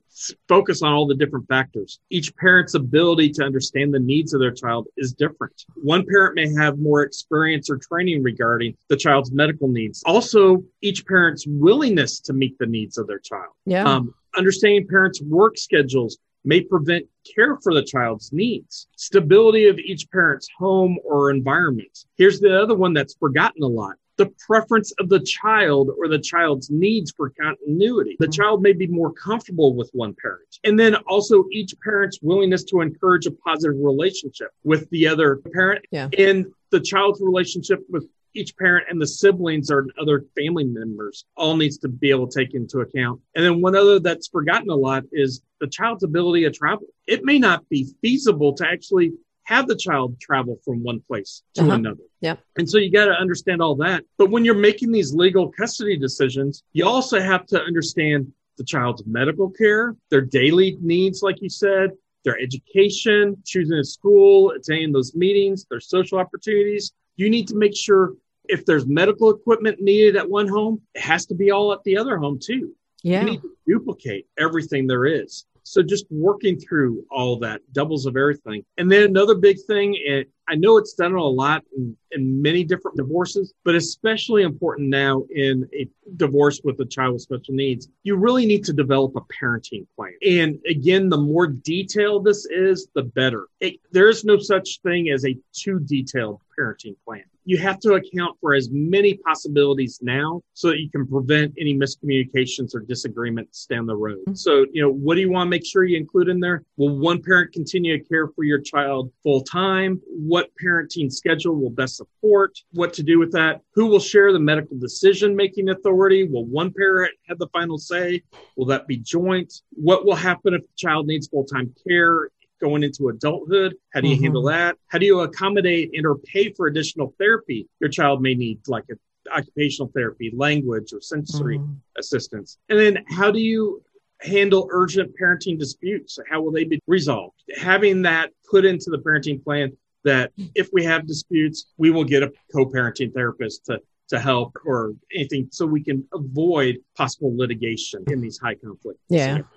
focus 0.47 0.83
on 0.83 0.93
all 0.93 1.07
the 1.07 1.15
different 1.15 1.47
factors. 1.47 1.99
Each 2.11 2.35
parent's 2.35 2.75
ability 2.75 3.31
to 3.31 3.43
understand 3.43 3.95
the 3.95 3.99
needs 3.99 4.35
of 4.35 4.41
their 4.41 4.51
child 4.51 4.85
is 4.95 5.13
different. 5.13 5.65
One 5.75 6.05
parent 6.05 6.35
may 6.35 6.53
have 6.53 6.77
more 6.77 7.01
experience 7.01 7.67
or 7.67 7.77
training 7.77 8.21
regarding 8.21 8.77
the 8.89 8.97
child's 8.97 9.31
medical 9.31 9.67
needs. 9.67 10.03
Also, 10.05 10.63
each 10.81 11.03
parent's 11.07 11.45
willingness 11.47 12.19
to 12.21 12.33
meet 12.33 12.59
the 12.59 12.67
needs 12.67 12.99
of 12.99 13.07
their 13.07 13.19
child. 13.19 13.53
Yeah. 13.65 13.85
Um, 13.85 14.13
understanding 14.37 14.87
parents' 14.87 15.19
work 15.21 15.57
schedules 15.57 16.19
may 16.45 16.61
prevent 16.61 17.05
care 17.35 17.57
for 17.57 17.73
the 17.73 17.83
child's 17.83 18.31
needs. 18.31 18.87
Stability 18.95 19.67
of 19.67 19.79
each 19.79 20.09
parent's 20.11 20.47
home 20.57 20.97
or 21.03 21.31
environment. 21.31 22.05
Here's 22.17 22.39
the 22.39 22.61
other 22.61 22.75
one 22.75 22.93
that's 22.93 23.15
forgotten 23.15 23.63
a 23.63 23.67
lot. 23.67 23.95
The 24.17 24.31
preference 24.47 24.93
of 24.99 25.09
the 25.09 25.19
child 25.19 25.91
or 25.97 26.07
the 26.07 26.19
child's 26.19 26.69
needs 26.69 27.11
for 27.11 27.31
continuity. 27.31 28.15
The 28.17 28.27
mm-hmm. 28.27 28.31
child 28.31 28.61
may 28.61 28.71
be 28.71 28.87
more 28.87 29.11
comfortable 29.11 29.75
with 29.75 29.89
one 29.91 30.15
parent. 30.21 30.59
And 30.63 30.79
then 30.79 30.95
also 31.07 31.43
each 31.51 31.73
parent's 31.83 32.19
willingness 32.21 32.63
to 32.65 32.79
encourage 32.79 33.25
a 33.25 33.31
positive 33.31 33.75
relationship 33.77 34.51
with 34.63 34.89
the 34.89 35.07
other 35.07 35.41
parent 35.53 35.83
yeah. 35.91 36.07
and 36.17 36.45
the 36.71 36.79
child's 36.79 37.19
relationship 37.21 37.83
with 37.89 38.07
each 38.35 38.55
parent 38.57 38.87
and 38.89 39.01
the 39.01 39.07
siblings 39.07 39.71
or 39.71 39.87
other 39.99 40.25
family 40.37 40.63
members 40.65 41.25
all 41.37 41.55
needs 41.55 41.77
to 41.79 41.87
be 41.87 42.09
able 42.09 42.27
to 42.27 42.39
take 42.39 42.53
into 42.53 42.79
account. 42.79 43.19
And 43.35 43.45
then 43.45 43.61
one 43.61 43.75
other 43.75 43.99
that's 43.99 44.27
forgotten 44.27 44.69
a 44.69 44.75
lot 44.75 45.03
is 45.11 45.41
the 45.59 45.67
child's 45.67 46.03
ability 46.03 46.43
to 46.43 46.51
travel. 46.51 46.87
It 47.07 47.23
may 47.23 47.39
not 47.39 47.67
be 47.69 47.87
feasible 48.01 48.53
to 48.53 48.67
actually 48.67 49.13
have 49.43 49.67
the 49.67 49.75
child 49.75 50.19
travel 50.19 50.59
from 50.65 50.83
one 50.83 50.99
place 51.07 51.43
to 51.53 51.61
Uh-huh. 51.61 51.73
another. 51.75 52.01
Yep. 52.21 52.39
And 52.57 52.69
so 52.69 52.77
you 52.79 52.91
got 52.91 53.05
to 53.05 53.11
understand 53.13 53.61
all 53.61 53.75
that. 53.75 54.03
But 54.17 54.31
when 54.31 54.43
you're 54.43 54.55
making 54.55 54.91
these 54.91 55.13
legal 55.13 55.51
custody 55.51 55.97
decisions, 55.97 56.63
you 56.73 56.85
also 56.85 57.19
have 57.19 57.45
to 57.47 57.61
understand 57.61 58.31
the 58.57 58.63
child's 58.63 59.03
medical 59.05 59.49
care, 59.49 59.95
their 60.09 60.21
daily 60.21 60.77
needs, 60.81 61.21
like 61.21 61.41
you 61.41 61.49
said, 61.49 61.91
their 62.23 62.39
education, 62.41 63.37
choosing 63.45 63.77
a 63.77 63.83
school, 63.83 64.49
attending 64.51 64.91
those 64.91 65.13
meetings, 65.13 65.65
their 65.69 65.79
social 65.79 66.17
opportunities. 66.17 66.91
You 67.17 67.29
need 67.29 67.47
to 67.49 67.55
make 67.55 67.75
sure 67.75 68.13
if 68.49 68.65
there's 68.65 68.85
medical 68.85 69.29
equipment 69.29 69.81
needed 69.81 70.15
at 70.15 70.29
one 70.29 70.47
home, 70.47 70.81
it 70.93 71.01
has 71.01 71.25
to 71.27 71.35
be 71.35 71.51
all 71.51 71.73
at 71.73 71.83
the 71.83 71.97
other 71.97 72.17
home 72.17 72.39
too. 72.39 72.75
Yeah. 73.03 73.21
You 73.21 73.31
need 73.31 73.41
to 73.41 73.55
duplicate 73.67 74.27
everything 74.37 74.87
there 74.87 75.05
is. 75.05 75.45
So 75.67 75.81
just 75.81 76.05
working 76.11 76.59
through 76.59 77.05
all 77.09 77.39
that 77.39 77.61
doubles 77.73 78.05
of 78.05 78.15
everything. 78.15 78.63
And 78.77 78.91
then 78.91 79.03
another 79.03 79.33
big 79.33 79.57
thing, 79.65 79.97
and 80.07 80.25
I 80.47 80.53
know 80.53 80.77
it's 80.77 80.93
done 80.93 81.15
a 81.15 81.23
lot 81.23 81.63
in, 81.75 81.97
in 82.11 82.39
many 82.39 82.63
different 82.63 82.97
divorces, 82.97 83.51
but 83.63 83.73
especially 83.73 84.43
important 84.43 84.89
now 84.89 85.23
in 85.31 85.67
a 85.73 85.87
divorce 86.17 86.61
with 86.63 86.79
a 86.81 86.85
child 86.85 87.13
with 87.13 87.23
special 87.23 87.55
needs, 87.55 87.89
you 88.03 88.15
really 88.15 88.45
need 88.45 88.63
to 88.65 88.73
develop 88.73 89.15
a 89.15 89.21
parenting 89.21 89.87
plan. 89.95 90.13
And 90.23 90.59
again, 90.69 91.09
the 91.09 91.17
more 91.17 91.47
detailed 91.47 92.25
this 92.25 92.45
is, 92.45 92.87
the 92.93 93.01
better. 93.01 93.47
It, 93.59 93.79
there 93.91 94.07
is 94.07 94.23
no 94.23 94.37
such 94.37 94.81
thing 94.83 95.09
as 95.09 95.25
a 95.25 95.35
too 95.51 95.79
detailed 95.79 96.41
parenting 96.57 96.95
plan. 97.05 97.23
You 97.47 97.57
have 97.59 97.79
to 97.81 97.93
account 97.93 98.37
for 98.41 98.55
as 98.55 98.69
many 98.71 99.15
possibilities 99.17 99.99
now 100.01 100.41
so 100.53 100.69
that 100.69 100.79
you 100.79 100.89
can 100.89 101.05
prevent 101.07 101.53
any 101.59 101.75
miscommunications 101.75 102.73
or 102.73 102.79
disagreements 102.79 103.67
down 103.67 103.85
the 103.85 103.95
road. 103.95 104.19
Mm-hmm. 104.21 104.33
So, 104.33 104.65
you 104.71 104.81
know, 104.81 104.91
what 104.91 105.15
do 105.15 105.21
you 105.21 105.31
want 105.31 105.47
to 105.47 105.49
make 105.51 105.65
sure 105.65 105.83
you 105.83 105.97
include 105.97 106.29
in 106.29 106.39
there? 106.39 106.63
Will 106.77 106.97
one 106.97 107.21
parent 107.21 107.53
continue 107.53 107.97
to 107.97 108.03
care 108.03 108.27
for 108.29 108.43
your 108.43 108.59
child 108.59 109.11
full 109.21 109.41
time? 109.41 110.01
What 110.07 110.49
parenting 110.61 111.11
schedule 111.11 111.55
will 111.55 111.69
best 111.69 111.97
support? 111.97 112.57
What 112.71 112.93
to 112.93 113.03
do 113.03 113.19
with 113.19 113.31
that? 113.33 113.61
Who 113.75 113.85
will 113.85 113.99
share 113.99 114.33
the 114.33 114.39
medical 114.39 114.77
decision 114.77 115.35
making 115.35 115.69
authority? 115.69 116.27
Will 116.27 116.45
one 116.45 116.73
parent 116.73 117.13
have 117.27 117.37
the 117.37 117.47
final 117.49 117.77
say? 117.77 118.23
Will 118.57 118.65
that 118.67 118.87
be 118.87 118.97
joint? 118.97 119.53
What 119.71 120.05
will 120.05 120.15
happen 120.15 120.55
if 120.55 120.61
the 120.61 120.73
child 120.75 121.05
needs 121.05 121.27
full 121.27 121.45
time 121.45 121.73
care? 121.87 122.29
Going 122.61 122.83
into 122.83 123.09
adulthood? 123.09 123.75
How 123.93 124.01
do 124.01 124.07
you 124.07 124.17
Mhm. 124.17 124.21
handle 124.21 124.43
that? 124.43 124.77
How 124.87 124.97
do 124.97 125.05
you 125.05 125.19
accommodate 125.21 125.91
and 125.93 126.05
or 126.05 126.17
pay 126.17 126.51
for 126.53 126.67
additional 126.67 127.13
therapy 127.19 127.67
your 127.79 127.89
child 127.89 128.21
may 128.21 128.35
need, 128.35 128.59
like 128.67 128.85
a, 128.91 128.95
occupational 129.33 129.91
therapy, 129.95 130.31
language, 130.35 130.93
or 130.93 131.01
sensory 131.01 131.57
Mhm. 131.57 131.77
assistance? 131.97 132.57
And 132.69 132.79
then 132.79 133.03
how 133.07 133.31
do 133.31 133.39
you 133.39 133.81
handle 134.21 134.67
urgent 134.71 135.15
parenting 135.19 135.57
disputes? 135.57 136.19
How 136.29 136.41
will 136.41 136.51
they 136.51 136.63
be 136.63 136.79
resolved? 136.87 137.41
Having 137.57 138.03
that 138.03 138.31
put 138.49 138.65
into 138.65 138.89
the 138.91 138.99
parenting 138.99 139.43
plan 139.43 139.75
that 140.03 140.31
if 140.53 140.69
we 140.71 140.83
have 140.83 141.07
disputes, 141.07 141.65
we 141.77 141.89
will 141.89 142.03
get 142.03 142.21
a 142.21 142.31
co-parenting 142.53 143.13
therapist 143.13 143.65
to 143.65 143.79
to 144.07 144.19
help 144.19 144.55
or 144.63 144.93
anything 145.15 145.47
so 145.51 145.65
we 145.65 145.83
can 145.83 146.07
avoid 146.13 146.77
possible 146.95 147.35
litigation 147.35 148.03
in 148.05 148.21
these 148.21 148.37
high 148.37 148.53
conflict 148.53 148.99
Yeah. 149.09 149.25
scenarios. 149.25 149.47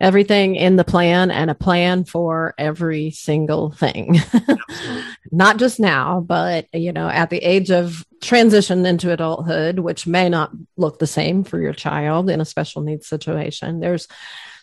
Everything 0.00 0.56
in 0.56 0.76
the 0.76 0.84
plan 0.84 1.30
and 1.30 1.50
a 1.50 1.54
plan 1.54 2.04
for 2.04 2.54
every 2.58 3.10
single 3.10 3.70
thing. 3.70 4.18
not 5.32 5.58
just 5.58 5.78
now, 5.78 6.20
but 6.20 6.66
you 6.72 6.92
know, 6.92 7.08
at 7.08 7.30
the 7.30 7.38
age 7.38 7.70
of 7.70 8.04
transition 8.20 8.84
into 8.86 9.12
adulthood, 9.12 9.78
which 9.78 10.06
may 10.06 10.28
not 10.28 10.50
look 10.76 10.98
the 10.98 11.06
same 11.06 11.44
for 11.44 11.60
your 11.60 11.72
child 11.72 12.30
in 12.30 12.40
a 12.40 12.44
special 12.44 12.82
needs 12.82 13.06
situation. 13.06 13.80
There's 13.80 14.08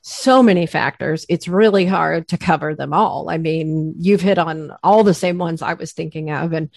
so 0.02 0.42
many 0.42 0.66
factors. 0.66 1.26
It's 1.30 1.48
really 1.48 1.86
hard 1.86 2.28
to 2.30 2.38
cover 2.38 2.76
them 2.76 2.94
all. 2.94 3.30
I 3.30 3.38
mean, 3.38 3.94
you've 3.98 4.22
hit 4.22 4.38
on 4.38 4.72
all 4.84 5.04
the 5.04 5.14
same 5.14 5.38
ones 5.38 5.62
I 5.62 5.74
was 5.74 5.92
thinking 5.92 6.32
of. 6.32 6.54
And 6.54 6.70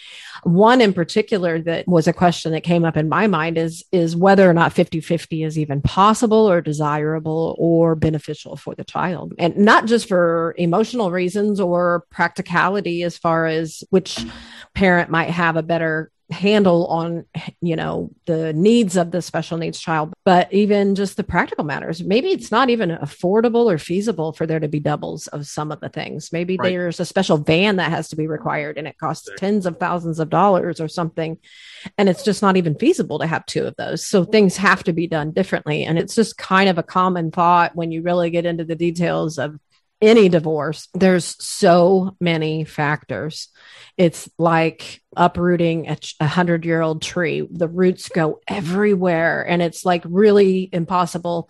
one 0.43 0.81
in 0.81 0.93
particular 0.93 1.61
that 1.63 1.87
was 1.87 2.07
a 2.07 2.13
question 2.13 2.53
that 2.53 2.63
came 2.63 2.85
up 2.85 2.97
in 2.97 3.09
my 3.09 3.27
mind 3.27 3.59
is, 3.59 3.85
is 3.93 4.17
whether 4.17 4.49
or 4.49 4.55
not 4.55 4.73
50 4.73 5.01
50 5.01 5.43
is 5.43 5.59
even 5.59 5.81
possible 5.83 6.51
or 6.51 6.61
desirable 6.61 7.57
or 7.59 7.95
beneficial 7.95 8.57
for 8.57 8.75
the 8.75 8.85
child. 8.85 9.35
And 9.39 9.57
not 9.57 9.87
just 9.87 10.09
for 10.09 10.55
emotional 10.59 11.11
reasons 11.11 11.61
or 11.61 12.05
practicality 12.11 13.03
as 13.03 13.19
far 13.19 13.47
as 13.47 13.85
which 13.91 14.25
parent 14.75 15.11
might 15.11 15.31
have 15.31 15.57
a 15.57 15.63
better 15.63 16.11
handle 16.33 16.87
on 16.87 17.25
you 17.61 17.77
know 17.77 18.11
the 18.27 18.53
needs 18.53 18.97
of 18.97 19.11
the 19.11 19.23
special 19.23 19.59
needs 19.59 19.79
child 19.79 20.13
but 20.25 20.53
even 20.53 20.95
just 20.95 21.17
the 21.17 21.25
practical 21.25 21.65
matters. 21.65 22.03
Maybe 22.03 22.29
it's 22.29 22.53
not 22.53 22.71
even 22.71 22.91
affordable 22.91 23.67
or 23.73 23.77
feasible 23.79 24.33
for 24.33 24.47
there 24.47 24.61
to 24.61 24.69
be 24.69 24.79
doubles 24.79 25.27
of 25.29 25.47
some 25.47 25.73
of 25.73 25.81
the 25.81 25.89
things. 25.89 26.33
Maybe 26.33 26.57
Right. 26.57 26.71
there's 26.71 27.01
a 27.01 27.05
special 27.05 27.39
van 27.39 27.77
that 27.77 27.91
has 27.91 28.09
to 28.11 28.17
be 28.17 28.27
required 28.29 28.79
and 28.79 28.87
it 28.87 28.99
costs 28.99 29.29
tens 29.37 29.67
of 29.67 29.79
thousands 29.79 30.21
of 30.21 30.31
dollars 30.31 30.81
or 30.81 30.89
something 30.89 31.39
and 31.99 32.09
it's 32.09 32.23
just 32.23 32.43
not 32.43 32.57
even 32.57 32.77
feasible 32.79 33.19
to 33.19 33.27
have 33.27 33.45
two 33.47 33.65
of 33.67 33.75
those. 33.77 34.07
So 34.07 34.25
things 34.25 34.57
have 34.57 34.85
to 34.85 34.93
be 34.93 35.09
done 35.09 35.33
differently 35.33 35.85
and 35.85 35.99
it's 35.99 36.15
just 36.15 36.39
kind 36.39 36.69
of 36.69 36.79
a 36.79 36.83
common 36.85 37.31
thought 37.33 37.75
when 37.75 37.91
you 37.91 38.03
really 38.03 38.31
get 38.31 38.47
into 38.47 38.65
the 38.65 38.77
details 38.77 39.39
of 39.39 39.59
any 40.03 40.29
divorce 40.29 40.89
there's 40.93 41.37
so 41.43 42.17
many 42.21 42.65
factors. 42.65 43.49
It's 43.97 44.29
like 44.39 45.01
uprooting 45.17 45.89
a, 45.89 45.97
a 46.21 46.27
hundred 46.27 46.65
year 46.65 46.83
old 46.83 47.01
tree. 47.01 47.47
The 47.51 47.69
roots 47.69 48.09
go 48.09 48.41
everywhere 48.49 49.47
and 49.47 49.63
it's 49.63 49.85
like 49.85 50.03
really 50.05 50.69
impossible 50.73 51.49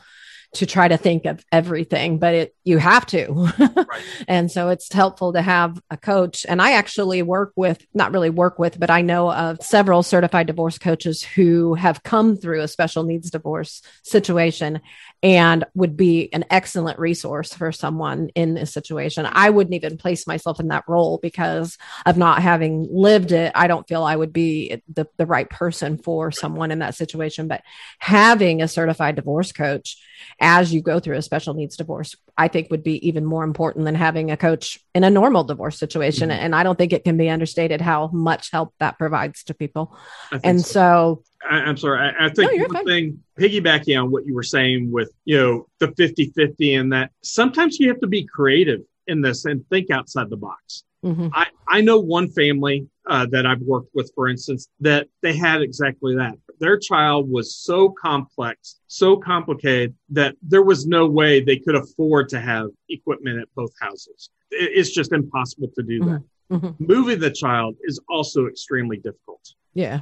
to 0.54 0.66
try 0.66 0.86
to 0.86 0.98
think 0.98 1.24
of 1.24 1.42
everything 1.50 2.18
but 2.18 2.34
it 2.34 2.54
you 2.62 2.78
have 2.78 3.06
to. 3.06 3.48
And 4.28 4.50
so 4.50 4.68
it's 4.68 4.92
helpful 4.92 5.32
to 5.32 5.42
have 5.42 5.80
a 5.90 5.96
coach 5.96 6.46
and 6.48 6.62
i 6.62 6.72
actually 6.72 7.22
work 7.22 7.52
with 7.56 7.84
not 7.92 8.12
really 8.12 8.30
work 8.30 8.58
with 8.58 8.78
but 8.78 8.90
i 8.90 9.02
know 9.02 9.30
of 9.32 9.62
several 9.62 10.02
certified 10.02 10.46
divorce 10.46 10.78
coaches 10.78 11.22
who 11.22 11.74
have 11.74 12.02
come 12.02 12.36
through 12.36 12.60
a 12.60 12.68
special 12.68 13.02
needs 13.02 13.30
divorce 13.30 13.82
situation 14.02 14.80
and 15.22 15.64
would 15.74 15.96
be 15.96 16.32
an 16.32 16.44
excellent 16.50 16.98
resource 16.98 17.54
for 17.54 17.70
someone 17.70 18.30
in 18.34 18.54
this 18.54 18.72
situation. 18.72 19.26
I 19.30 19.50
wouldn't 19.50 19.74
even 19.74 19.96
place 19.96 20.26
myself 20.26 20.58
in 20.58 20.68
that 20.68 20.84
role 20.88 21.18
because 21.22 21.78
of 22.04 22.16
not 22.16 22.42
having 22.42 22.88
lived 22.90 23.30
it. 23.30 23.52
I 23.54 23.68
don't 23.68 23.86
feel 23.86 24.02
i 24.02 24.16
would 24.16 24.32
be 24.32 24.82
the, 24.92 25.06
the 25.18 25.26
right 25.26 25.48
person 25.48 25.96
for 25.96 26.32
someone 26.32 26.72
in 26.72 26.80
that 26.80 26.96
situation. 26.96 27.46
But 27.46 27.62
having 28.00 28.62
a 28.62 28.68
certified 28.68 29.14
divorce 29.14 29.52
coach 29.52 29.96
as 30.40 30.74
you 30.74 30.82
go 30.82 30.98
through 30.98 31.16
a 31.16 31.22
special 31.22 31.54
needs 31.54 31.76
divorce, 31.76 32.16
I 32.36 32.48
think 32.48 32.70
would 32.70 32.82
be 32.82 33.06
even 33.06 33.24
more 33.24 33.44
important 33.44 33.84
than 33.84 33.94
having 33.94 34.30
a 34.30 34.36
coach 34.36 34.78
in 34.94 35.04
a 35.04 35.10
normal 35.10 35.44
divorce 35.44 35.78
situation. 35.78 36.30
Mhm. 36.30 36.34
And 36.34 36.54
I 36.54 36.62
don't 36.62 36.78
think 36.78 36.92
it 36.92 37.04
can 37.04 37.16
be 37.16 37.28
understated 37.28 37.80
how 37.80 38.08
much 38.08 38.50
help 38.50 38.74
that 38.80 38.98
provides 38.98 39.44
to 39.44 39.54
people. 39.54 39.96
And 40.42 40.60
so. 40.60 40.72
so, 40.72 41.22
I, 41.48 41.56
I'm 41.56 41.76
sorry. 41.76 41.98
I, 42.00 42.26
I 42.26 42.28
think 42.30 42.52
No, 42.56 42.66
one 42.68 42.84
thing, 42.86 43.22
piggybacking 43.38 44.00
on 44.02 44.10
what 44.10 44.26
you 44.26 44.34
were 44.34 44.42
saying 44.42 44.90
with, 44.90 45.10
you 45.24 45.36
know, 45.36 45.66
the 45.78 45.92
50 45.92 46.32
50 46.34 46.74
and 46.74 46.92
that 46.92 47.10
sometimes 47.22 47.78
you 47.78 47.88
have 47.88 48.00
to 48.00 48.06
be 48.06 48.24
creative 48.24 48.80
in 49.06 49.20
this 49.20 49.44
and 49.44 49.66
think 49.68 49.90
outside 49.90 50.30
the 50.30 50.36
box. 50.36 50.84
mhm, 51.04 51.30
I, 51.34 51.48
I 51.68 51.80
know 51.80 51.98
one 51.98 52.30
family 52.30 52.86
uh, 53.06 53.26
that 53.30 53.46
I've 53.46 53.60
worked 53.62 53.90
with, 53.94 54.12
for 54.14 54.28
instance, 54.28 54.68
that 54.80 55.08
they 55.22 55.36
had 55.36 55.60
exactly 55.60 56.14
that. 56.16 56.34
Their 56.62 56.78
child 56.78 57.28
was 57.28 57.56
so 57.56 57.88
complex, 57.90 58.78
so 58.86 59.16
complicated 59.16 59.94
that 60.10 60.36
there 60.42 60.62
was 60.62 60.86
no 60.86 61.08
way 61.08 61.40
they 61.40 61.56
could 61.58 61.74
afford 61.74 62.28
to 62.28 62.40
have 62.40 62.68
equipment 62.88 63.40
at 63.42 63.48
both 63.56 63.72
houses. 63.80 64.30
It's 64.52 64.90
just 64.90 65.12
impossible 65.12 65.70
to 65.74 65.82
do 65.82 65.98
that. 66.04 66.22
mhm. 66.52 66.76
Moving 66.78 67.18
the 67.18 67.32
child 67.32 67.74
is 67.82 67.98
also 68.08 68.46
extremely 68.46 68.98
difficult. 68.98 69.44
yeah, 69.74 70.00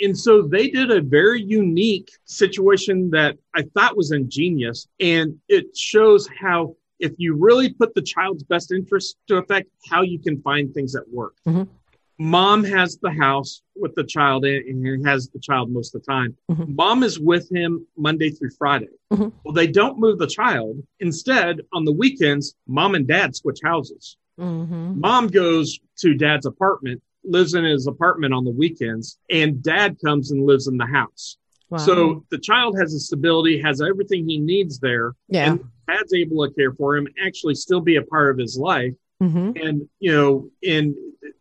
And 0.00 0.14
so 0.18 0.42
they 0.42 0.68
did 0.68 0.90
a 0.90 1.00
very 1.00 1.40
unique 1.40 2.10
situation 2.26 3.08
that 3.10 3.38
I 3.54 3.62
thought 3.74 3.96
was 3.96 4.10
ingenious. 4.10 4.88
And 5.00 5.38
it 5.48 5.74
shows 5.74 6.28
how, 6.38 6.76
if 6.98 7.12
you 7.16 7.30
really 7.36 7.72
put 7.72 7.94
the 7.94 8.02
child's 8.02 8.42
best 8.42 8.70
interest 8.70 9.16
to 9.28 9.36
effect, 9.36 9.68
how 9.90 10.02
you 10.02 10.18
can 10.18 10.42
find 10.42 10.74
things 10.74 10.92
that 10.92 11.08
work. 11.10 11.36
Mhm. 11.46 11.68
Mom 12.22 12.62
has 12.62 12.98
the 12.98 13.10
house 13.10 13.62
with 13.74 13.94
the 13.96 14.04
child 14.04 14.44
and 14.44 15.06
has 15.06 15.28
the 15.30 15.40
child 15.40 15.70
most 15.70 15.94
of 15.94 16.02
the 16.02 16.06
time. 16.06 16.36
Mhm. 16.50 16.74
Mom 16.76 17.02
is 17.02 17.18
with 17.18 17.50
him 17.50 17.84
Monday 17.96 18.30
through 18.30 18.50
Friday. 18.50 18.88
Mhm. 19.12 19.32
Well, 19.44 19.52
they 19.54 19.66
don't 19.66 19.98
move 19.98 20.18
the 20.18 20.26
child. 20.26 20.82
Instead, 21.00 21.60
on 21.72 21.84
the 21.84 21.92
weekends, 21.92 22.54
mom 22.68 22.94
and 22.94 23.06
dad 23.06 23.34
switch 23.34 23.58
houses 23.64 24.16
mhm, 24.38 24.96
mom 24.96 25.26
goes 25.28 25.78
to 25.98 26.14
dad's 26.14 26.46
apartment, 26.46 27.02
lives 27.24 27.54
in 27.54 27.64
his 27.64 27.86
apartment 27.86 28.32
on 28.32 28.44
the 28.44 28.50
weekends, 28.50 29.18
and 29.30 29.62
dad 29.62 29.96
comes 30.04 30.30
and 30.30 30.46
lives 30.46 30.66
in 30.68 30.76
the 30.76 30.86
house. 30.86 31.36
wow. 31.70 31.78
So 31.78 32.24
the 32.30 32.38
child 32.38 32.78
has 32.78 32.94
a 32.94 33.00
stability, 33.00 33.58
has 33.60 33.80
everything 33.80 34.28
he 34.28 34.38
needs 34.38 34.78
there, 34.78 35.14
yeah, 35.28 35.52
and 35.52 35.64
dad's 35.88 36.12
able 36.14 36.46
to 36.46 36.52
care 36.54 36.72
for 36.72 36.96
him, 36.96 37.06
actually 37.22 37.54
still 37.54 37.80
be 37.80 37.96
a 37.96 38.02
part 38.02 38.30
of 38.30 38.38
his 38.38 38.58
life. 38.58 38.94
Mhm, 39.22 39.62
And, 39.62 39.88
you 40.00 40.12
know, 40.12 40.50
and 40.66 40.94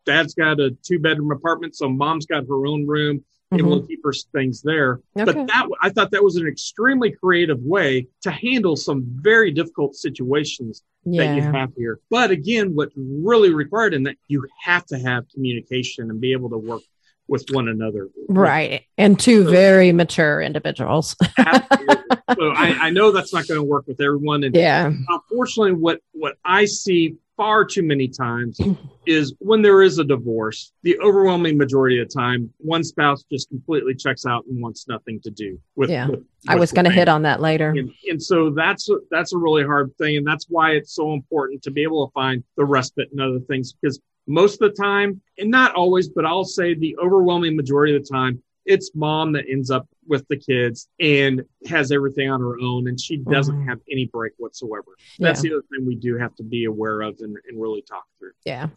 dad's 0.05 0.33
got 0.33 0.59
a 0.59 0.71
two 0.83 0.99
bedroom 0.99 1.31
apartment, 1.31 1.75
so 1.75 1.89
mom's 1.89 2.25
got 2.25 2.47
her 2.47 2.65
own 2.65 2.87
room. 2.87 3.23
Able 3.53 3.81
to 3.81 3.85
keep 3.85 3.99
her 4.05 4.13
things 4.31 4.61
there, 4.61 5.01
Okay. 5.13 5.25
but 5.25 5.47
that 5.47 5.67
I 5.81 5.89
thought 5.89 6.11
that 6.11 6.23
was 6.23 6.37
an 6.37 6.47
extremely 6.47 7.11
creative 7.11 7.59
way 7.61 8.07
to 8.21 8.31
handle 8.31 8.77
some 8.77 9.03
very 9.05 9.51
difficult 9.51 9.95
situations 9.95 10.83
that 11.03 11.35
you 11.35 11.41
have 11.41 11.71
here. 11.75 11.99
But 12.09 12.31
again, 12.31 12.73
what's 12.75 12.93
really 12.95 13.53
required 13.53 13.93
in 13.93 14.03
that 14.03 14.15
you 14.29 14.47
have 14.63 14.85
to 14.85 14.97
have 14.99 15.25
communication 15.33 16.09
and 16.09 16.21
be 16.21 16.31
able 16.31 16.49
to 16.51 16.57
work 16.57 16.81
with 17.27 17.45
one 17.51 17.67
another. 17.67 18.07
Right. 18.29 18.83
And 18.97 19.19
two 19.19 19.43
very 19.49 19.91
mature 19.91 20.41
individuals. 20.41 21.17
Absolutely. 21.37 21.95
so 22.37 22.51
I, 22.51 22.87
I 22.87 22.89
know 22.91 23.11
that's 23.11 23.33
not 23.33 23.47
going 23.47 23.59
to 23.59 23.63
work 23.63 23.85
with 23.85 23.99
everyone. 23.99 24.45
And 24.45 24.55
yeah. 24.55 24.93
unfortunately, 25.09 25.73
what 25.73 25.99
what 26.13 26.37
I 26.45 26.63
see 26.65 27.15
far 27.41 27.65
too 27.65 27.81
many 27.81 28.07
times 28.07 28.61
is 29.07 29.33
when 29.39 29.63
there 29.63 29.81
is 29.81 29.97
a 29.97 30.03
divorce, 30.03 30.73
the 30.83 30.95
overwhelming 30.99 31.57
majority 31.57 31.99
of 31.99 32.07
the 32.07 32.13
time, 32.13 32.53
one 32.59 32.83
spouse 32.83 33.23
just 33.31 33.49
completely 33.49 33.95
checks 33.95 34.27
out 34.27 34.45
and 34.45 34.61
wants 34.61 34.87
nothing 34.87 35.19
to 35.21 35.31
do 35.31 35.59
with. 35.75 35.89
Yeah. 35.89 36.05
with- 36.07 36.23
I 36.47 36.53
was 36.53 36.71
going 36.71 36.85
to 36.85 36.91
hit 36.91 37.09
on 37.09 37.23
that 37.23 37.41
later. 37.41 37.69
And, 37.69 37.91
and 38.07 38.21
so 38.21 38.51
that's 38.51 38.91
a, 38.91 38.97
that's 39.09 39.33
a 39.33 39.39
really 39.39 39.63
hard 39.63 39.91
thing, 39.97 40.17
and 40.17 40.27
that's 40.27 40.45
why 40.49 40.73
it's 40.73 40.93
so 40.93 41.13
important 41.13 41.63
to 41.63 41.71
be 41.71 41.81
able 41.81 42.05
to 42.05 42.11
find 42.13 42.43
the 42.57 42.65
respite 42.65 43.09
and 43.11 43.19
other 43.19 43.39
things 43.39 43.73
because 43.73 43.99
most 44.27 44.61
of 44.61 44.71
the 44.71 44.79
time, 44.79 45.19
and 45.39 45.49
not 45.49 45.73
always, 45.73 46.09
but 46.09 46.27
I'll 46.27 46.45
say 46.45 46.75
the 46.75 46.95
overwhelming 47.03 47.55
majority 47.55 47.95
of 47.95 48.03
the 48.03 48.07
time, 48.07 48.39
it's 48.67 48.91
mom 48.93 49.31
that 49.31 49.45
ends 49.49 49.71
up 49.71 49.87
with 50.11 50.27
the 50.27 50.35
kids 50.35 50.89
and 50.99 51.43
has 51.67 51.89
everything 51.91 52.29
on 52.29 52.41
her 52.41 52.59
own, 52.59 52.87
and 52.89 52.99
she 52.99 53.15
doesn't 53.15 53.55
Mhm. 53.61 53.65
have 53.69 53.79
any 53.89 54.05
break 54.07 54.33
whatsoever. 54.37 54.91
That's 55.17 55.41
the 55.41 55.53
other 55.53 55.63
thing 55.71 55.87
we 55.87 55.95
do 55.95 56.17
have 56.17 56.35
to 56.35 56.43
be 56.43 56.65
aware 56.65 56.99
of 57.01 57.15
and, 57.21 57.37
and 57.49 57.61
really 57.61 57.81
talk 57.81 58.03
through. 58.19 58.33
Yeah. 58.45 58.67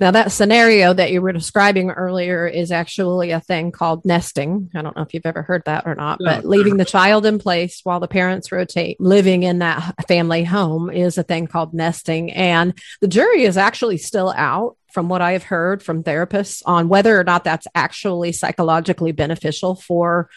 Now 0.00 0.10
that 0.12 0.32
scenario 0.32 0.94
that 0.94 1.12
you 1.12 1.20
were 1.20 1.32
describing 1.32 1.90
earlier 1.90 2.46
is 2.46 2.72
actually 2.72 3.30
a 3.30 3.40
thing 3.40 3.72
called 3.72 4.06
nesting. 4.06 4.70
I 4.74 4.80
don't 4.80 4.96
know 4.96 5.02
if 5.02 5.12
you've 5.12 5.26
ever 5.26 5.42
heard 5.42 5.64
that 5.66 5.86
or 5.86 5.94
not, 5.94 6.18
but 6.18 6.44
No. 6.44 6.48
leaving 6.50 6.78
the 6.78 6.86
child 6.86 7.26
in 7.26 7.38
place 7.38 7.80
while 7.84 8.00
the 8.00 8.08
parents 8.08 8.50
rotate, 8.50 8.98
living 8.98 9.42
in 9.42 9.58
that 9.58 9.94
family 10.08 10.44
home 10.44 10.88
is 10.90 11.18
a 11.18 11.22
thing 11.22 11.46
called 11.46 11.74
nesting. 11.74 12.32
And 12.32 12.72
the 13.02 13.08
jury 13.08 13.42
is 13.44 13.58
actually 13.58 13.98
still 13.98 14.32
out 14.34 14.76
from 14.94 15.10
what 15.10 15.20
I 15.20 15.32
have 15.32 15.44
heard 15.44 15.82
from 15.82 16.02
therapists 16.02 16.62
on 16.64 16.88
whether 16.88 17.20
or 17.20 17.22
not 17.24 17.44
that's 17.44 17.66
actually 17.74 18.32
psychologically 18.32 19.12
beneficial 19.12 19.74
for 19.74 20.30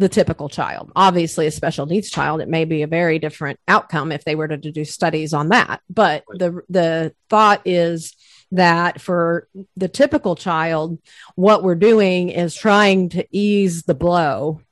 the 0.00 0.08
typical 0.08 0.48
child. 0.48 0.90
Obviously, 0.96 1.46
a 1.46 1.50
special 1.50 1.84
needs 1.84 2.08
child, 2.10 2.40
it 2.40 2.48
may 2.48 2.64
be 2.64 2.80
a 2.80 2.86
very 2.86 3.18
different 3.18 3.60
outcome 3.68 4.10
if 4.12 4.24
they 4.24 4.34
were 4.34 4.48
to 4.48 4.56
do 4.56 4.84
studies 4.84 5.34
on 5.34 5.50
that. 5.50 5.82
But 5.90 6.24
Right. 6.26 6.38
the 6.38 6.62
the 6.70 7.14
thought 7.28 7.60
is 7.66 8.14
that 8.50 9.00
for 9.00 9.46
the 9.76 9.88
typical 9.88 10.36
child, 10.36 10.98
what 11.36 11.62
we're 11.62 11.74
doing 11.74 12.30
is 12.30 12.54
trying 12.54 13.10
to 13.10 13.26
ease 13.30 13.82
the 13.82 13.94
blow 13.94 14.62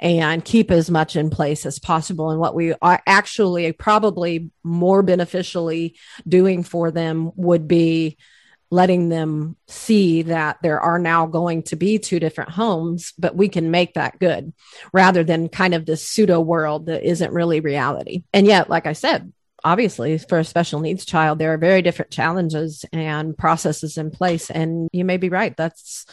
and 0.00 0.42
keep 0.42 0.70
as 0.70 0.90
much 0.90 1.14
in 1.14 1.28
place 1.28 1.66
as 1.66 1.78
possible. 1.78 2.30
And 2.30 2.40
what 2.40 2.54
we 2.54 2.72
are 2.80 3.02
actually 3.06 3.70
probably 3.72 4.50
more 4.64 5.02
beneficially 5.02 5.94
doing 6.26 6.62
for 6.62 6.90
them 6.90 7.32
would 7.36 7.68
be 7.68 8.16
letting 8.70 9.08
them 9.08 9.56
see 9.66 10.22
that 10.22 10.58
there 10.62 10.80
are 10.80 10.98
now 10.98 11.26
going 11.26 11.62
to 11.64 11.76
be 11.76 11.98
two 11.98 12.20
different 12.20 12.50
homes, 12.50 13.12
but 13.18 13.34
we 13.34 13.48
can 13.48 13.70
make 13.70 13.94
that 13.94 14.18
good 14.18 14.52
rather 14.92 15.24
than 15.24 15.48
kind 15.48 15.74
of 15.74 15.86
this 15.86 16.06
pseudo 16.06 16.40
world 16.40 16.86
that 16.86 17.02
isn't 17.02 17.32
really 17.32 17.60
reality. 17.60 18.22
And 18.32 18.46
yet, 18.46 18.70
like 18.70 18.86
I 18.86 18.92
said, 18.92 19.32
obviously 19.64 20.18
for 20.18 20.38
a 20.38 20.44
special 20.44 20.80
needs 20.80 21.04
child 21.04 21.38
there 21.38 21.52
are 21.52 21.58
very 21.58 21.82
different 21.82 22.10
challenges 22.10 22.84
and 22.92 23.36
processes 23.36 23.96
in 23.98 24.10
place 24.10 24.50
and 24.50 24.88
you 24.92 25.04
may 25.04 25.16
be 25.16 25.28
right 25.28 25.56
that's 25.56 26.06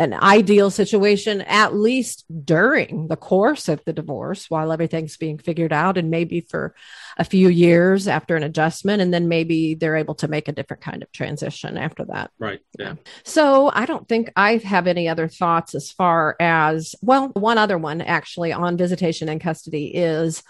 an 0.00 0.12
ideal 0.12 0.70
situation 0.70 1.40
at 1.42 1.74
least 1.74 2.24
during 2.44 3.06
the 3.06 3.16
course 3.16 3.68
of 3.68 3.80
the 3.84 3.92
divorce 3.92 4.50
while 4.50 4.72
everything's 4.72 5.16
being 5.16 5.38
figured 5.38 5.72
out 5.72 5.96
and 5.96 6.10
maybe 6.10 6.40
for 6.40 6.74
a 7.16 7.24
few 7.24 7.48
years 7.48 8.08
after 8.08 8.34
an 8.34 8.42
adjustment 8.42 9.00
and 9.00 9.14
then 9.14 9.28
maybe 9.28 9.74
they're 9.74 9.96
able 9.96 10.16
to 10.16 10.26
make 10.26 10.48
a 10.48 10.52
different 10.52 10.82
kind 10.82 11.02
of 11.02 11.12
transition 11.12 11.78
after 11.78 12.04
that 12.06 12.30
Right. 12.40 12.60
Yeah. 12.78 12.94
so 13.22 13.70
I 13.72 13.86
don't 13.86 14.08
think 14.08 14.32
I 14.34 14.56
have 14.56 14.86
any 14.88 15.08
other 15.08 15.28
thoughts 15.28 15.74
as 15.74 15.92
far 15.92 16.34
as, 16.40 16.94
well, 17.00 17.28
one 17.28 17.58
other 17.58 17.78
one 17.78 18.00
actually 18.00 18.52
on 18.52 18.76
visitation 18.76 19.28
and 19.28 19.40
custody 19.40 19.86
is 19.94 20.42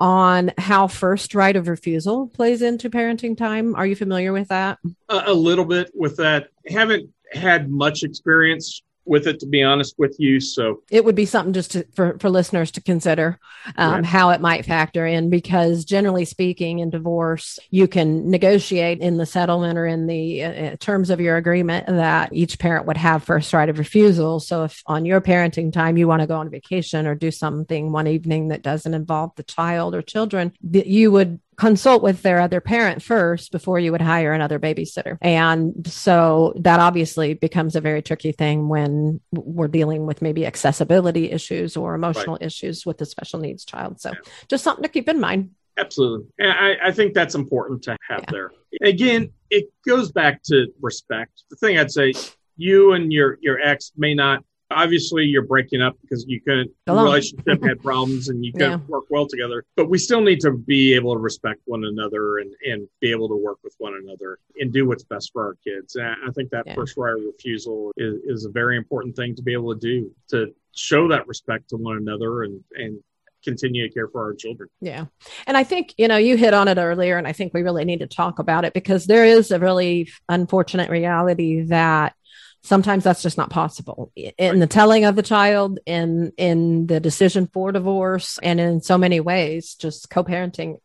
on 0.00 0.52
how 0.58 0.86
first 0.86 1.34
right 1.34 1.56
of 1.56 1.68
refusal 1.68 2.28
plays 2.28 2.62
into 2.62 2.90
parenting 2.90 3.36
time. 3.36 3.74
Are 3.74 3.86
you 3.86 3.96
familiar 3.96 4.32
with 4.32 4.48
that? 4.48 4.78
a, 5.08 5.22
a 5.26 5.32
little 5.34 5.64
bit 5.64 5.90
with 5.94 6.16
that. 6.16 6.48
Haven't 6.66 7.10
had 7.32 7.70
much 7.70 8.02
experience 8.02 8.82
with 9.08 9.26
it, 9.26 9.40
to 9.40 9.46
be 9.46 9.62
honest 9.62 9.94
with 9.98 10.16
you. 10.18 10.40
So 10.40 10.82
It 10.90 11.04
would 11.04 11.14
be 11.14 11.26
something 11.26 11.52
just 11.52 11.72
to, 11.72 11.86
for, 11.94 12.18
for 12.18 12.30
listeners 12.30 12.70
to 12.72 12.82
consider 12.82 13.38
um, 13.76 13.92
Right. 13.92 14.04
how 14.04 14.30
it 14.30 14.40
might 14.40 14.64
factor 14.64 15.06
in 15.06 15.30
because 15.30 15.84
generally 15.84 16.24
speaking 16.24 16.78
in 16.78 16.90
divorce 16.90 17.58
you 17.70 17.88
can 17.88 18.30
negotiate 18.30 19.00
in 19.00 19.16
the 19.16 19.26
settlement 19.26 19.78
or 19.78 19.86
in 19.86 20.06
the 20.06 20.44
uh, 20.44 20.50
uh, 20.50 20.76
terms 20.76 21.10
of 21.10 21.20
your 21.20 21.36
agreement 21.36 21.86
that 21.86 22.32
each 22.32 22.58
parent 22.58 22.86
would 22.86 22.96
have 22.96 23.24
first 23.24 23.52
right 23.52 23.68
of 23.68 23.78
refusal 23.78 24.40
so 24.40 24.64
if 24.64 24.82
on 24.86 25.04
your 25.04 25.20
parenting 25.20 25.72
time 25.72 25.96
you 25.96 26.06
want 26.06 26.20
to 26.20 26.26
go 26.26 26.36
on 26.36 26.48
vacation 26.50 27.06
or 27.06 27.14
do 27.14 27.30
something 27.30 27.92
one 27.92 28.06
evening 28.06 28.48
that 28.48 28.62
doesn't 28.62 28.94
involve 28.94 29.34
the 29.36 29.42
child 29.42 29.94
or 29.94 30.02
children 30.02 30.52
that 30.62 30.86
you 30.86 31.10
would 31.10 31.40
consult 31.58 32.02
with 32.02 32.22
their 32.22 32.40
other 32.40 32.60
parent 32.60 33.02
first 33.02 33.50
before 33.52 33.78
you 33.78 33.92
would 33.92 34.00
hire 34.00 34.32
another 34.32 34.58
babysitter. 34.58 35.18
And 35.20 35.86
so 35.86 36.54
that 36.60 36.80
obviously 36.80 37.34
becomes 37.34 37.74
a 37.76 37.80
very 37.80 38.00
tricky 38.00 38.32
thing 38.32 38.68
when 38.68 39.20
we're 39.32 39.68
dealing 39.68 40.06
with 40.06 40.22
maybe 40.22 40.46
accessibility 40.46 41.30
issues 41.30 41.76
or 41.76 41.94
emotional 41.94 42.38
issues 42.40 42.86
with 42.86 43.00
a 43.02 43.06
special 43.06 43.40
needs 43.40 43.64
child. 43.64 44.00
So 44.00 44.10
Yeah. 44.10 44.30
just 44.48 44.64
something 44.64 44.84
to 44.84 44.88
keep 44.88 45.08
in 45.08 45.20
mind. 45.20 45.50
absolutely, 45.76 46.26
and 46.40 46.50
I, 46.50 46.88
I 46.88 46.92
think 46.92 47.14
that's 47.14 47.34
important 47.36 47.82
to 47.84 47.96
have 48.08 48.20
Yeah. 48.20 48.30
there. 48.32 48.50
Again, 48.82 49.30
it 49.50 49.66
goes 49.86 50.10
back 50.12 50.42
to 50.44 50.66
respect. 50.80 51.42
The 51.50 51.56
thing 51.56 51.78
I'd 51.78 51.90
say, 51.92 52.12
you 52.56 52.92
and 52.92 53.12
your 53.12 53.38
your 53.40 53.60
ex 53.60 53.92
may 53.96 54.12
not. 54.14 54.42
Obviously, 54.70 55.24
you're 55.24 55.46
breaking 55.46 55.80
up 55.80 55.96
because 56.02 56.26
you 56.28 56.40
couldn't. 56.42 56.70
The 56.84 56.92
relationship 56.92 57.62
had 57.64 57.80
problems 57.82 58.28
and 58.28 58.44
you 58.44 58.52
couldn't 58.52 58.70
Yeah. 58.80 58.86
work 58.86 59.04
well 59.08 59.26
together. 59.26 59.64
But 59.76 59.88
we 59.88 59.96
still 59.96 60.20
need 60.20 60.40
to 60.40 60.52
be 60.52 60.92
able 60.94 61.14
to 61.14 61.18
respect 61.20 61.60
one 61.64 61.84
another 61.84 62.38
and, 62.38 62.52
and 62.66 62.86
be 63.00 63.10
able 63.10 63.28
to 63.30 63.36
work 63.36 63.58
with 63.64 63.74
one 63.78 63.94
another 64.02 64.38
and 64.60 64.70
do 64.70 64.86
what's 64.86 65.04
best 65.04 65.30
for 65.32 65.46
our 65.46 65.54
kids. 65.64 65.96
And 65.96 66.04
I 66.26 66.30
think 66.32 66.50
that 66.50 66.64
Yeah. 66.66 66.74
first 66.74 66.98
right 66.98 67.12
refusal 67.12 67.92
is, 67.96 68.16
is 68.26 68.44
a 68.44 68.50
very 68.50 68.76
important 68.76 69.16
thing 69.16 69.34
to 69.36 69.42
be 69.42 69.54
able 69.54 69.74
to 69.74 69.80
do 69.80 70.10
to 70.28 70.54
show 70.74 71.08
that 71.08 71.26
respect 71.26 71.70
to 71.70 71.76
one 71.76 71.96
another 71.96 72.42
and, 72.42 72.62
and 72.74 72.98
continue 73.42 73.88
to 73.88 73.94
care 73.94 74.08
for 74.08 74.22
our 74.22 74.34
children. 74.34 74.68
Yeah. 74.82 75.06
And 75.46 75.56
I 75.56 75.64
think, 75.64 75.94
you 75.96 76.08
know, 76.08 76.18
you 76.18 76.36
hit 76.36 76.52
on 76.52 76.68
it 76.68 76.76
earlier, 76.76 77.16
and 77.16 77.26
I 77.26 77.32
think 77.32 77.54
we 77.54 77.62
really 77.62 77.84
need 77.86 78.00
to 78.00 78.06
talk 78.06 78.38
about 78.38 78.64
it 78.66 78.74
because 78.74 79.06
there 79.06 79.24
is 79.24 79.50
a 79.50 79.58
really 79.58 80.10
unfortunate 80.28 80.90
reality 80.90 81.62
that 81.62 82.14
sometimes 82.62 83.04
that's 83.04 83.22
just 83.22 83.38
not 83.38 83.50
possible. 83.50 84.12
In 84.16 84.58
the 84.58 84.66
telling 84.66 85.04
of 85.04 85.16
the 85.16 85.22
child 85.22 85.78
in 85.86 86.32
in 86.36 86.86
the 86.86 87.00
decision 87.00 87.48
for 87.52 87.72
divorce 87.72 88.38
and 88.42 88.60
in 88.60 88.80
so 88.80 88.98
many 88.98 89.20
ways 89.20 89.74
just 89.74 90.10
co-parenting 90.10 90.78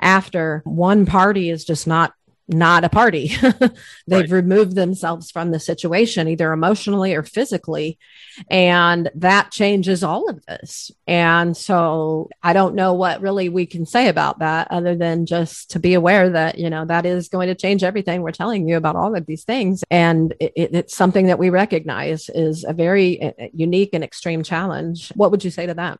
after 0.00 0.62
one 0.64 1.06
party 1.06 1.50
is 1.50 1.64
just 1.64 1.86
not 1.86 2.12
not 2.46 2.84
a 2.84 2.88
party 2.90 3.28
they've 4.06 4.30
Right. 4.30 4.30
removed 4.30 4.74
themselves 4.74 5.30
from 5.30 5.50
the 5.50 5.58
situation 5.58 6.28
either 6.28 6.52
emotionally 6.52 7.14
or 7.14 7.22
physically 7.22 7.98
and 8.50 9.10
that 9.14 9.50
changes 9.50 10.02
all 10.04 10.28
of 10.28 10.44
this 10.46 10.90
and 11.06 11.56
so 11.56 12.28
i 12.42 12.52
don't 12.52 12.74
know 12.74 12.92
what 12.92 13.20
really 13.22 13.48
we 13.48 13.64
can 13.64 13.86
say 13.86 14.08
about 14.08 14.40
that 14.40 14.68
other 14.70 14.94
than 14.94 15.24
just 15.24 15.70
to 15.70 15.78
be 15.78 15.94
aware 15.94 16.28
that 16.30 16.58
you 16.58 16.68
know 16.68 16.84
that 16.84 17.06
is 17.06 17.28
going 17.28 17.48
to 17.48 17.54
change 17.54 17.82
everything 17.82 18.20
we're 18.20 18.30
telling 18.30 18.68
you 18.68 18.76
about 18.76 18.96
all 18.96 19.16
of 19.16 19.24
these 19.26 19.44
things 19.44 19.82
and 19.90 20.34
it, 20.40 20.52
it- 20.56 20.74
it's 20.74 20.94
something 20.96 21.26
that 21.26 21.38
we 21.38 21.48
recognize 21.48 22.28
is 22.34 22.64
a 22.64 22.72
very 22.74 23.22
uh, 23.22 23.32
unique 23.54 23.90
and 23.94 24.04
extreme 24.04 24.42
challenge 24.42 25.10
what 25.14 25.30
would 25.30 25.42
you 25.44 25.50
say 25.50 25.64
to 25.66 25.72
that 25.74 25.98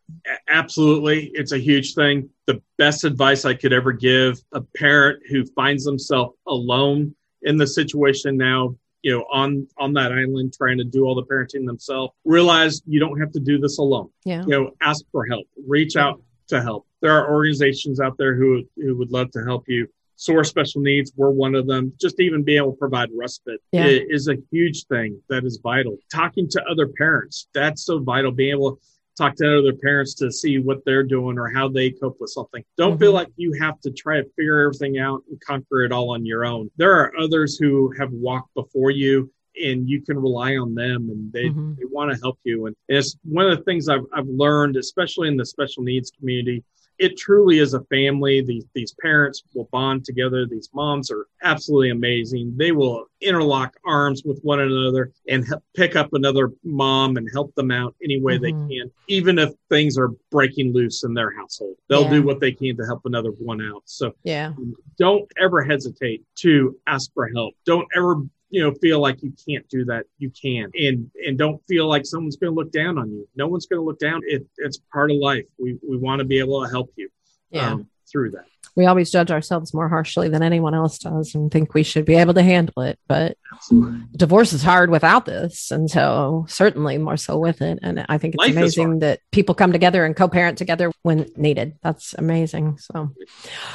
Absolutely. 0.48 1.30
It's 1.34 1.52
a 1.52 1.58
huge 1.58 1.94
thing. 1.94 2.28
The 2.46 2.60
best 2.76 3.04
advice 3.04 3.44
I 3.44 3.54
could 3.54 3.72
ever 3.72 3.92
give 3.92 4.38
a 4.52 4.60
parent 4.60 5.22
who 5.30 5.44
finds 5.46 5.84
themselves 5.84 6.36
alone 6.46 7.14
in 7.42 7.56
the 7.56 7.66
situation 7.66 8.36
now, 8.36 8.76
you 9.02 9.12
know, 9.16 9.24
on 9.32 9.66
on 9.78 9.94
that 9.94 10.12
island 10.12 10.52
trying 10.56 10.76
to 10.78 10.84
do 10.84 11.04
all 11.04 11.14
the 11.14 11.24
parenting 11.24 11.66
themselves, 11.66 12.12
realize 12.24 12.82
you 12.86 13.00
don't 13.00 13.18
have 13.18 13.32
to 13.32 13.40
do 13.40 13.58
this 13.58 13.78
alone. 13.78 14.10
yeah 14.24 14.42
You 14.46 14.50
know, 14.50 14.70
ask 14.82 15.04
for 15.10 15.24
help. 15.26 15.46
Reach 15.66 15.96
out 15.96 16.20
to 16.48 16.60
help. 16.62 16.86
There 17.00 17.12
are 17.12 17.32
organizations 17.32 17.98
out 18.00 18.16
there 18.18 18.34
who 18.34 18.62
who 18.76 18.94
would 18.96 19.10
love 19.10 19.30
to 19.32 19.42
help 19.44 19.64
you. 19.68 19.86
SOAR 20.16 20.44
Special 20.44 20.80
Needs, 20.80 21.12
we're 21.16 21.30
one 21.30 21.54
of 21.54 21.66
them. 21.66 21.92
Just 22.00 22.20
even 22.20 22.42
be 22.44 22.56
able 22.56 22.72
to 22.72 22.78
provide 22.78 23.08
respite 23.16 23.60
Yeah. 23.72 23.86
is 23.88 24.28
a 24.28 24.36
huge 24.52 24.84
thing 24.86 25.20
that 25.28 25.44
is 25.44 25.58
vital. 25.62 25.96
Talking 26.12 26.46
to 26.50 26.62
other 26.70 26.88
parents, 26.88 27.48
that's 27.54 27.84
so 27.84 27.98
vital. 27.98 28.30
Being 28.30 28.52
able 28.52 28.76
to 28.76 28.82
talk 29.16 29.34
to 29.36 29.58
other 29.58 29.72
parents 29.72 30.14
to 30.14 30.30
see 30.30 30.58
what 30.58 30.84
they're 30.84 31.02
doing 31.04 31.38
or 31.38 31.48
how 31.52 31.68
they 31.68 31.90
cope 31.90 32.16
with 32.20 32.30
something. 32.30 32.64
Don't 32.76 32.98
feel 32.98 33.12
Mhm. 33.12 33.14
like 33.14 33.28
you 33.36 33.52
have 33.60 33.80
to 33.82 33.90
try 33.90 34.20
to 34.20 34.28
figure 34.36 34.60
everything 34.60 34.98
out 34.98 35.22
and 35.30 35.40
conquer 35.40 35.82
it 35.84 35.92
all 35.92 36.10
on 36.10 36.26
your 36.26 36.44
own. 36.44 36.70
There 36.76 36.92
are 36.92 37.12
others 37.18 37.56
who 37.56 37.90
have 37.98 38.10
walked 38.12 38.52
before 38.54 38.90
you 38.90 39.30
and 39.62 39.88
you 39.88 40.00
can 40.02 40.18
rely 40.18 40.56
on 40.56 40.74
them 40.74 41.08
and 41.10 41.32
they, 41.32 41.48
Mhm. 41.48 41.76
they 41.78 41.84
want 41.84 42.12
to 42.12 42.18
help 42.20 42.38
you. 42.42 42.66
And 42.66 42.74
it's 42.88 43.16
one 43.22 43.48
of 43.48 43.56
the 43.56 43.62
things 43.64 43.88
I've, 43.88 44.04
I've 44.12 44.26
learned, 44.28 44.76
especially 44.76 45.28
in 45.28 45.36
the 45.36 45.46
special 45.46 45.84
needs 45.84 46.10
community. 46.10 46.64
It 46.98 47.16
truly 47.16 47.58
is 47.58 47.74
a 47.74 47.80
family. 47.84 48.40
These 48.40 48.64
these 48.74 48.94
parents 49.02 49.42
will 49.54 49.68
bond 49.72 50.04
together. 50.04 50.46
These 50.46 50.70
moms 50.74 51.10
are 51.10 51.26
absolutely 51.42 51.90
amazing. 51.90 52.54
They 52.56 52.72
will 52.72 53.06
interlock 53.20 53.74
arms 53.84 54.22
with 54.24 54.38
one 54.42 54.60
another 54.60 55.12
and 55.28 55.46
help 55.46 55.62
pick 55.74 55.96
up 55.96 56.12
another 56.12 56.52
mom 56.62 57.16
and 57.16 57.28
help 57.32 57.54
them 57.54 57.70
out 57.70 57.94
any 58.02 58.20
way 58.20 58.38
Mhm. 58.38 58.42
they 58.42 58.52
can, 58.52 58.90
even 59.08 59.38
if 59.38 59.50
things 59.68 59.98
are 59.98 60.10
breaking 60.30 60.72
loose 60.72 61.02
in 61.04 61.14
their 61.14 61.30
household. 61.34 61.76
They'll 61.88 62.02
Yeah. 62.02 62.10
do 62.10 62.22
what 62.22 62.40
they 62.40 62.52
can 62.52 62.76
to 62.76 62.84
help 62.84 63.00
another 63.06 63.30
one 63.30 63.60
out. 63.60 63.82
So 63.86 64.12
Yeah. 64.24 64.52
don't 64.98 65.30
ever 65.38 65.62
hesitate 65.62 66.22
to 66.36 66.78
ask 66.86 67.12
for 67.12 67.28
help. 67.28 67.54
Don't 67.64 67.88
ever, 67.96 68.22
you 68.54 68.62
know, 68.62 68.72
feel 68.80 69.00
like 69.00 69.20
you 69.20 69.32
can't 69.46 69.68
do 69.68 69.84
that. 69.86 70.04
You 70.18 70.30
can. 70.30 70.70
And 70.86 71.10
and 71.26 71.36
don't 71.36 71.60
feel 71.66 71.86
like 71.88 72.06
someone's 72.06 72.36
going 72.36 72.52
to 72.52 72.58
look 72.60 72.70
down 72.70 72.98
on 72.98 73.10
you. 73.10 73.26
No 73.34 73.48
one's 73.48 73.66
going 73.66 73.80
to 73.80 73.84
look 73.84 73.98
down. 73.98 74.20
It, 74.34 74.46
it's 74.58 74.78
part 74.92 75.10
of 75.10 75.16
life. 75.16 75.46
We 75.58 75.76
we 75.90 75.96
want 75.96 76.20
to 76.20 76.24
be 76.24 76.38
able 76.38 76.62
to 76.64 76.70
help 76.70 76.88
you 76.96 77.08
Yeah. 77.50 77.72
um, 77.72 77.88
through 78.10 78.32
that. 78.32 78.46
we 78.76 78.86
always 78.86 79.10
judge 79.10 79.30
ourselves 79.30 79.72
more 79.72 79.88
harshly 79.88 80.28
than 80.28 80.42
anyone 80.42 80.74
else 80.74 80.98
does 80.98 81.34
and 81.34 81.50
think 81.50 81.74
we 81.74 81.82
should 81.82 82.04
be 82.04 82.16
able 82.16 82.34
to 82.34 82.42
handle 82.42 82.82
it. 82.82 82.98
But 83.06 83.36
Absolutely. 83.52 84.00
divorce 84.16 84.52
is 84.52 84.62
hard 84.62 84.90
without 84.90 85.26
this. 85.26 85.70
And 85.70 85.88
so 85.88 86.44
certainly 86.48 86.98
more 86.98 87.16
so 87.16 87.38
with 87.38 87.62
it. 87.62 87.78
And 87.82 88.04
I 88.08 88.18
think 88.18 88.34
it's 88.34 88.42
Life 88.42 88.56
amazing 88.56 88.98
that 89.00 89.20
people 89.30 89.54
come 89.54 89.72
together 89.72 90.04
and 90.04 90.16
co-parent 90.16 90.58
together 90.58 90.90
when 91.02 91.30
needed. 91.36 91.78
That's 91.82 92.14
amazing. 92.14 92.78
So, 92.78 93.10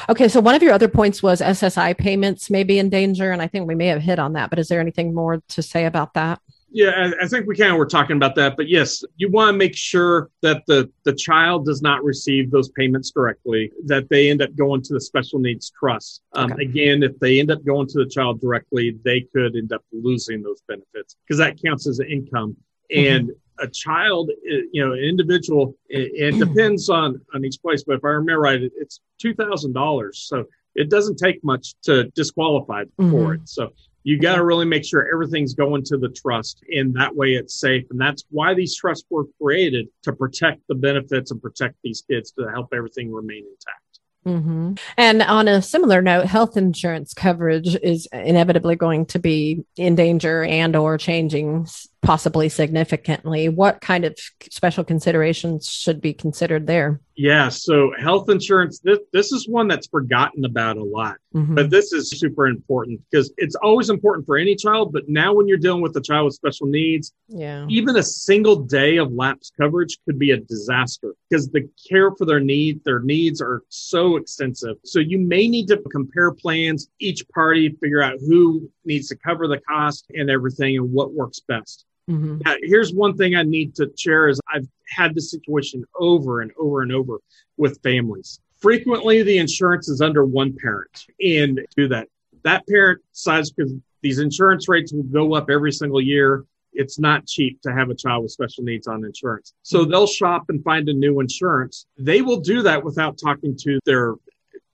okay. 0.09 0.27
So 0.27 0.41
one 0.41 0.55
of 0.55 0.63
your 0.63 0.73
other 0.73 0.89
points 0.89 1.23
was 1.23 1.39
SSI 1.39 1.97
payments 1.97 2.49
may 2.49 2.63
be 2.63 2.77
in 2.77 2.89
danger. 2.89 3.31
And 3.31 3.41
I 3.41 3.47
think 3.47 3.67
we 3.67 3.75
may 3.75 3.87
have 3.87 4.01
hit 4.01 4.19
on 4.19 4.33
that, 4.33 4.49
but 4.49 4.59
is 4.59 4.67
there 4.67 4.81
anything 4.81 5.13
more 5.13 5.41
to 5.49 5.61
say 5.61 5.85
about 5.85 6.13
that? 6.15 6.41
Yeah, 6.71 7.11
I, 7.19 7.23
I 7.25 7.27
think 7.27 7.47
we 7.47 7.55
kind 7.55 7.71
of 7.71 7.77
were 7.77 7.85
talking 7.87 8.15
about 8.15 8.35
that, 8.35 8.55
but 8.55 8.67
yes, 8.69 9.03
you 9.17 9.29
want 9.29 9.49
to 9.49 9.57
make 9.57 9.75
sure 9.75 10.29
that 10.41 10.63
the 10.67 10.89
the 11.03 11.13
child 11.13 11.65
does 11.65 11.81
not 11.81 12.03
receive 12.03 12.51
those 12.51 12.69
payments 12.69 13.09
directly. 13.11 13.71
That 13.85 14.07
they 14.09 14.29
end 14.29 14.41
up 14.41 14.55
going 14.55 14.81
to 14.83 14.93
the 14.93 15.01
special 15.01 15.39
needs 15.39 15.71
trust. 15.71 16.21
Um, 16.33 16.51
Okay. 16.51 16.63
Again, 16.65 17.03
if 17.03 17.17
they 17.19 17.39
end 17.39 17.49
up 17.51 17.63
going 17.65 17.87
to 17.87 17.99
the 18.03 18.09
child 18.09 18.39
directly, 18.39 18.97
they 19.03 19.21
could 19.21 19.55
end 19.55 19.73
up 19.73 19.83
losing 19.91 20.41
those 20.43 20.61
benefits 20.67 21.15
because 21.25 21.39
that 21.39 21.61
counts 21.61 21.87
as 21.87 21.99
income. 22.01 22.55
And 22.95 23.31
a 23.59 23.67
child, 23.67 24.31
you 24.43 24.85
know, 24.85 24.93
an 24.93 24.99
individual, 24.99 25.75
it, 25.89 26.11
it 26.13 26.39
depends 26.45 26.87
on 26.89 27.19
on 27.33 27.43
each 27.45 27.61
place, 27.61 27.83
but 27.83 27.95
if 27.95 28.05
I 28.05 28.09
remember 28.09 28.41
right, 28.41 28.61
it, 28.61 28.71
it's 28.77 29.01
two 29.19 29.33
thousand 29.33 29.73
dollars. 29.73 30.19
So 30.27 30.45
it 30.75 30.89
doesn't 30.89 31.17
take 31.17 31.43
much 31.43 31.73
to 31.83 32.05
disqualify 32.11 32.83
for 32.97 33.03
Mhm. 33.03 33.35
it. 33.35 33.49
So 33.49 33.69
you 34.03 34.19
got 34.19 34.35
to 34.35 34.43
really 34.43 34.65
make 34.65 34.85
sure 34.85 35.07
everything's 35.11 35.53
going 35.53 35.83
to 35.83 35.97
the 35.97 36.09
trust 36.09 36.63
and 36.69 36.93
that 36.93 37.15
way 37.15 37.33
it's 37.33 37.59
safe 37.59 37.85
and 37.89 37.99
that's 37.99 38.23
why 38.29 38.53
these 38.53 38.75
trusts 38.75 39.05
were 39.09 39.25
created 39.41 39.87
to 40.03 40.13
protect 40.13 40.61
the 40.67 40.75
benefits 40.75 41.31
and 41.31 41.41
protect 41.41 41.75
these 41.83 42.03
kids 42.09 42.31
to 42.31 42.47
help 42.49 42.73
everything 42.73 43.11
remain 43.11 43.43
intact. 43.43 43.83
Hmm 44.25 44.73
And 44.97 45.21
on 45.21 45.47
a 45.47 45.61
similar 45.61 46.01
note, 46.01 46.25
health 46.25 46.57
insurance 46.57 47.13
coverage 47.13 47.75
is 47.75 48.07
inevitably 48.11 48.75
going 48.75 49.05
to 49.07 49.19
be 49.19 49.63
in 49.77 49.95
danger 49.95 50.43
and 50.43 50.75
or 50.75 50.97
changing 50.97 51.67
possibly 52.01 52.49
significantly. 52.49 53.49
What 53.49 53.81
kind 53.81 54.05
of 54.05 54.17
special 54.49 54.83
considerations 54.83 55.69
should 55.69 56.01
be 56.01 56.13
considered 56.13 56.67
there? 56.67 56.99
yeah 57.21 57.49
so 57.49 57.91
health 57.99 58.29
insurance 58.29 58.79
this, 58.79 58.99
this 59.11 59.33
is 59.33 59.45
one 59.45 59.67
that's 59.67 59.87
forgotten 59.87 60.45
about 60.45 60.77
a 60.77 60.83
lot 60.83 61.17
Mhm. 61.35 61.53
but 61.53 61.69
this 61.69 61.91
is 61.91 62.09
super 62.17 62.47
important 62.47 63.01
because 63.11 63.31
it's 63.37 63.55
always 63.55 63.89
important 63.89 64.25
for 64.25 64.37
any 64.37 64.55
child 64.55 64.93
but 64.93 65.09
now 65.09 65.33
when 65.33 65.45
you're 65.47 65.57
dealing 65.57 65.81
with 65.81 65.95
a 65.97 66.01
child 66.01 66.25
with 66.25 66.33
special 66.35 66.65
needs 66.65 67.11
yeah. 67.27 67.65
even 67.69 67.97
a 67.97 68.03
single 68.03 68.55
day 68.55 68.95
of 68.97 69.11
lapse 69.11 69.51
coverage 69.59 69.97
could 70.05 70.17
be 70.17 70.31
a 70.31 70.37
disaster 70.37 71.13
because 71.29 71.49
the 71.49 71.69
care 71.89 72.11
for 72.15 72.23
their 72.25 72.39
need 72.39 72.81
their 72.85 73.01
needs 73.01 73.41
are 73.41 73.63
so 73.67 74.15
extensive 74.15 74.77
so 74.85 74.99
you 74.99 75.19
may 75.19 75.49
need 75.49 75.67
to 75.67 75.77
compare 75.91 76.31
plans 76.31 76.87
each 76.99 77.27
party 77.29 77.75
figure 77.81 78.01
out 78.01 78.17
who 78.21 78.67
needs 78.85 79.09
to 79.09 79.15
cover 79.17 79.45
the 79.45 79.59
cost 79.67 80.05
and 80.15 80.29
everything 80.29 80.77
and 80.77 80.89
what 80.89 81.11
works 81.13 81.41
best 81.41 81.85
Mhm. 82.09 82.43
now, 82.43 82.55
here's 82.63 82.93
one 82.93 83.15
thing 83.15 83.35
i 83.35 83.43
need 83.43 83.75
to 83.75 83.91
share 83.97 84.27
is 84.27 84.39
i've 84.53 84.67
had 84.87 85.13
this 85.13 85.29
situation 85.29 85.83
over 85.99 86.41
and 86.41 86.51
over 86.57 86.81
and 86.81 86.91
over 86.91 87.19
with 87.57 87.79
families 87.83 88.39
frequently 88.57 89.21
the 89.23 89.37
insurance 89.37 89.87
is 89.87 90.01
under 90.01 90.25
one 90.25 90.55
parent 90.61 91.05
and 91.23 91.61
do 91.75 91.87
that 91.87 92.07
that 92.43 92.65
parent 92.67 92.99
decides 93.13 93.51
because 93.51 93.73
these 94.01 94.19
insurance 94.19 94.67
rates 94.67 94.91
will 94.93 95.03
go 95.03 95.33
up 95.33 95.49
every 95.49 95.71
single 95.71 96.01
year 96.01 96.45
it's 96.73 96.99
not 96.99 97.25
cheap 97.25 97.61
to 97.61 97.73
have 97.73 97.89
a 97.89 97.95
child 97.95 98.23
with 98.23 98.31
special 98.31 98.63
needs 98.63 98.87
on 98.87 99.03
insurance. 99.03 99.53
So 99.63 99.85
they'll 99.85 100.07
shop 100.07 100.45
and 100.49 100.63
find 100.63 100.87
a 100.87 100.93
new 100.93 101.19
insurance. 101.19 101.85
They 101.97 102.21
will 102.21 102.39
do 102.39 102.61
that 102.61 102.83
without 102.83 103.17
talking 103.17 103.57
to 103.61 103.79
their 103.85 104.13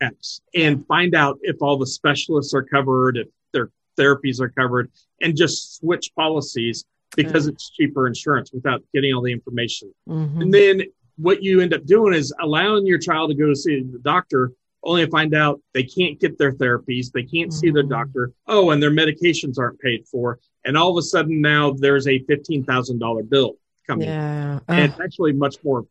ex 0.02 0.42
and 0.54 0.86
find 0.88 1.16
out 1.16 1.40
if 1.42 1.62
all 1.62 1.78
the 1.78 1.88
specialists 1.88 2.54
are 2.54 2.64
covered, 2.64 3.18
if 3.18 3.28
their 3.54 3.70
therapies 3.98 4.42
are 4.42 4.50
covered, 4.50 4.92
and 5.22 5.38
just 5.38 5.78
switch 5.78 6.12
policies 6.16 6.84
because 7.16 7.48
it's 7.48 7.70
cheaper 7.70 8.08
insurance 8.08 8.52
without 8.54 8.84
getting 8.94 9.14
all 9.14 9.22
the 9.22 9.32
information. 9.32 9.94
Mhm. 10.08 10.42
And 10.42 10.54
then 10.54 10.84
what 11.18 11.42
you 11.42 11.62
end 11.62 11.74
up 11.74 11.86
doing 11.86 12.14
is 12.14 12.34
allowing 12.42 12.86
your 12.86 13.00
child 13.00 13.30
to 13.30 13.36
go 13.36 13.48
to 13.48 13.56
see 13.56 13.82
the 13.82 14.00
doctor 14.00 14.52
only 14.84 15.06
to 15.06 15.10
find 15.10 15.34
out 15.34 15.60
they 15.74 15.84
can't 15.84 16.20
get 16.20 16.38
their 16.38 16.52
therapies, 16.52 17.12
they 17.12 17.24
can't 17.24 17.52
see 17.52 17.72
their 17.72 17.84
Mhm. 17.84 17.90
doctor. 17.90 18.32
Oh, 18.48 18.70
and 18.70 18.82
their 18.82 18.92
medications 18.92 19.58
aren't 19.58 19.80
paid 19.80 20.06
for. 20.08 20.40
And 20.64 20.78
all 20.78 20.92
of 20.92 20.98
a 20.98 21.02
sudden 21.02 21.42
now 21.42 21.72
there's 21.72 22.08
a 22.08 22.20
$15,000 22.20 23.24
bill 23.24 23.58
coming. 23.88 24.08
Yeah. 24.08 24.60
And 24.68 24.92
it's 24.92 25.00
actually 25.00 25.34
much 25.34 25.56
more 25.64 25.86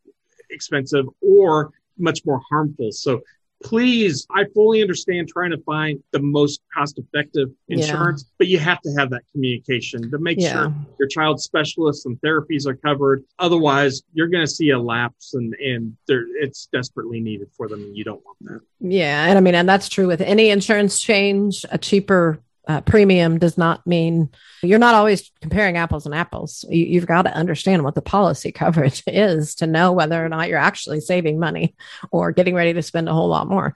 expensive 0.49 1.05
or 1.21 1.71
much 1.97 2.25
more 2.25 2.41
harmful. 2.49 2.91
So 2.91 3.21
please, 3.65 4.27
I 4.31 4.45
fully 4.53 4.81
understand 4.81 5.27
trying 5.27 5.49
to 5.49 5.57
find 5.65 5.99
the 6.11 6.19
most 6.19 6.61
cost 6.71 6.99
effective 6.99 7.49
Yeah. 7.67 7.77
insurance, 7.77 8.23
but 8.37 8.47
you 8.47 8.59
have 8.59 8.79
to 8.81 8.91
have 8.97 9.09
that 9.09 9.23
communication 9.31 10.11
to 10.11 10.19
make 10.19 10.39
Yeah. 10.39 10.53
sure 10.53 10.73
your 10.99 11.07
child's 11.07 11.43
specialists 11.43 12.05
and 12.05 12.21
therapies 12.21 12.67
are 12.67 12.75
covered. 12.75 13.23
Otherwise, 13.39 14.03
you're 14.13 14.27
going 14.27 14.45
to 14.45 14.51
see 14.51 14.69
a 14.69 14.79
lapse 14.79 15.33
and, 15.33 15.55
and 15.55 15.97
there, 16.07 16.25
it's 16.39 16.67
desperately 16.71 17.19
needed 17.19 17.47
for 17.57 17.67
them. 17.67 17.81
And 17.81 17.97
you 17.97 18.03
don't 18.03 18.21
want 18.23 18.37
that. 18.41 18.61
Yeah, 18.87 19.25
and 19.27 19.37
I 19.37 19.41
mean, 19.41 19.55
and 19.55 19.67
that's 19.67 19.89
true 19.89 20.05
with 20.07 20.21
any 20.21 20.49
insurance 20.51 20.99
change. 20.99 21.65
A 21.71 21.79
cheaper 21.79 22.39
uh, 22.67 22.81
premium 22.81 23.37
does 23.37 23.57
not 23.57 23.85
mean 23.85 24.29
you're 24.61 24.79
not 24.79 24.95
always 24.95 25.31
comparing 25.41 25.77
apples 25.77 26.05
and 26.05 26.15
apples. 26.15 26.65
You, 26.69 26.85
you've 26.85 27.07
got 27.07 27.23
to 27.23 27.33
understand 27.33 27.83
what 27.83 27.95
the 27.95 28.01
policy 28.01 28.51
coverage 28.51 29.03
is 29.07 29.55
to 29.55 29.67
know 29.67 29.91
whether 29.91 30.23
or 30.23 30.29
not 30.29 30.49
you're 30.49 30.57
actually 30.57 31.01
saving 31.01 31.39
money 31.39 31.75
or 32.11 32.31
getting 32.31 32.55
ready 32.55 32.73
to 32.73 32.81
spend 32.81 33.09
a 33.09 33.13
whole 33.13 33.27
lot 33.27 33.47
more. 33.47 33.75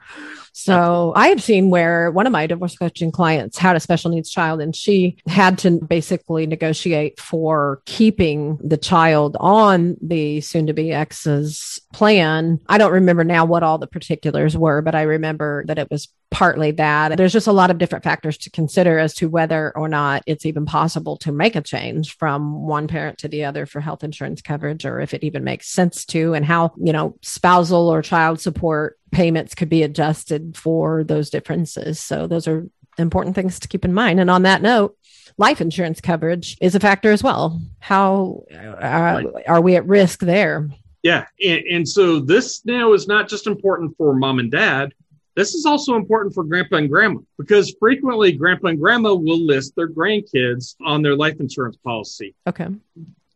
So 0.52 1.14
I 1.16 1.28
have 1.30 1.42
seen 1.42 1.70
where 1.70 2.12
one 2.12 2.26
of 2.26 2.34
my 2.34 2.48
divorce 2.48 2.76
coaching 2.76 3.12
clients 3.12 3.58
had 3.58 3.76
a 3.76 3.80
special 3.80 4.12
needs 4.12 4.30
child 4.30 4.62
and 4.62 4.76
she 4.76 5.18
had 5.28 5.58
to 5.60 5.80
basically 5.80 6.48
negotiate 6.48 7.20
for 7.20 7.82
keeping 7.86 8.58
the 8.58 8.78
child 8.78 9.38
on 9.40 9.96
the 10.02 10.42
soon 10.42 10.68
to 10.68 10.74
be 10.74 10.92
ex's 10.92 11.80
plan. 11.94 12.60
I 12.68 12.78
don't 12.78 12.92
remember 12.92 13.24
now 13.24 13.46
what 13.46 13.64
all 13.64 13.78
the 13.78 13.88
particulars 13.88 14.58
were, 14.58 14.82
but 14.82 14.96
I 14.96 15.04
remember 15.04 15.64
that 15.68 15.78
it 15.78 15.90
was 15.90 16.10
partly 16.32 16.72
that. 16.72 17.18
There's 17.18 17.34
just 17.34 17.48
a 17.48 17.52
lot 17.52 17.72
of 17.72 17.78
different 17.78 18.04
factors 18.04 18.38
to 18.40 18.52
consider 18.52 19.00
as 19.00 19.14
to 19.16 19.30
whether 19.30 19.76
or 19.76 19.88
not 19.88 20.24
it's 20.26 20.46
even 20.46 20.66
possible 20.66 21.18
to 21.18 21.32
make 21.32 21.56
a 21.56 21.62
change 21.62 22.16
from 22.18 22.68
one 22.68 22.88
parent 22.88 23.18
to 23.20 23.28
the 23.28 23.46
other 23.46 23.66
for 23.66 23.80
health 23.80 24.04
insurance 24.04 24.42
coverage 24.42 24.86
or 24.86 25.00
if 25.00 25.14
it 25.14 25.24
even 25.24 25.44
makes 25.44 25.68
sense 25.68 26.06
to 26.06 26.34
and 26.34 26.46
how, 26.46 26.72
you 26.78 26.94
know, 26.94 27.18
spousal 27.22 27.90
or 27.90 28.02
child 28.02 28.40
support 28.40 29.00
payments 29.12 29.56
could 29.56 29.70
be 29.70 29.84
adjusted 29.84 30.56
for 30.56 31.04
those 31.04 31.30
differences. 31.30 32.00
So 32.00 32.28
those 32.28 32.48
are 32.48 32.70
important 33.00 33.36
things 33.36 33.60
to 33.60 33.68
keep 33.68 33.84
in 33.84 33.94
mind. 33.94 34.20
And 34.20 34.30
on 34.30 34.44
that 34.44 34.62
note, 34.62 34.96
life 35.38 35.62
insurance 35.62 36.00
coverage 36.02 36.58
is 36.62 36.76
a 36.76 36.80
factor 36.80 37.12
as 37.12 37.24
well. 37.24 37.60
How 37.80 38.44
uh, 38.54 39.24
are 39.48 39.62
we 39.62 39.76
at 39.76 39.88
risk 39.88 40.20
there? 40.20 40.70
Yeah. 41.02 41.26
And, 41.44 41.64
and 41.72 41.90
so 41.90 42.20
this 42.20 42.66
now 42.66 42.94
is 42.94 43.08
not 43.08 43.30
just 43.30 43.48
important 43.48 43.96
for 43.98 44.14
mom 44.14 44.40
and 44.40 44.52
dad. 44.52 44.94
This 45.36 45.54
is 45.54 45.66
also 45.66 45.96
important 45.96 46.34
for 46.34 46.44
grandpa 46.44 46.78
and 46.78 46.90
grandma 46.90 47.22
because 47.38 47.76
frequently 47.80 48.32
grandpa 48.32 48.70
and 48.70 48.80
grandma 48.80 49.14
will 49.14 49.40
list 49.40 49.76
their 49.76 49.90
grandkids 49.90 50.76
on 50.86 51.02
their 51.02 51.16
life 51.16 51.40
insurance 51.40 51.78
policy. 51.78 52.36
Okay. 52.48 52.68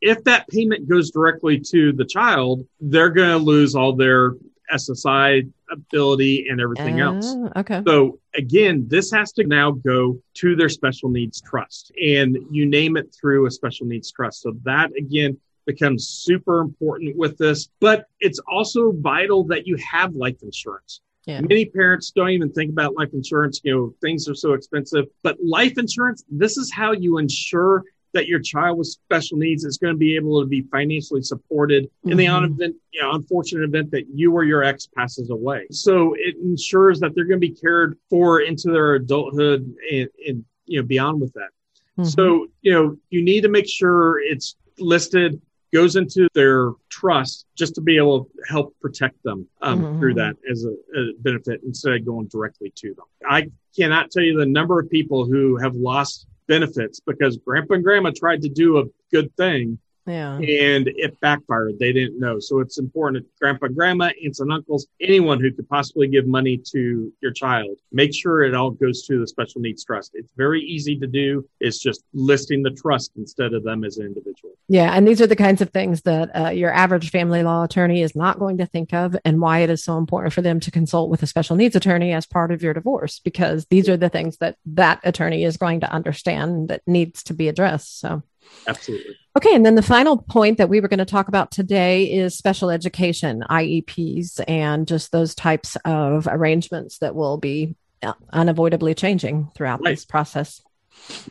If 0.01 0.23
that 0.25 0.47
payment 0.49 0.89
goes 0.89 1.11
directly 1.11 1.59
to 1.71 1.93
the 1.93 2.03
child, 2.03 2.67
they're 2.81 3.09
going 3.09 3.29
to 3.29 3.37
lose 3.37 3.73
all 3.73 3.95
their 3.95 4.33
SSI 4.73 5.49
ability 5.71 6.47
and 6.49 6.59
everything 6.59 6.99
else. 6.99 7.33
Uh, 7.33 7.59
okay. 7.59 7.81
So 7.85 8.19
again, 8.35 8.85
this 8.87 9.11
has 9.11 9.31
to 9.33 9.45
now 9.45 9.71
go 9.71 10.19
to 10.35 10.55
their 10.55 10.69
special 10.69 11.09
needs 11.09 11.41
trust 11.41 11.91
and 12.01 12.37
you 12.51 12.65
name 12.65 12.97
it 12.97 13.15
through 13.19 13.45
a 13.45 13.51
special 13.51 13.85
needs 13.85 14.11
trust. 14.11 14.41
So 14.41 14.53
that 14.63 14.91
again 14.97 15.37
becomes 15.65 16.07
super 16.07 16.59
important 16.59 17.15
with 17.15 17.37
this, 17.37 17.69
but 17.79 18.05
it's 18.19 18.39
also 18.39 18.91
vital 18.91 19.45
that 19.45 19.65
you 19.65 19.77
have 19.77 20.13
life 20.13 20.41
insurance. 20.41 21.01
Yeah. 21.25 21.41
Many 21.41 21.65
parents 21.65 22.11
don't 22.11 22.29
even 22.29 22.51
think 22.51 22.71
about 22.71 22.95
life 22.95 23.09
insurance. 23.13 23.61
You 23.63 23.75
know, 23.75 23.95
things 24.01 24.27
are 24.27 24.35
so 24.35 24.53
expensive, 24.53 25.05
but 25.21 25.37
life 25.43 25.77
insurance, 25.77 26.23
this 26.29 26.57
is 26.57 26.71
how 26.71 26.91
you 26.91 27.17
ensure 27.17 27.83
that 28.13 28.27
your 28.27 28.39
child 28.39 28.77
with 28.77 28.87
special 28.87 29.37
needs 29.37 29.63
is 29.63 29.77
going 29.77 29.93
to 29.93 29.97
be 29.97 30.15
able 30.15 30.39
to 30.41 30.47
be 30.47 30.61
financially 30.61 31.21
supported 31.21 31.85
mm-hmm. 31.85 32.11
in 32.11 32.17
the 32.17 32.25
mm-hmm. 32.25 32.53
event, 32.53 32.75
you 32.91 33.01
know, 33.01 33.13
unfortunate 33.13 33.63
event 33.63 33.91
that 33.91 34.05
you 34.13 34.31
or 34.33 34.43
your 34.43 34.63
ex 34.63 34.87
passes 34.95 35.29
away. 35.29 35.65
So 35.71 36.13
it 36.17 36.35
ensures 36.37 36.99
that 36.99 37.15
they're 37.15 37.25
going 37.25 37.41
to 37.41 37.47
be 37.47 37.55
cared 37.55 37.97
for 38.09 38.41
into 38.41 38.71
their 38.71 38.95
adulthood 38.95 39.75
and, 39.91 40.09
and 40.27 40.45
you 40.65 40.79
know, 40.79 40.85
beyond 40.85 41.21
with 41.21 41.33
that. 41.33 41.49
Mm-hmm. 41.97 42.03
So, 42.05 42.47
you 42.61 42.73
know, 42.73 42.97
you 43.09 43.23
need 43.23 43.41
to 43.41 43.49
make 43.49 43.67
sure 43.67 44.19
it's 44.19 44.55
listed 44.79 45.41
goes 45.73 45.95
into 45.95 46.27
their 46.33 46.71
trust 46.89 47.47
just 47.55 47.75
to 47.75 47.81
be 47.81 47.97
able 47.97 48.25
to 48.25 48.29
help 48.47 48.75
protect 48.79 49.21
them 49.23 49.47
um, 49.61 49.81
mm-hmm. 49.81 49.99
through 49.99 50.13
that 50.13 50.35
as 50.49 50.65
a, 50.65 50.99
a, 50.99 51.13
benefit 51.19 51.61
instead 51.65 51.93
of 51.93 52.05
going 52.05 52.27
directly 52.27 52.71
to 52.75 52.93
them. 52.93 53.05
I 53.27 53.49
cannot 53.75 54.11
tell 54.11 54.23
you 54.23 54.37
the 54.37 54.45
number 54.45 54.79
of 54.79 54.89
people 54.89 55.25
who 55.25 55.57
have 55.57 55.75
lost 55.75 56.27
benefits 56.47 56.99
because 56.99 57.37
grandpa 57.37 57.75
and 57.75 57.83
grandma 57.83 58.11
tried 58.15 58.41
to 58.43 58.49
do 58.49 58.79
a 58.79 58.83
good 59.11 59.35
thing 59.35 59.79
yeah. 60.05 60.35
And 60.35 60.87
it 60.87 61.19
backfired. 61.21 61.79
They 61.79 61.93
didn't 61.93 62.19
know. 62.19 62.39
So 62.39 62.59
it's 62.59 62.77
important 62.77 63.23
that 63.23 63.39
grandpa, 63.39 63.67
grandma, 63.67 64.09
aunts 64.23 64.39
and 64.39 64.51
uncles, 64.51 64.87
anyone 64.99 65.39
who 65.39 65.51
could 65.51 65.67
possibly 65.69 66.07
give 66.07 66.27
money 66.27 66.57
to 66.71 67.13
your 67.21 67.31
child, 67.31 67.77
make 67.91 68.13
sure 68.13 68.43
it 68.43 68.53
all 68.53 68.71
goes 68.71 69.05
to 69.07 69.19
the 69.19 69.27
special 69.27 69.61
needs 69.61 69.83
trust. 69.83 70.11
It's 70.13 70.31
very 70.35 70.61
easy 70.61 70.97
to 70.99 71.07
do. 71.07 71.47
It's 71.59 71.79
just 71.79 72.03
listing 72.13 72.63
the 72.63 72.71
trust 72.71 73.11
instead 73.15 73.53
of 73.53 73.63
them 73.63 73.83
as 73.83 73.97
an 73.97 74.05
individual. 74.05 74.53
Yeah. 74.67 74.91
And 74.93 75.07
these 75.07 75.21
are 75.21 75.27
the 75.27 75.35
kinds 75.35 75.61
of 75.61 75.69
things 75.69 76.01
that 76.01 76.35
uh, 76.35 76.49
your 76.49 76.73
average 76.73 77.09
family 77.09 77.43
law 77.43 77.63
attorney 77.63 78.01
is 78.01 78.15
not 78.15 78.39
going 78.39 78.57
to 78.57 78.65
think 78.65 78.93
of 78.93 79.15
and 79.23 79.39
why 79.39 79.59
it 79.59 79.69
is 79.69 79.83
so 79.83 79.97
important 79.97 80.33
for 80.33 80.41
them 80.41 80.59
to 80.61 80.71
consult 80.71 81.09
with 81.09 81.23
a 81.23 81.27
special 81.27 81.55
needs 81.55 81.75
attorney 81.75 82.11
as 82.11 82.25
part 82.25 82.51
of 82.51 82.61
your 82.61 82.73
divorce, 82.73 83.19
because 83.19 83.65
these 83.67 83.87
are 83.87 83.97
the 83.97 84.09
things 84.09 84.37
that 84.37 84.57
that 84.65 84.99
attorney 85.03 85.43
is 85.43 85.57
going 85.57 85.79
to 85.79 85.91
understand 85.91 86.69
that 86.69 86.81
needs 86.85 87.23
to 87.23 87.33
be 87.33 87.47
addressed. 87.47 87.99
So 87.99 88.23
Absolutely. 88.67 89.15
Okay, 89.35 89.55
and 89.55 89.65
then 89.65 89.75
the 89.75 89.81
final 89.81 90.17
point 90.17 90.57
that 90.57 90.69
we 90.69 90.79
were 90.79 90.87
going 90.87 90.99
to 90.99 91.05
talk 91.05 91.27
about 91.27 91.51
today 91.51 92.11
is 92.11 92.37
special 92.37 92.69
education, 92.69 93.43
IEPs, 93.49 94.41
and 94.47 94.87
just 94.87 95.11
those 95.11 95.35
types 95.35 95.75
of 95.85 96.27
arrangements 96.27 96.99
that 96.99 97.15
will 97.15 97.37
be 97.37 97.75
uh, 98.03 98.13
unavoidably 98.31 98.93
changing 98.93 99.49
throughout 99.55 99.81
right. 99.83 99.91
this 99.91 100.05
process. 100.05 100.61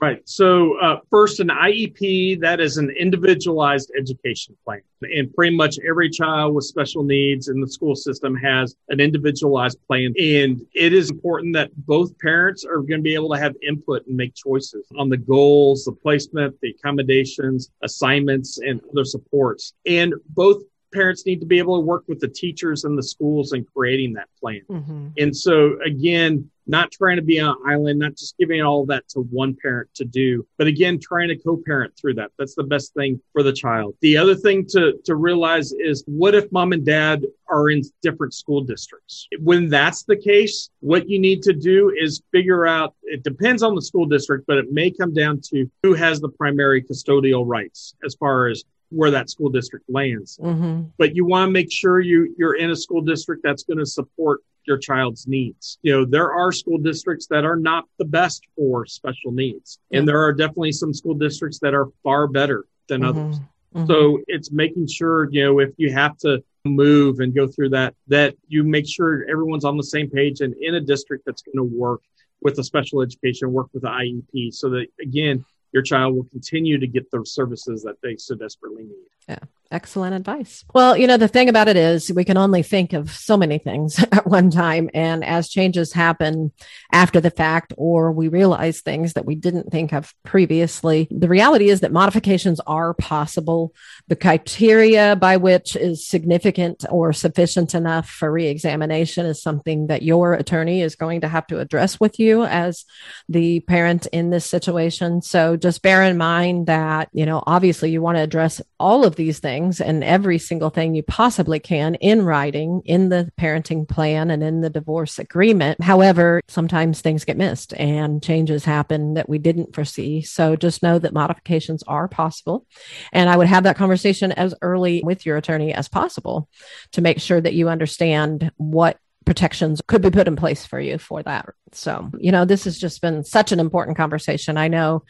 Right. 0.00 0.20
So, 0.28 0.78
uh, 0.78 1.00
first, 1.10 1.40
an 1.40 1.48
IEP 1.48 2.40
that 2.40 2.60
is 2.60 2.76
an 2.76 2.90
individualized 2.90 3.90
education 3.98 4.56
plan. 4.64 4.80
And 5.02 5.32
pretty 5.34 5.56
much 5.56 5.78
every 5.86 6.10
child 6.10 6.54
with 6.54 6.64
special 6.64 7.02
needs 7.02 7.48
in 7.48 7.60
the 7.60 7.68
school 7.68 7.96
system 7.96 8.36
has 8.36 8.76
an 8.88 9.00
individualized 9.00 9.78
plan. 9.86 10.14
And 10.18 10.60
it 10.74 10.92
is 10.92 11.10
important 11.10 11.54
that 11.54 11.70
both 11.86 12.16
parents 12.18 12.64
are 12.64 12.78
going 12.78 13.00
to 13.00 13.02
be 13.02 13.14
able 13.14 13.30
to 13.30 13.40
have 13.40 13.54
input 13.66 14.06
and 14.06 14.16
make 14.16 14.34
choices 14.34 14.86
on 14.98 15.08
the 15.08 15.16
goals, 15.16 15.84
the 15.84 15.92
placement, 15.92 16.56
the 16.60 16.70
accommodations, 16.70 17.70
assignments, 17.82 18.58
and 18.58 18.80
other 18.90 19.04
supports. 19.04 19.74
And 19.86 20.14
both 20.30 20.62
parents 20.92 21.26
need 21.26 21.40
to 21.40 21.46
be 21.46 21.58
able 21.58 21.76
to 21.76 21.80
work 21.80 22.04
with 22.06 22.20
the 22.20 22.28
teachers 22.28 22.84
and 22.84 22.96
the 22.96 23.02
schools 23.02 23.52
in 23.52 23.64
creating 23.74 24.12
that 24.12 24.28
plan. 24.38 24.60
Mm-hmm. 24.68 25.08
And 25.18 25.36
so, 25.36 25.78
again, 25.84 26.50
not 26.66 26.90
trying 26.90 27.16
to 27.16 27.22
be 27.22 27.40
on 27.40 27.50
an 27.50 27.70
island, 27.70 27.98
not 27.98 28.16
just 28.16 28.36
giving 28.38 28.62
all 28.62 28.86
that 28.86 29.08
to 29.08 29.20
one 29.20 29.56
parent 29.60 29.88
to 29.94 30.04
do, 30.04 30.46
but 30.58 30.66
again, 30.66 30.98
trying 30.98 31.28
to 31.28 31.36
co-parent 31.36 31.96
through 31.96 32.14
that. 32.14 32.30
That's 32.38 32.54
the 32.54 32.64
best 32.64 32.94
thing 32.94 33.20
for 33.32 33.42
the 33.42 33.52
child. 33.52 33.96
The 34.00 34.16
other 34.16 34.34
thing 34.34 34.66
to, 34.70 34.98
to 35.04 35.14
realize 35.16 35.72
is 35.72 36.04
what 36.06 36.34
if 36.34 36.50
mom 36.52 36.72
and 36.72 36.84
dad 36.84 37.24
are 37.48 37.70
in 37.70 37.82
different 38.02 38.34
school 38.34 38.62
districts? 38.62 39.28
When 39.40 39.68
that's 39.68 40.04
the 40.04 40.16
case, 40.16 40.70
what 40.80 41.08
you 41.08 41.18
need 41.18 41.42
to 41.42 41.52
do 41.52 41.94
is 41.98 42.22
figure 42.32 42.66
out, 42.66 42.94
it 43.02 43.22
depends 43.22 43.62
on 43.62 43.74
the 43.74 43.82
school 43.82 44.06
district, 44.06 44.46
but 44.46 44.58
it 44.58 44.72
may 44.72 44.90
come 44.90 45.12
down 45.12 45.40
to 45.50 45.70
who 45.82 45.94
has 45.94 46.20
the 46.20 46.28
primary 46.28 46.82
custodial 46.82 47.44
rights 47.46 47.94
as 48.04 48.14
far 48.14 48.48
as 48.48 48.64
where 48.92 49.10
that 49.10 49.30
school 49.30 49.48
district 49.48 49.86
lands. 49.88 50.38
Mm-hmm. 50.42 50.82
But 50.98 51.16
you 51.16 51.24
want 51.24 51.48
to 51.48 51.52
make 51.52 51.72
sure 51.72 52.00
you 52.00 52.34
you're 52.38 52.56
in 52.56 52.70
a 52.70 52.76
school 52.76 53.00
district 53.00 53.42
that's 53.42 53.64
going 53.64 53.78
to 53.78 53.86
support 53.86 54.40
your 54.66 54.78
child's 54.78 55.26
needs. 55.26 55.78
You 55.82 55.92
know, 55.92 56.04
there 56.04 56.32
are 56.32 56.52
school 56.52 56.78
districts 56.78 57.26
that 57.28 57.44
are 57.44 57.56
not 57.56 57.84
the 57.98 58.04
best 58.04 58.46
for 58.56 58.86
special 58.86 59.32
needs, 59.32 59.76
mm-hmm. 59.76 59.98
and 59.98 60.08
there 60.08 60.20
are 60.20 60.32
definitely 60.32 60.72
some 60.72 60.94
school 60.94 61.14
districts 61.14 61.58
that 61.60 61.74
are 61.74 61.88
far 62.02 62.26
better 62.26 62.64
than 62.88 63.02
mm-hmm. 63.02 63.18
others. 63.18 63.40
Mm-hmm. 63.74 63.86
So 63.86 64.20
it's 64.26 64.52
making 64.52 64.86
sure, 64.86 65.28
you 65.30 65.44
know, 65.44 65.58
if 65.58 65.70
you 65.76 65.92
have 65.92 66.16
to 66.18 66.42
move 66.64 67.20
and 67.20 67.34
go 67.34 67.48
through 67.48 67.70
that, 67.70 67.94
that 68.08 68.36
you 68.48 68.64
make 68.64 68.88
sure 68.88 69.26
everyone's 69.28 69.64
on 69.64 69.76
the 69.76 69.82
same 69.82 70.10
page 70.10 70.40
and 70.40 70.54
in 70.60 70.74
a 70.74 70.80
district 70.80 71.24
that's 71.26 71.42
going 71.42 71.56
to 71.56 71.76
work 71.78 72.02
with 72.42 72.58
a 72.58 72.64
special 72.64 73.00
education, 73.00 73.52
work 73.52 73.68
with 73.72 73.82
the 73.82 73.88
IEP 73.88 74.52
so 74.52 74.68
that 74.70 74.86
again, 75.00 75.44
your 75.72 75.82
child 75.82 76.14
will 76.14 76.24
continue 76.24 76.78
to 76.78 76.86
get 76.86 77.10
the 77.10 77.24
services 77.24 77.82
that 77.82 77.96
they 78.02 78.16
so 78.16 78.34
desperately 78.34 78.84
need. 78.84 79.08
Yeah. 79.28 79.38
Excellent 79.73 80.14
advice. 80.14 80.66
Well, 80.75 80.99
you 80.99 81.07
know, 81.07 81.16
the 81.16 81.29
thing 81.29 81.49
about 81.49 81.66
it 81.66 81.79
is 81.79 82.12
we 82.12 82.27
can 82.27 82.37
only 82.37 82.62
think 82.62 82.93
of 82.93 83.11
so 83.11 83.39
many 83.39 83.57
things 83.57 83.99
at 84.12 84.27
one 84.27 84.51
time. 84.51 84.91
And 84.93 85.25
as 85.25 85.49
changes 85.49 85.95
happen 85.95 86.53
after 86.93 87.23
the 87.23 87.31
fact, 87.31 87.73
or 87.79 88.12
we 88.12 88.29
realize 88.29 88.83
things 88.83 89.14
that 89.14 89.25
we 89.25 89.35
didn't 89.35 89.70
think 89.70 89.95
of 89.95 90.12
previously, 90.25 91.09
the 91.11 91.29
reality 91.29 91.70
is 91.70 91.81
that 91.81 91.91
modifications 91.91 92.61
are 92.66 92.93
possible. 92.93 93.75
The 94.09 94.16
criteria 94.16 95.16
by 95.16 95.39
which 95.39 95.75
is 95.75 96.07
significant 96.07 96.85
or 96.91 97.14
sufficient 97.14 97.75
enough 97.75 98.11
for 98.11 98.31
reexamination 98.31 99.25
is 99.25 99.43
something 99.43 99.87
that 99.87 100.03
your 100.03 100.35
attorney 100.35 100.83
is 100.83 100.97
going 100.97 101.23
to 101.23 101.29
have 101.29 101.47
to 101.47 101.61
address 101.61 101.99
with 101.99 102.18
you 102.18 102.45
as 102.45 102.85
the 103.27 103.61
parent 103.61 104.05
in 104.12 104.29
this 104.29 104.45
situation. 104.45 105.23
So 105.23 105.57
just 105.57 105.81
bear 105.81 106.03
in 106.03 106.18
mind 106.18 106.66
that, 106.66 107.09
you 107.14 107.25
know, 107.25 107.43
obviously 107.47 107.91
you 107.91 108.03
want 108.03 108.18
to 108.18 108.23
address 108.23 108.61
all 108.79 109.07
of 109.07 109.16
these 109.16 109.39
things 109.39 109.61
things 109.62 109.80
and 109.80 110.02
every 110.04 110.38
single 110.38 110.70
thing 110.70 110.94
you 110.94 111.02
possibly 111.02 111.60
can 111.60 111.94
in 111.96 112.22
writing 112.22 112.82
in 112.84 113.08
the 113.08 113.30
parenting 113.38 113.88
plan 113.88 114.30
and 114.30 114.42
in 114.42 114.60
the 114.60 114.70
divorce 114.70 115.18
agreement. 115.18 115.80
However, 115.80 116.40
sometimes 116.48 117.00
things 117.00 117.24
get 117.24 117.36
missed 117.36 117.72
and 117.74 118.22
changes 118.22 118.64
happen 118.64 119.14
that 119.14 119.28
we 119.28 119.38
didn't 119.38 119.74
foresee. 119.74 120.22
So 120.22 120.56
just 120.56 120.82
know 120.82 120.98
that 120.98 121.12
modifications 121.12 121.82
are 121.84 122.08
possible. 122.08 122.66
And 123.12 123.28
I 123.28 123.36
would 123.36 123.46
have 123.46 123.64
that 123.64 123.76
conversation 123.76 124.32
as 124.32 124.54
early 124.62 125.02
with 125.04 125.24
your 125.24 125.36
attorney 125.36 125.72
as 125.72 125.88
possible 125.88 126.48
to 126.92 127.00
make 127.00 127.20
sure 127.20 127.40
that 127.40 127.54
you 127.54 127.68
understand 127.68 128.50
what 128.56 128.98
protections 129.24 129.80
could 129.86 130.02
be 130.02 130.10
put 130.10 130.26
in 130.26 130.34
place 130.34 130.66
for 130.66 130.80
you 130.80 130.98
for 130.98 131.22
that. 131.22 131.46
So, 131.72 132.10
you 132.18 132.32
know, 132.32 132.44
this 132.44 132.64
has 132.64 132.78
just 132.78 133.00
been 133.00 133.22
such 133.22 133.52
an 133.52 133.60
important 133.60 133.96
conversation. 133.96 134.56
I 134.56 134.66
know 134.66 135.04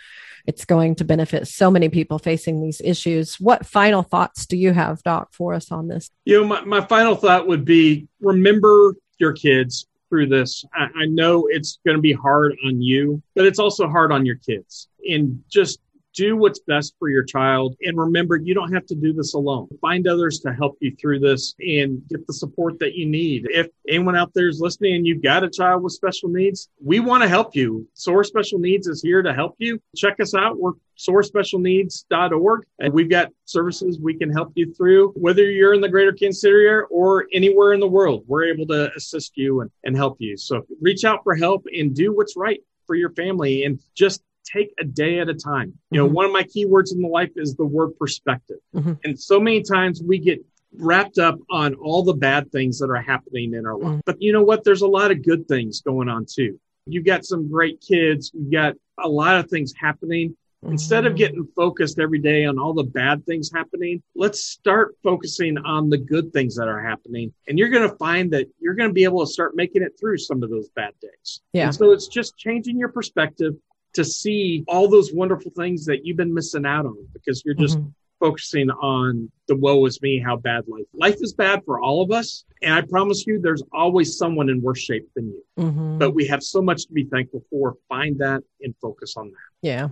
it's 0.46 0.64
going 0.64 0.94
to 0.96 1.04
benefit 1.04 1.48
so 1.48 1.70
many 1.70 1.88
people 1.88 2.18
facing 2.18 2.60
these 2.60 2.80
issues. 2.82 3.40
What 3.40 3.66
final 3.66 4.02
thoughts 4.02 4.46
do 4.46 4.56
you 4.56 4.72
have, 4.72 5.02
Doc, 5.02 5.32
for 5.32 5.54
us 5.54 5.70
on 5.70 5.88
this? 5.88 6.10
You 6.24 6.40
know, 6.40 6.46
my, 6.46 6.60
my 6.62 6.80
final 6.86 7.14
thought 7.14 7.46
would 7.46 7.64
be 7.64 8.08
remember 8.20 8.94
your 9.18 9.32
kids 9.32 9.86
through 10.08 10.26
this. 10.26 10.64
I, 10.74 10.88
I 11.02 11.06
know 11.06 11.46
it's 11.48 11.78
going 11.86 11.96
to 11.96 12.02
be 12.02 12.12
hard 12.12 12.56
on 12.66 12.82
you, 12.82 13.22
but 13.34 13.46
it's 13.46 13.58
also 13.58 13.88
hard 13.88 14.12
on 14.12 14.26
your 14.26 14.36
kids. 14.36 14.88
And 15.08 15.42
just 15.48 15.80
do 16.14 16.36
what's 16.36 16.60
best 16.60 16.94
for 16.98 17.08
your 17.08 17.24
child. 17.24 17.76
And 17.82 17.98
remember, 17.98 18.36
you 18.36 18.54
don't 18.54 18.72
have 18.72 18.86
to 18.86 18.94
do 18.94 19.12
this 19.12 19.34
alone. 19.34 19.68
Find 19.80 20.06
others 20.06 20.40
to 20.40 20.52
help 20.52 20.76
you 20.80 20.94
through 20.96 21.20
this 21.20 21.54
and 21.60 22.02
get 22.08 22.26
the 22.26 22.32
support 22.32 22.78
that 22.80 22.94
you 22.94 23.06
need. 23.06 23.46
If 23.50 23.68
anyone 23.88 24.16
out 24.16 24.32
there 24.34 24.48
is 24.48 24.60
listening 24.60 24.94
and 24.94 25.06
you've 25.06 25.22
got 25.22 25.44
a 25.44 25.50
child 25.50 25.82
with 25.82 25.92
special 25.92 26.28
needs, 26.28 26.68
we 26.84 27.00
want 27.00 27.22
to 27.22 27.28
help 27.28 27.54
you. 27.54 27.86
SOAR 27.94 28.24
Special 28.24 28.58
Needs 28.58 28.86
is 28.86 29.02
here 29.02 29.22
to 29.22 29.32
help 29.32 29.56
you. 29.58 29.80
Check 29.96 30.20
us 30.20 30.34
out. 30.34 30.58
We're 30.58 30.72
soarspecialneeds.org 30.98 32.64
and 32.78 32.92
we've 32.92 33.08
got 33.08 33.28
services 33.44 33.98
we 34.00 34.14
can 34.14 34.30
help 34.30 34.52
you 34.54 34.72
through 34.74 35.08
whether 35.16 35.50
you're 35.50 35.74
in 35.74 35.80
the 35.80 35.88
greater 35.88 36.12
kansas 36.12 36.42
city 36.42 36.52
area 36.52 36.84
or 36.90 37.26
anywhere 37.32 37.72
in 37.72 37.80
the 37.80 37.88
world 37.88 38.22
we're 38.26 38.44
able 38.44 38.66
to 38.66 38.92
assist 38.94 39.32
you 39.34 39.62
and, 39.62 39.70
and 39.84 39.96
help 39.96 40.16
you 40.20 40.36
so 40.36 40.62
reach 40.80 41.04
out 41.04 41.20
for 41.24 41.34
help 41.34 41.64
and 41.76 41.94
do 41.94 42.14
what's 42.14 42.36
right 42.36 42.60
for 42.86 42.94
your 42.94 43.10
family 43.10 43.64
and 43.64 43.80
just 43.94 44.22
take 44.44 44.72
a 44.78 44.84
day 44.84 45.20
at 45.20 45.28
a 45.28 45.34
time. 45.34 45.72
You 45.90 45.98
know, 45.98 46.06
mm-hmm. 46.06 46.14
one 46.14 46.26
of 46.26 46.32
my 46.32 46.42
key 46.42 46.66
words 46.66 46.92
in 46.92 47.00
the 47.00 47.08
life 47.08 47.30
is 47.36 47.54
the 47.54 47.66
word 47.66 47.96
perspective. 47.98 48.58
Mm-hmm. 48.74 48.92
And 49.04 49.18
so 49.18 49.40
many 49.40 49.62
times 49.62 50.02
we 50.02 50.18
get 50.18 50.44
wrapped 50.78 51.18
up 51.18 51.38
on 51.50 51.74
all 51.74 52.02
the 52.02 52.14
bad 52.14 52.50
things 52.50 52.78
that 52.78 52.90
are 52.90 53.02
happening 53.02 53.54
in 53.54 53.66
our 53.66 53.76
life. 53.76 53.88
Mm-hmm. 53.88 54.00
But 54.06 54.20
you 54.20 54.32
know 54.32 54.42
what? 54.42 54.64
There's 54.64 54.82
a 54.82 54.88
lot 54.88 55.10
of 55.10 55.24
good 55.24 55.46
things 55.48 55.80
going 55.80 56.08
on 56.08 56.26
too. 56.28 56.58
You've 56.86 57.04
got 57.04 57.24
some 57.24 57.48
great 57.48 57.80
kids, 57.80 58.32
you've 58.34 58.50
got 58.50 58.74
a 58.98 59.08
lot 59.08 59.36
of 59.36 59.48
things 59.48 59.72
happening. 59.78 60.36
Instead 60.64 61.06
of 61.06 61.14
mm-hmm. 61.14 61.18
getting 61.18 61.48
focused 61.56 61.98
every 61.98 62.20
day 62.20 62.44
on 62.44 62.56
all 62.56 62.72
the 62.72 62.84
bad 62.84 63.26
things 63.26 63.50
happening, 63.52 64.00
let's 64.14 64.44
start 64.44 64.96
focusing 65.02 65.58
on 65.58 65.90
the 65.90 65.98
good 65.98 66.32
things 66.32 66.54
that 66.54 66.68
are 66.68 66.80
happening. 66.80 67.32
And 67.48 67.58
you're 67.58 67.68
going 67.68 67.88
to 67.88 67.96
find 67.96 68.30
that 68.32 68.46
you're 68.60 68.74
going 68.74 68.88
to 68.88 68.94
be 68.94 69.02
able 69.02 69.26
to 69.26 69.32
start 69.32 69.56
making 69.56 69.82
it 69.82 69.92
through 69.98 70.18
some 70.18 70.40
of 70.42 70.50
those 70.50 70.68
bad 70.76 70.92
days. 71.02 71.40
Yeah. 71.52 71.66
And 71.66 71.74
so 71.74 71.90
it's 71.90 72.06
just 72.06 72.36
changing 72.36 72.78
your 72.78 72.90
perspective, 72.90 73.54
to 73.94 74.04
see 74.04 74.64
all 74.68 74.88
those 74.88 75.12
wonderful 75.12 75.52
things 75.56 75.84
that 75.86 76.04
you've 76.04 76.16
been 76.16 76.34
missing 76.34 76.66
out 76.66 76.86
on 76.86 76.96
because 77.12 77.44
you're 77.44 77.54
just 77.54 77.78
mm-hmm. 77.78 77.88
focusing 78.20 78.70
on 78.70 79.30
the 79.48 79.56
woe 79.56 79.84
is 79.84 80.00
me, 80.00 80.18
how 80.18 80.36
bad 80.36 80.64
life. 80.66 80.86
Life 80.94 81.16
is 81.20 81.32
bad 81.34 81.62
for 81.64 81.80
all 81.80 82.02
of 82.02 82.10
us. 82.10 82.44
And 82.62 82.72
I 82.72 82.80
promise 82.82 83.26
you, 83.26 83.40
there's 83.40 83.62
always 83.72 84.16
someone 84.16 84.48
in 84.48 84.62
worse 84.62 84.78
shape 84.78 85.08
than 85.14 85.26
you. 85.26 85.44
Mm-hmm. 85.58 85.98
But 85.98 86.12
we 86.12 86.26
have 86.28 86.42
so 86.42 86.62
much 86.62 86.86
to 86.86 86.92
be 86.92 87.04
thankful 87.04 87.42
for. 87.50 87.76
Find 87.88 88.18
that 88.20 88.42
and 88.62 88.74
focus 88.80 89.14
on 89.16 89.30
that. 89.30 89.68
Yeah. 89.68 89.88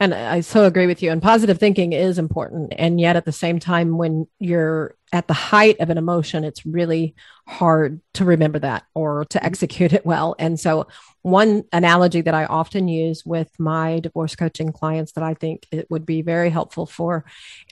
And 0.00 0.12
I 0.12 0.40
so 0.40 0.64
agree 0.64 0.86
with 0.86 1.02
you. 1.02 1.10
And 1.10 1.22
positive 1.22 1.58
thinking 1.58 1.92
is 1.92 2.18
important. 2.18 2.72
And 2.76 3.00
yet 3.00 3.16
at 3.16 3.24
the 3.24 3.32
same 3.32 3.58
time, 3.58 3.96
when 3.96 4.26
you're 4.38 4.94
at 5.12 5.28
the 5.28 5.34
height 5.34 5.78
of 5.80 5.90
an 5.90 5.98
emotion, 5.98 6.44
it's 6.44 6.66
really 6.66 7.14
hard 7.46 8.00
to 8.14 8.24
remember 8.24 8.58
that 8.58 8.84
or 8.94 9.24
to 9.26 9.38
mm-hmm. 9.38 9.46
execute 9.46 9.92
it 9.92 10.04
well. 10.04 10.34
And 10.38 10.58
so, 10.58 10.88
one 11.22 11.64
analogy 11.72 12.20
that 12.20 12.34
I 12.34 12.44
often 12.44 12.86
use 12.86 13.26
with 13.26 13.50
my 13.58 13.98
divorce 13.98 14.36
coaching 14.36 14.70
clients 14.70 15.10
that 15.12 15.24
I 15.24 15.34
think 15.34 15.66
it 15.72 15.90
would 15.90 16.06
be 16.06 16.22
very 16.22 16.50
helpful 16.50 16.86
for 16.86 17.24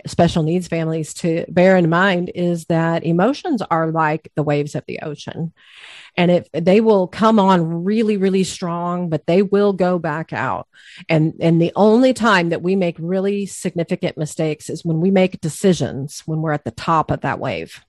special 0.08 0.42
needs 0.42 0.66
families 0.66 1.14
to 1.14 1.44
bear 1.48 1.76
in 1.76 1.88
mind 1.88 2.32
is 2.34 2.64
that 2.64 3.04
emotions 3.04 3.62
are 3.62 3.92
like 3.92 4.32
the 4.34 4.42
waves 4.42 4.74
of 4.74 4.82
the 4.88 4.98
ocean. 5.02 5.52
And 6.16 6.32
if 6.32 6.50
they 6.50 6.80
will 6.80 7.06
come 7.06 7.38
on 7.38 7.84
really, 7.84 8.16
really 8.16 8.42
strong, 8.42 9.08
but 9.08 9.26
they 9.26 9.42
will 9.42 9.72
go 9.72 10.00
back 10.00 10.32
out. 10.32 10.66
And, 11.08 11.34
and 11.40 11.62
the 11.62 11.72
only 11.76 12.12
time 12.12 12.48
that 12.48 12.62
we 12.62 12.74
make 12.74 12.96
really 12.98 13.46
significant 13.46 14.16
mistakes 14.16 14.68
is 14.68 14.84
when 14.84 15.00
we 15.00 15.12
make 15.12 15.40
decisions 15.40 16.24
when 16.26 16.40
we're 16.40 16.52
at 16.52 16.64
the 16.64 16.72
top 16.72 17.12
of 17.12 17.20
that 17.24 17.40
wave. 17.40 17.84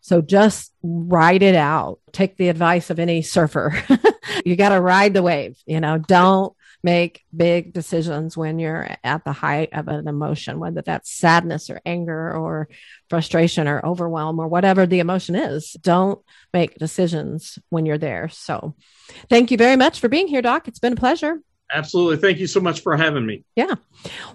So 0.00 0.20
just 0.20 0.72
ride 0.84 1.42
it 1.42 1.56
out. 1.56 1.98
Take 2.12 2.36
the 2.36 2.48
advice 2.48 2.90
of 2.90 3.00
any 3.00 3.22
surfer. 3.22 3.82
you 4.44 4.54
got 4.54 4.68
to 4.68 4.80
ride 4.80 5.14
the 5.14 5.22
wave, 5.22 5.58
you 5.66 5.80
know, 5.80 5.98
don't 5.98 6.54
make 6.86 7.24
big 7.36 7.72
decisions 7.72 8.36
when 8.36 8.60
you're 8.60 8.86
at 9.02 9.24
the 9.24 9.32
height 9.32 9.70
of 9.72 9.88
an 9.88 10.06
emotion, 10.06 10.60
whether 10.60 10.82
that's 10.82 11.10
sadness 11.10 11.68
or 11.68 11.80
anger 11.84 12.32
or 12.32 12.68
frustration 13.10 13.66
or 13.66 13.84
overwhelm 13.84 14.38
or 14.38 14.46
whatever 14.46 14.86
the 14.86 15.00
emotion 15.00 15.34
is. 15.34 15.72
Don't 15.80 16.20
make 16.52 16.78
decisions 16.78 17.58
when 17.70 17.86
you're 17.86 17.98
there. 17.98 18.28
So 18.28 18.76
thank 19.28 19.50
you 19.50 19.56
very 19.56 19.74
much 19.74 19.98
for 19.98 20.08
being 20.08 20.28
here, 20.28 20.42
Doc. 20.42 20.68
It's 20.68 20.78
been 20.78 20.92
a 20.92 20.96
pleasure. 20.96 21.40
Absolutely. 21.72 22.16
Thank 22.16 22.38
you 22.38 22.46
so 22.46 22.60
much 22.60 22.80
for 22.80 22.96
having 22.96 23.26
me. 23.26 23.44
Yeah. 23.56 23.74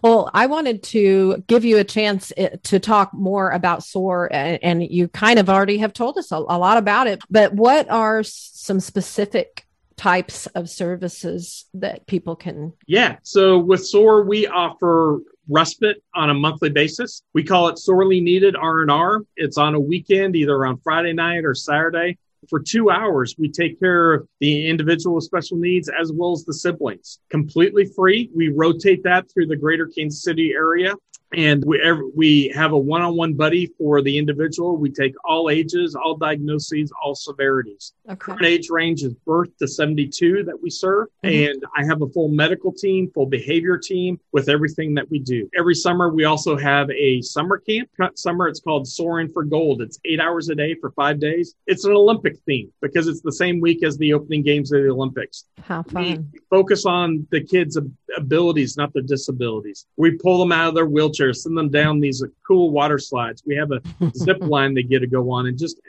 Well, 0.01 0.29
I 0.33 0.47
wanted 0.47 0.83
to 0.83 1.43
give 1.47 1.63
you 1.63 1.77
a 1.77 1.83
chance 1.83 2.33
eh, 2.35 2.49
to 2.63 2.79
talk 2.79 3.13
more 3.13 3.51
about 3.51 3.83
SOAR, 3.83 4.29
and, 4.31 4.81
you 4.81 5.07
kind 5.07 5.39
of 5.39 5.49
already 5.49 5.77
have 5.77 5.93
told 5.93 6.17
us 6.17 6.31
a, 6.31 6.35
a 6.35 6.57
lot 6.57 6.77
about 6.77 7.07
it. 7.07 7.21
But 7.29 7.53
what 7.53 7.89
are 7.89 8.23
some 8.23 8.79
specific 8.79 9.65
types 9.95 10.47
of 10.47 10.69
services 10.69 11.65
that 11.75 12.07
people 12.07 12.35
can? 12.35 12.73
Yeah. 12.87 13.17
So 13.21 13.59
with 13.59 13.85
SOAR, 13.85 14.23
we 14.23 14.47
offer 14.47 15.19
respite 15.47 16.03
on 16.15 16.29
a 16.29 16.33
monthly 16.33 16.69
basis. 16.69 17.21
We 17.33 17.43
call 17.43 17.69
it 17.69 17.77
sorely 17.77 18.19
needed 18.19 18.55
R&R. 18.55 19.21
It's 19.37 19.57
on 19.57 19.75
a 19.75 19.79
weekend, 19.79 20.35
either 20.35 20.65
on 20.65 20.77
Friday 20.79 21.13
night 21.13 21.45
or 21.45 21.53
Saturday 21.53 22.17
for 22.49 22.59
two 22.59 22.89
hours, 22.89 23.35
we 23.37 23.49
take 23.49 23.79
care 23.79 24.13
of 24.13 24.27
the 24.39 24.67
individual 24.67 25.15
with 25.15 25.23
special 25.23 25.57
needs 25.57 25.89
as 25.89 26.11
well 26.11 26.31
as 26.31 26.43
the 26.43 26.53
siblings 26.53 27.19
completely 27.29 27.85
free. 27.85 28.29
We 28.35 28.49
rotate 28.49 29.03
that 29.03 29.31
through 29.31 29.47
the 29.47 29.55
greater 29.55 29.87
Kansas 29.87 30.23
City 30.23 30.51
area 30.53 30.93
and 31.33 31.63
we 31.65 31.79
we 32.15 32.51
have 32.55 32.73
a 32.73 32.77
one-on-one 32.77 33.33
buddy 33.33 33.67
for 33.77 34.01
the 34.01 34.17
individual. 34.17 34.77
We 34.77 34.89
take 34.89 35.13
all 35.23 35.49
ages, 35.49 35.95
all 35.95 36.15
diagnoses, 36.15 36.91
all 37.03 37.15
severities. 37.15 37.93
Okay. 38.09 38.17
Current 38.17 38.45
age 38.45 38.69
range 38.69 39.03
is 39.03 39.13
birth 39.25 39.55
to 39.59 39.67
72 39.67 40.43
that 40.43 40.61
we 40.61 40.69
serve, 40.69 41.07
mm-hmm. 41.23 41.51
and 41.51 41.65
I 41.75 41.85
have 41.85 42.01
a 42.01 42.07
full 42.07 42.29
medical 42.29 42.71
team, 42.71 43.09
full 43.13 43.25
behavior 43.25 43.77
team 43.77 44.19
with 44.31 44.49
everything 44.49 44.93
that 44.95 45.09
we 45.09 45.19
do. 45.19 45.49
Every 45.57 45.75
summer 45.75 46.09
we 46.09 46.25
also 46.25 46.57
have 46.57 46.89
a 46.91 47.21
summer 47.21 47.57
camp. 47.57 47.89
Summer 48.15 48.47
it's 48.47 48.59
called 48.59 48.87
Soaring 48.87 49.29
for 49.29 49.43
Gold. 49.43 49.81
It's 49.81 49.99
eight 50.05 50.19
hours 50.19 50.49
a 50.49 50.55
day 50.55 50.75
for 50.75 50.91
five 50.91 51.19
days. 51.19 51.55
It's 51.67 51.85
an 51.85 51.93
Olympic 51.93 52.37
theme 52.45 52.71
because 52.81 53.07
it's 53.07 53.21
the 53.21 53.31
same 53.31 53.59
week 53.59 53.83
as 53.83 53.97
the 53.97 54.13
opening 54.13 54.43
games 54.43 54.71
of 54.71 54.83
the 54.83 54.89
Olympics. 54.89 55.45
How 55.61 55.83
fun! 55.83 56.29
We 56.33 56.39
focus 56.49 56.85
on 56.85 57.25
the 57.31 57.41
kids' 57.41 57.77
abilities, 58.17 58.75
not 58.75 58.93
their 58.93 59.03
disabilities. 59.03 59.85
We 59.95 60.11
pull 60.11 60.39
them 60.39 60.51
out 60.51 60.69
of 60.69 60.75
their 60.75 60.85
wheelchair 60.85 61.20
send 61.33 61.57
them 61.57 61.69
down 61.69 61.99
these 61.99 62.23
cool 62.47 62.71
water 62.71 62.97
slides. 62.97 63.43
We 63.45 63.55
have 63.55 63.71
a 63.71 63.81
zip 64.15 64.37
line 64.41 64.73
they 64.73 64.83
get 64.83 64.99
to 64.99 65.07
go 65.07 65.31
on 65.31 65.47
and 65.47 65.57
just 65.57 65.79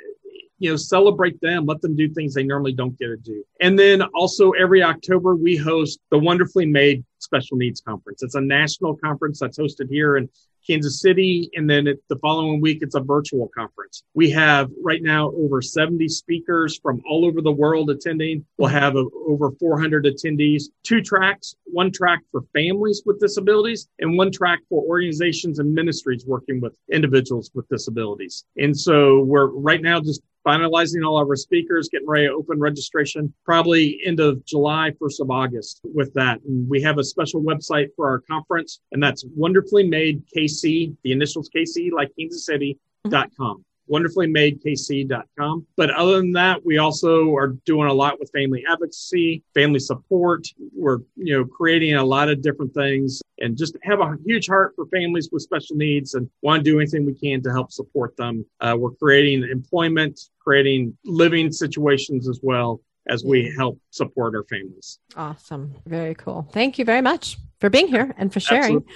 you 0.63 0.71
know 0.71 0.77
celebrate 0.77 1.41
them 1.41 1.67
let 1.67 1.81
them 1.81 1.97
do 1.97 2.09
things 2.09 2.33
they 2.35 2.43
normally 2.43 2.73
don't 2.73 2.99
get 2.99 3.07
to 3.07 3.17
do 3.17 3.45
and 3.61 3.79
then 3.79 4.03
also 4.15 4.53
every 4.53 4.83
october 4.83 5.35
we 5.35 5.57
host 5.57 5.99
the 6.11 6.19
wonderfully 6.19 6.67
made 6.67 7.05
special 7.19 7.57
needs 7.57 7.81
conference 7.81 8.23
it's 8.23 8.37
a 8.37 8.41
national 8.41 8.97
conference 8.97 9.41
that's 9.41 9.59
hosted 9.59 9.89
here 9.91 10.17
in 10.17 10.29
Kansas 10.67 11.01
City, 11.01 11.51
and 11.55 11.69
then 11.69 11.87
it, 11.87 12.03
the 12.09 12.17
following 12.17 12.61
week 12.61 12.79
it's 12.83 12.95
a 12.95 13.01
virtual 13.01 13.49
conference. 13.57 14.05
We 14.15 14.31
have 14.31 14.71
right 14.83 15.03
now 15.03 15.33
over 15.33 15.61
70 15.61 16.09
speakers 16.09 16.79
from 16.79 17.03
all 17.09 17.25
over 17.25 17.41
the 17.41 17.53
world 17.53 17.91
attending. 17.91 18.45
We'll 18.59 18.69
have 18.69 18.97
a, 18.97 19.05
over 19.27 19.51
400 19.59 20.05
attendees. 20.05 20.65
Two 20.85 21.03
tracks: 21.03 21.57
one 21.65 21.91
track 21.91 22.21
for 22.31 22.43
families 22.53 23.03
with 23.05 23.21
disabilities, 23.21 23.89
and 23.99 24.17
one 24.17 24.31
track 24.31 24.61
for 24.69 24.85
organizations 24.85 25.59
and 25.59 25.75
ministries 25.75 26.25
working 26.27 26.61
with 26.61 26.75
individuals 26.93 27.51
with 27.55 27.69
disabilities. 27.69 28.45
And 28.57 28.77
so 28.79 29.23
we're 29.23 29.47
right 29.47 29.83
now 29.83 30.01
just 30.01 30.23
finalizing 30.47 31.07
all 31.07 31.21
of 31.21 31.29
our 31.29 31.37
speakers, 31.37 31.89
getting 31.89 32.09
ready 32.09 32.27
to 32.27 32.33
open 32.33 32.59
registration 32.59 33.33
probably 33.45 34.01
end 34.05 34.21
of 34.21 34.45
July, 34.45 34.93
1st 35.01 35.21
of 35.21 35.31
August 35.31 35.81
with 35.85 36.13
that. 36.15 36.41
And 36.43 36.69
we 36.69 36.83
have 36.83 36.99
a 36.99 37.05
special 37.05 37.43
website 37.43 37.89
for 37.97 38.09
our 38.09 38.21
conference, 38.21 38.81
and 38.93 39.03
that's 39.03 39.25
wonderfully 39.37 39.87
made 39.89 40.23
KC, 40.37 40.95
the 41.05 41.13
initials 41.13 41.49
KC, 41.55 41.93
like 41.93 42.11
Kansas 42.19 42.47
City.com 42.47 43.13
mm-hmm. 43.13 43.72
wonderfullymadekc.com. 43.93 45.67
But 45.77 45.91
other 45.91 46.17
than 46.17 46.33
that, 46.33 46.65
we 46.65 46.79
also 46.79 47.35
are 47.35 47.49
doing 47.67 47.89
a 47.89 47.93
lot 47.93 48.19
with 48.19 48.31
family 48.33 48.65
advocacy, 48.69 49.43
family 49.55 49.79
support. 49.79 50.47
We're, 50.75 50.99
you 51.17 51.37
know, 51.37 51.45
creating 51.45 51.95
a 51.95 52.05
lot 52.05 52.29
of 52.29 52.43
different 52.43 52.73
things 52.75 53.21
and 53.39 53.57
just 53.57 53.77
have 53.83 54.01
a 54.01 54.17
huge 54.25 54.47
heart 54.49 54.73
for 54.77 54.87
families 54.87 55.29
with 55.31 55.43
special 55.43 55.77
needs 55.77 56.15
and 56.15 56.29
want 56.43 56.65
to 56.65 56.71
do 56.71 56.81
anything 56.81 57.05
we 57.05 57.15
can 57.15 57.43
to 57.43 57.51
help 57.51 57.73
support 57.73 58.17
them. 58.17 58.45
Uh, 58.61 58.77
we're 58.79 58.93
creating 58.93 59.49
employment, 59.51 60.19
creating 60.39 60.97
living 61.05 61.53
situations 61.53 62.29
as 62.29 62.41
well 62.43 62.81
as 63.09 63.25
we 63.25 63.53
help 63.59 63.79
support 63.91 64.35
our 64.35 64.45
families. 64.45 65.01
Awesome. 65.17 65.75
Very 65.87 66.15
cool. 66.15 66.49
Thank 66.53 66.79
you 66.79 66.85
very 66.85 67.03
much 67.03 67.37
for 67.63 67.71
being 67.71 67.87
here 67.87 68.13
and 68.19 68.33
for 68.33 68.41
sharing. 68.41 68.79
Absolutely. 68.79 68.95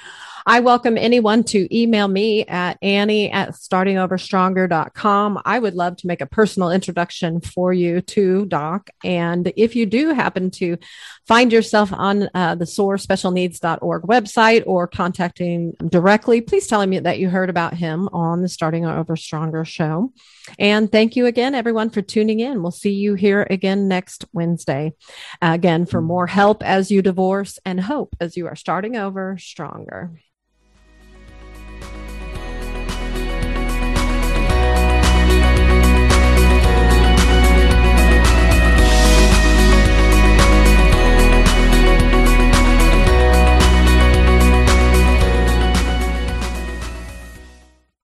I 0.49 0.61
welcome 0.61 0.97
anyone 0.97 1.43
to 1.45 1.77
email 1.77 2.07
me 2.07 2.45
at 2.45 2.79
Annie 2.81 3.33
at 3.33 3.51
startingoverstronger.com. 3.51 5.43
I 5.45 5.59
would 5.59 5.75
love 5.75 5.97
to 5.97 6.07
make 6.07 6.21
a 6.21 6.27
personal 6.27 6.71
introduction 6.71 7.41
for 7.41 7.73
you 7.73 8.01
to 8.03 8.47
Doc. 8.47 8.91
And 9.03 9.53
if 9.57 9.75
you 9.75 9.87
do 9.87 10.14
happen 10.14 10.53
to 10.53 10.79
find 11.27 11.53
yourself 11.53 11.93
on 11.93 12.31
uh, 12.33 12.55
the 12.55 12.64
soarspecialneeds.org 12.64 14.03
website 14.03 14.62
or 14.67 14.87
contacting 14.87 15.73
directly, 15.89 16.41
please 16.41 16.69
tell 16.69 16.87
me 16.87 17.01
that 17.01 17.19
you 17.19 17.29
heard 17.29 17.51
about 17.51 17.75
him 17.75 18.09
on 18.12 18.43
the 18.43 18.49
Starting 18.49 18.87
Over 18.87 19.17
Stronger 19.17 19.64
show. 19.64 20.12
And 20.61 20.93
thank 20.93 21.17
you 21.17 21.27
again, 21.27 21.57
everyone, 21.57 21.91
for 21.91 22.03
tuning 22.03 22.39
in. 22.39 22.62
We'll 22.62 22.71
see 22.71 22.93
you 22.93 23.14
here 23.14 23.45
again 23.51 23.89
next 23.89 24.25
Wednesday. 24.33 24.95
Uh, 25.43 25.51
again, 25.55 25.87
for 25.87 26.01
more 26.01 26.29
help 26.29 26.62
as 26.62 26.93
you 26.93 27.03
divorce 27.03 27.59
and 27.64 27.81
hope 27.81 28.14
as 28.21 28.37
you 28.37 28.47
starting 28.57 28.96
over 28.96 29.38
stronger. 29.38 30.20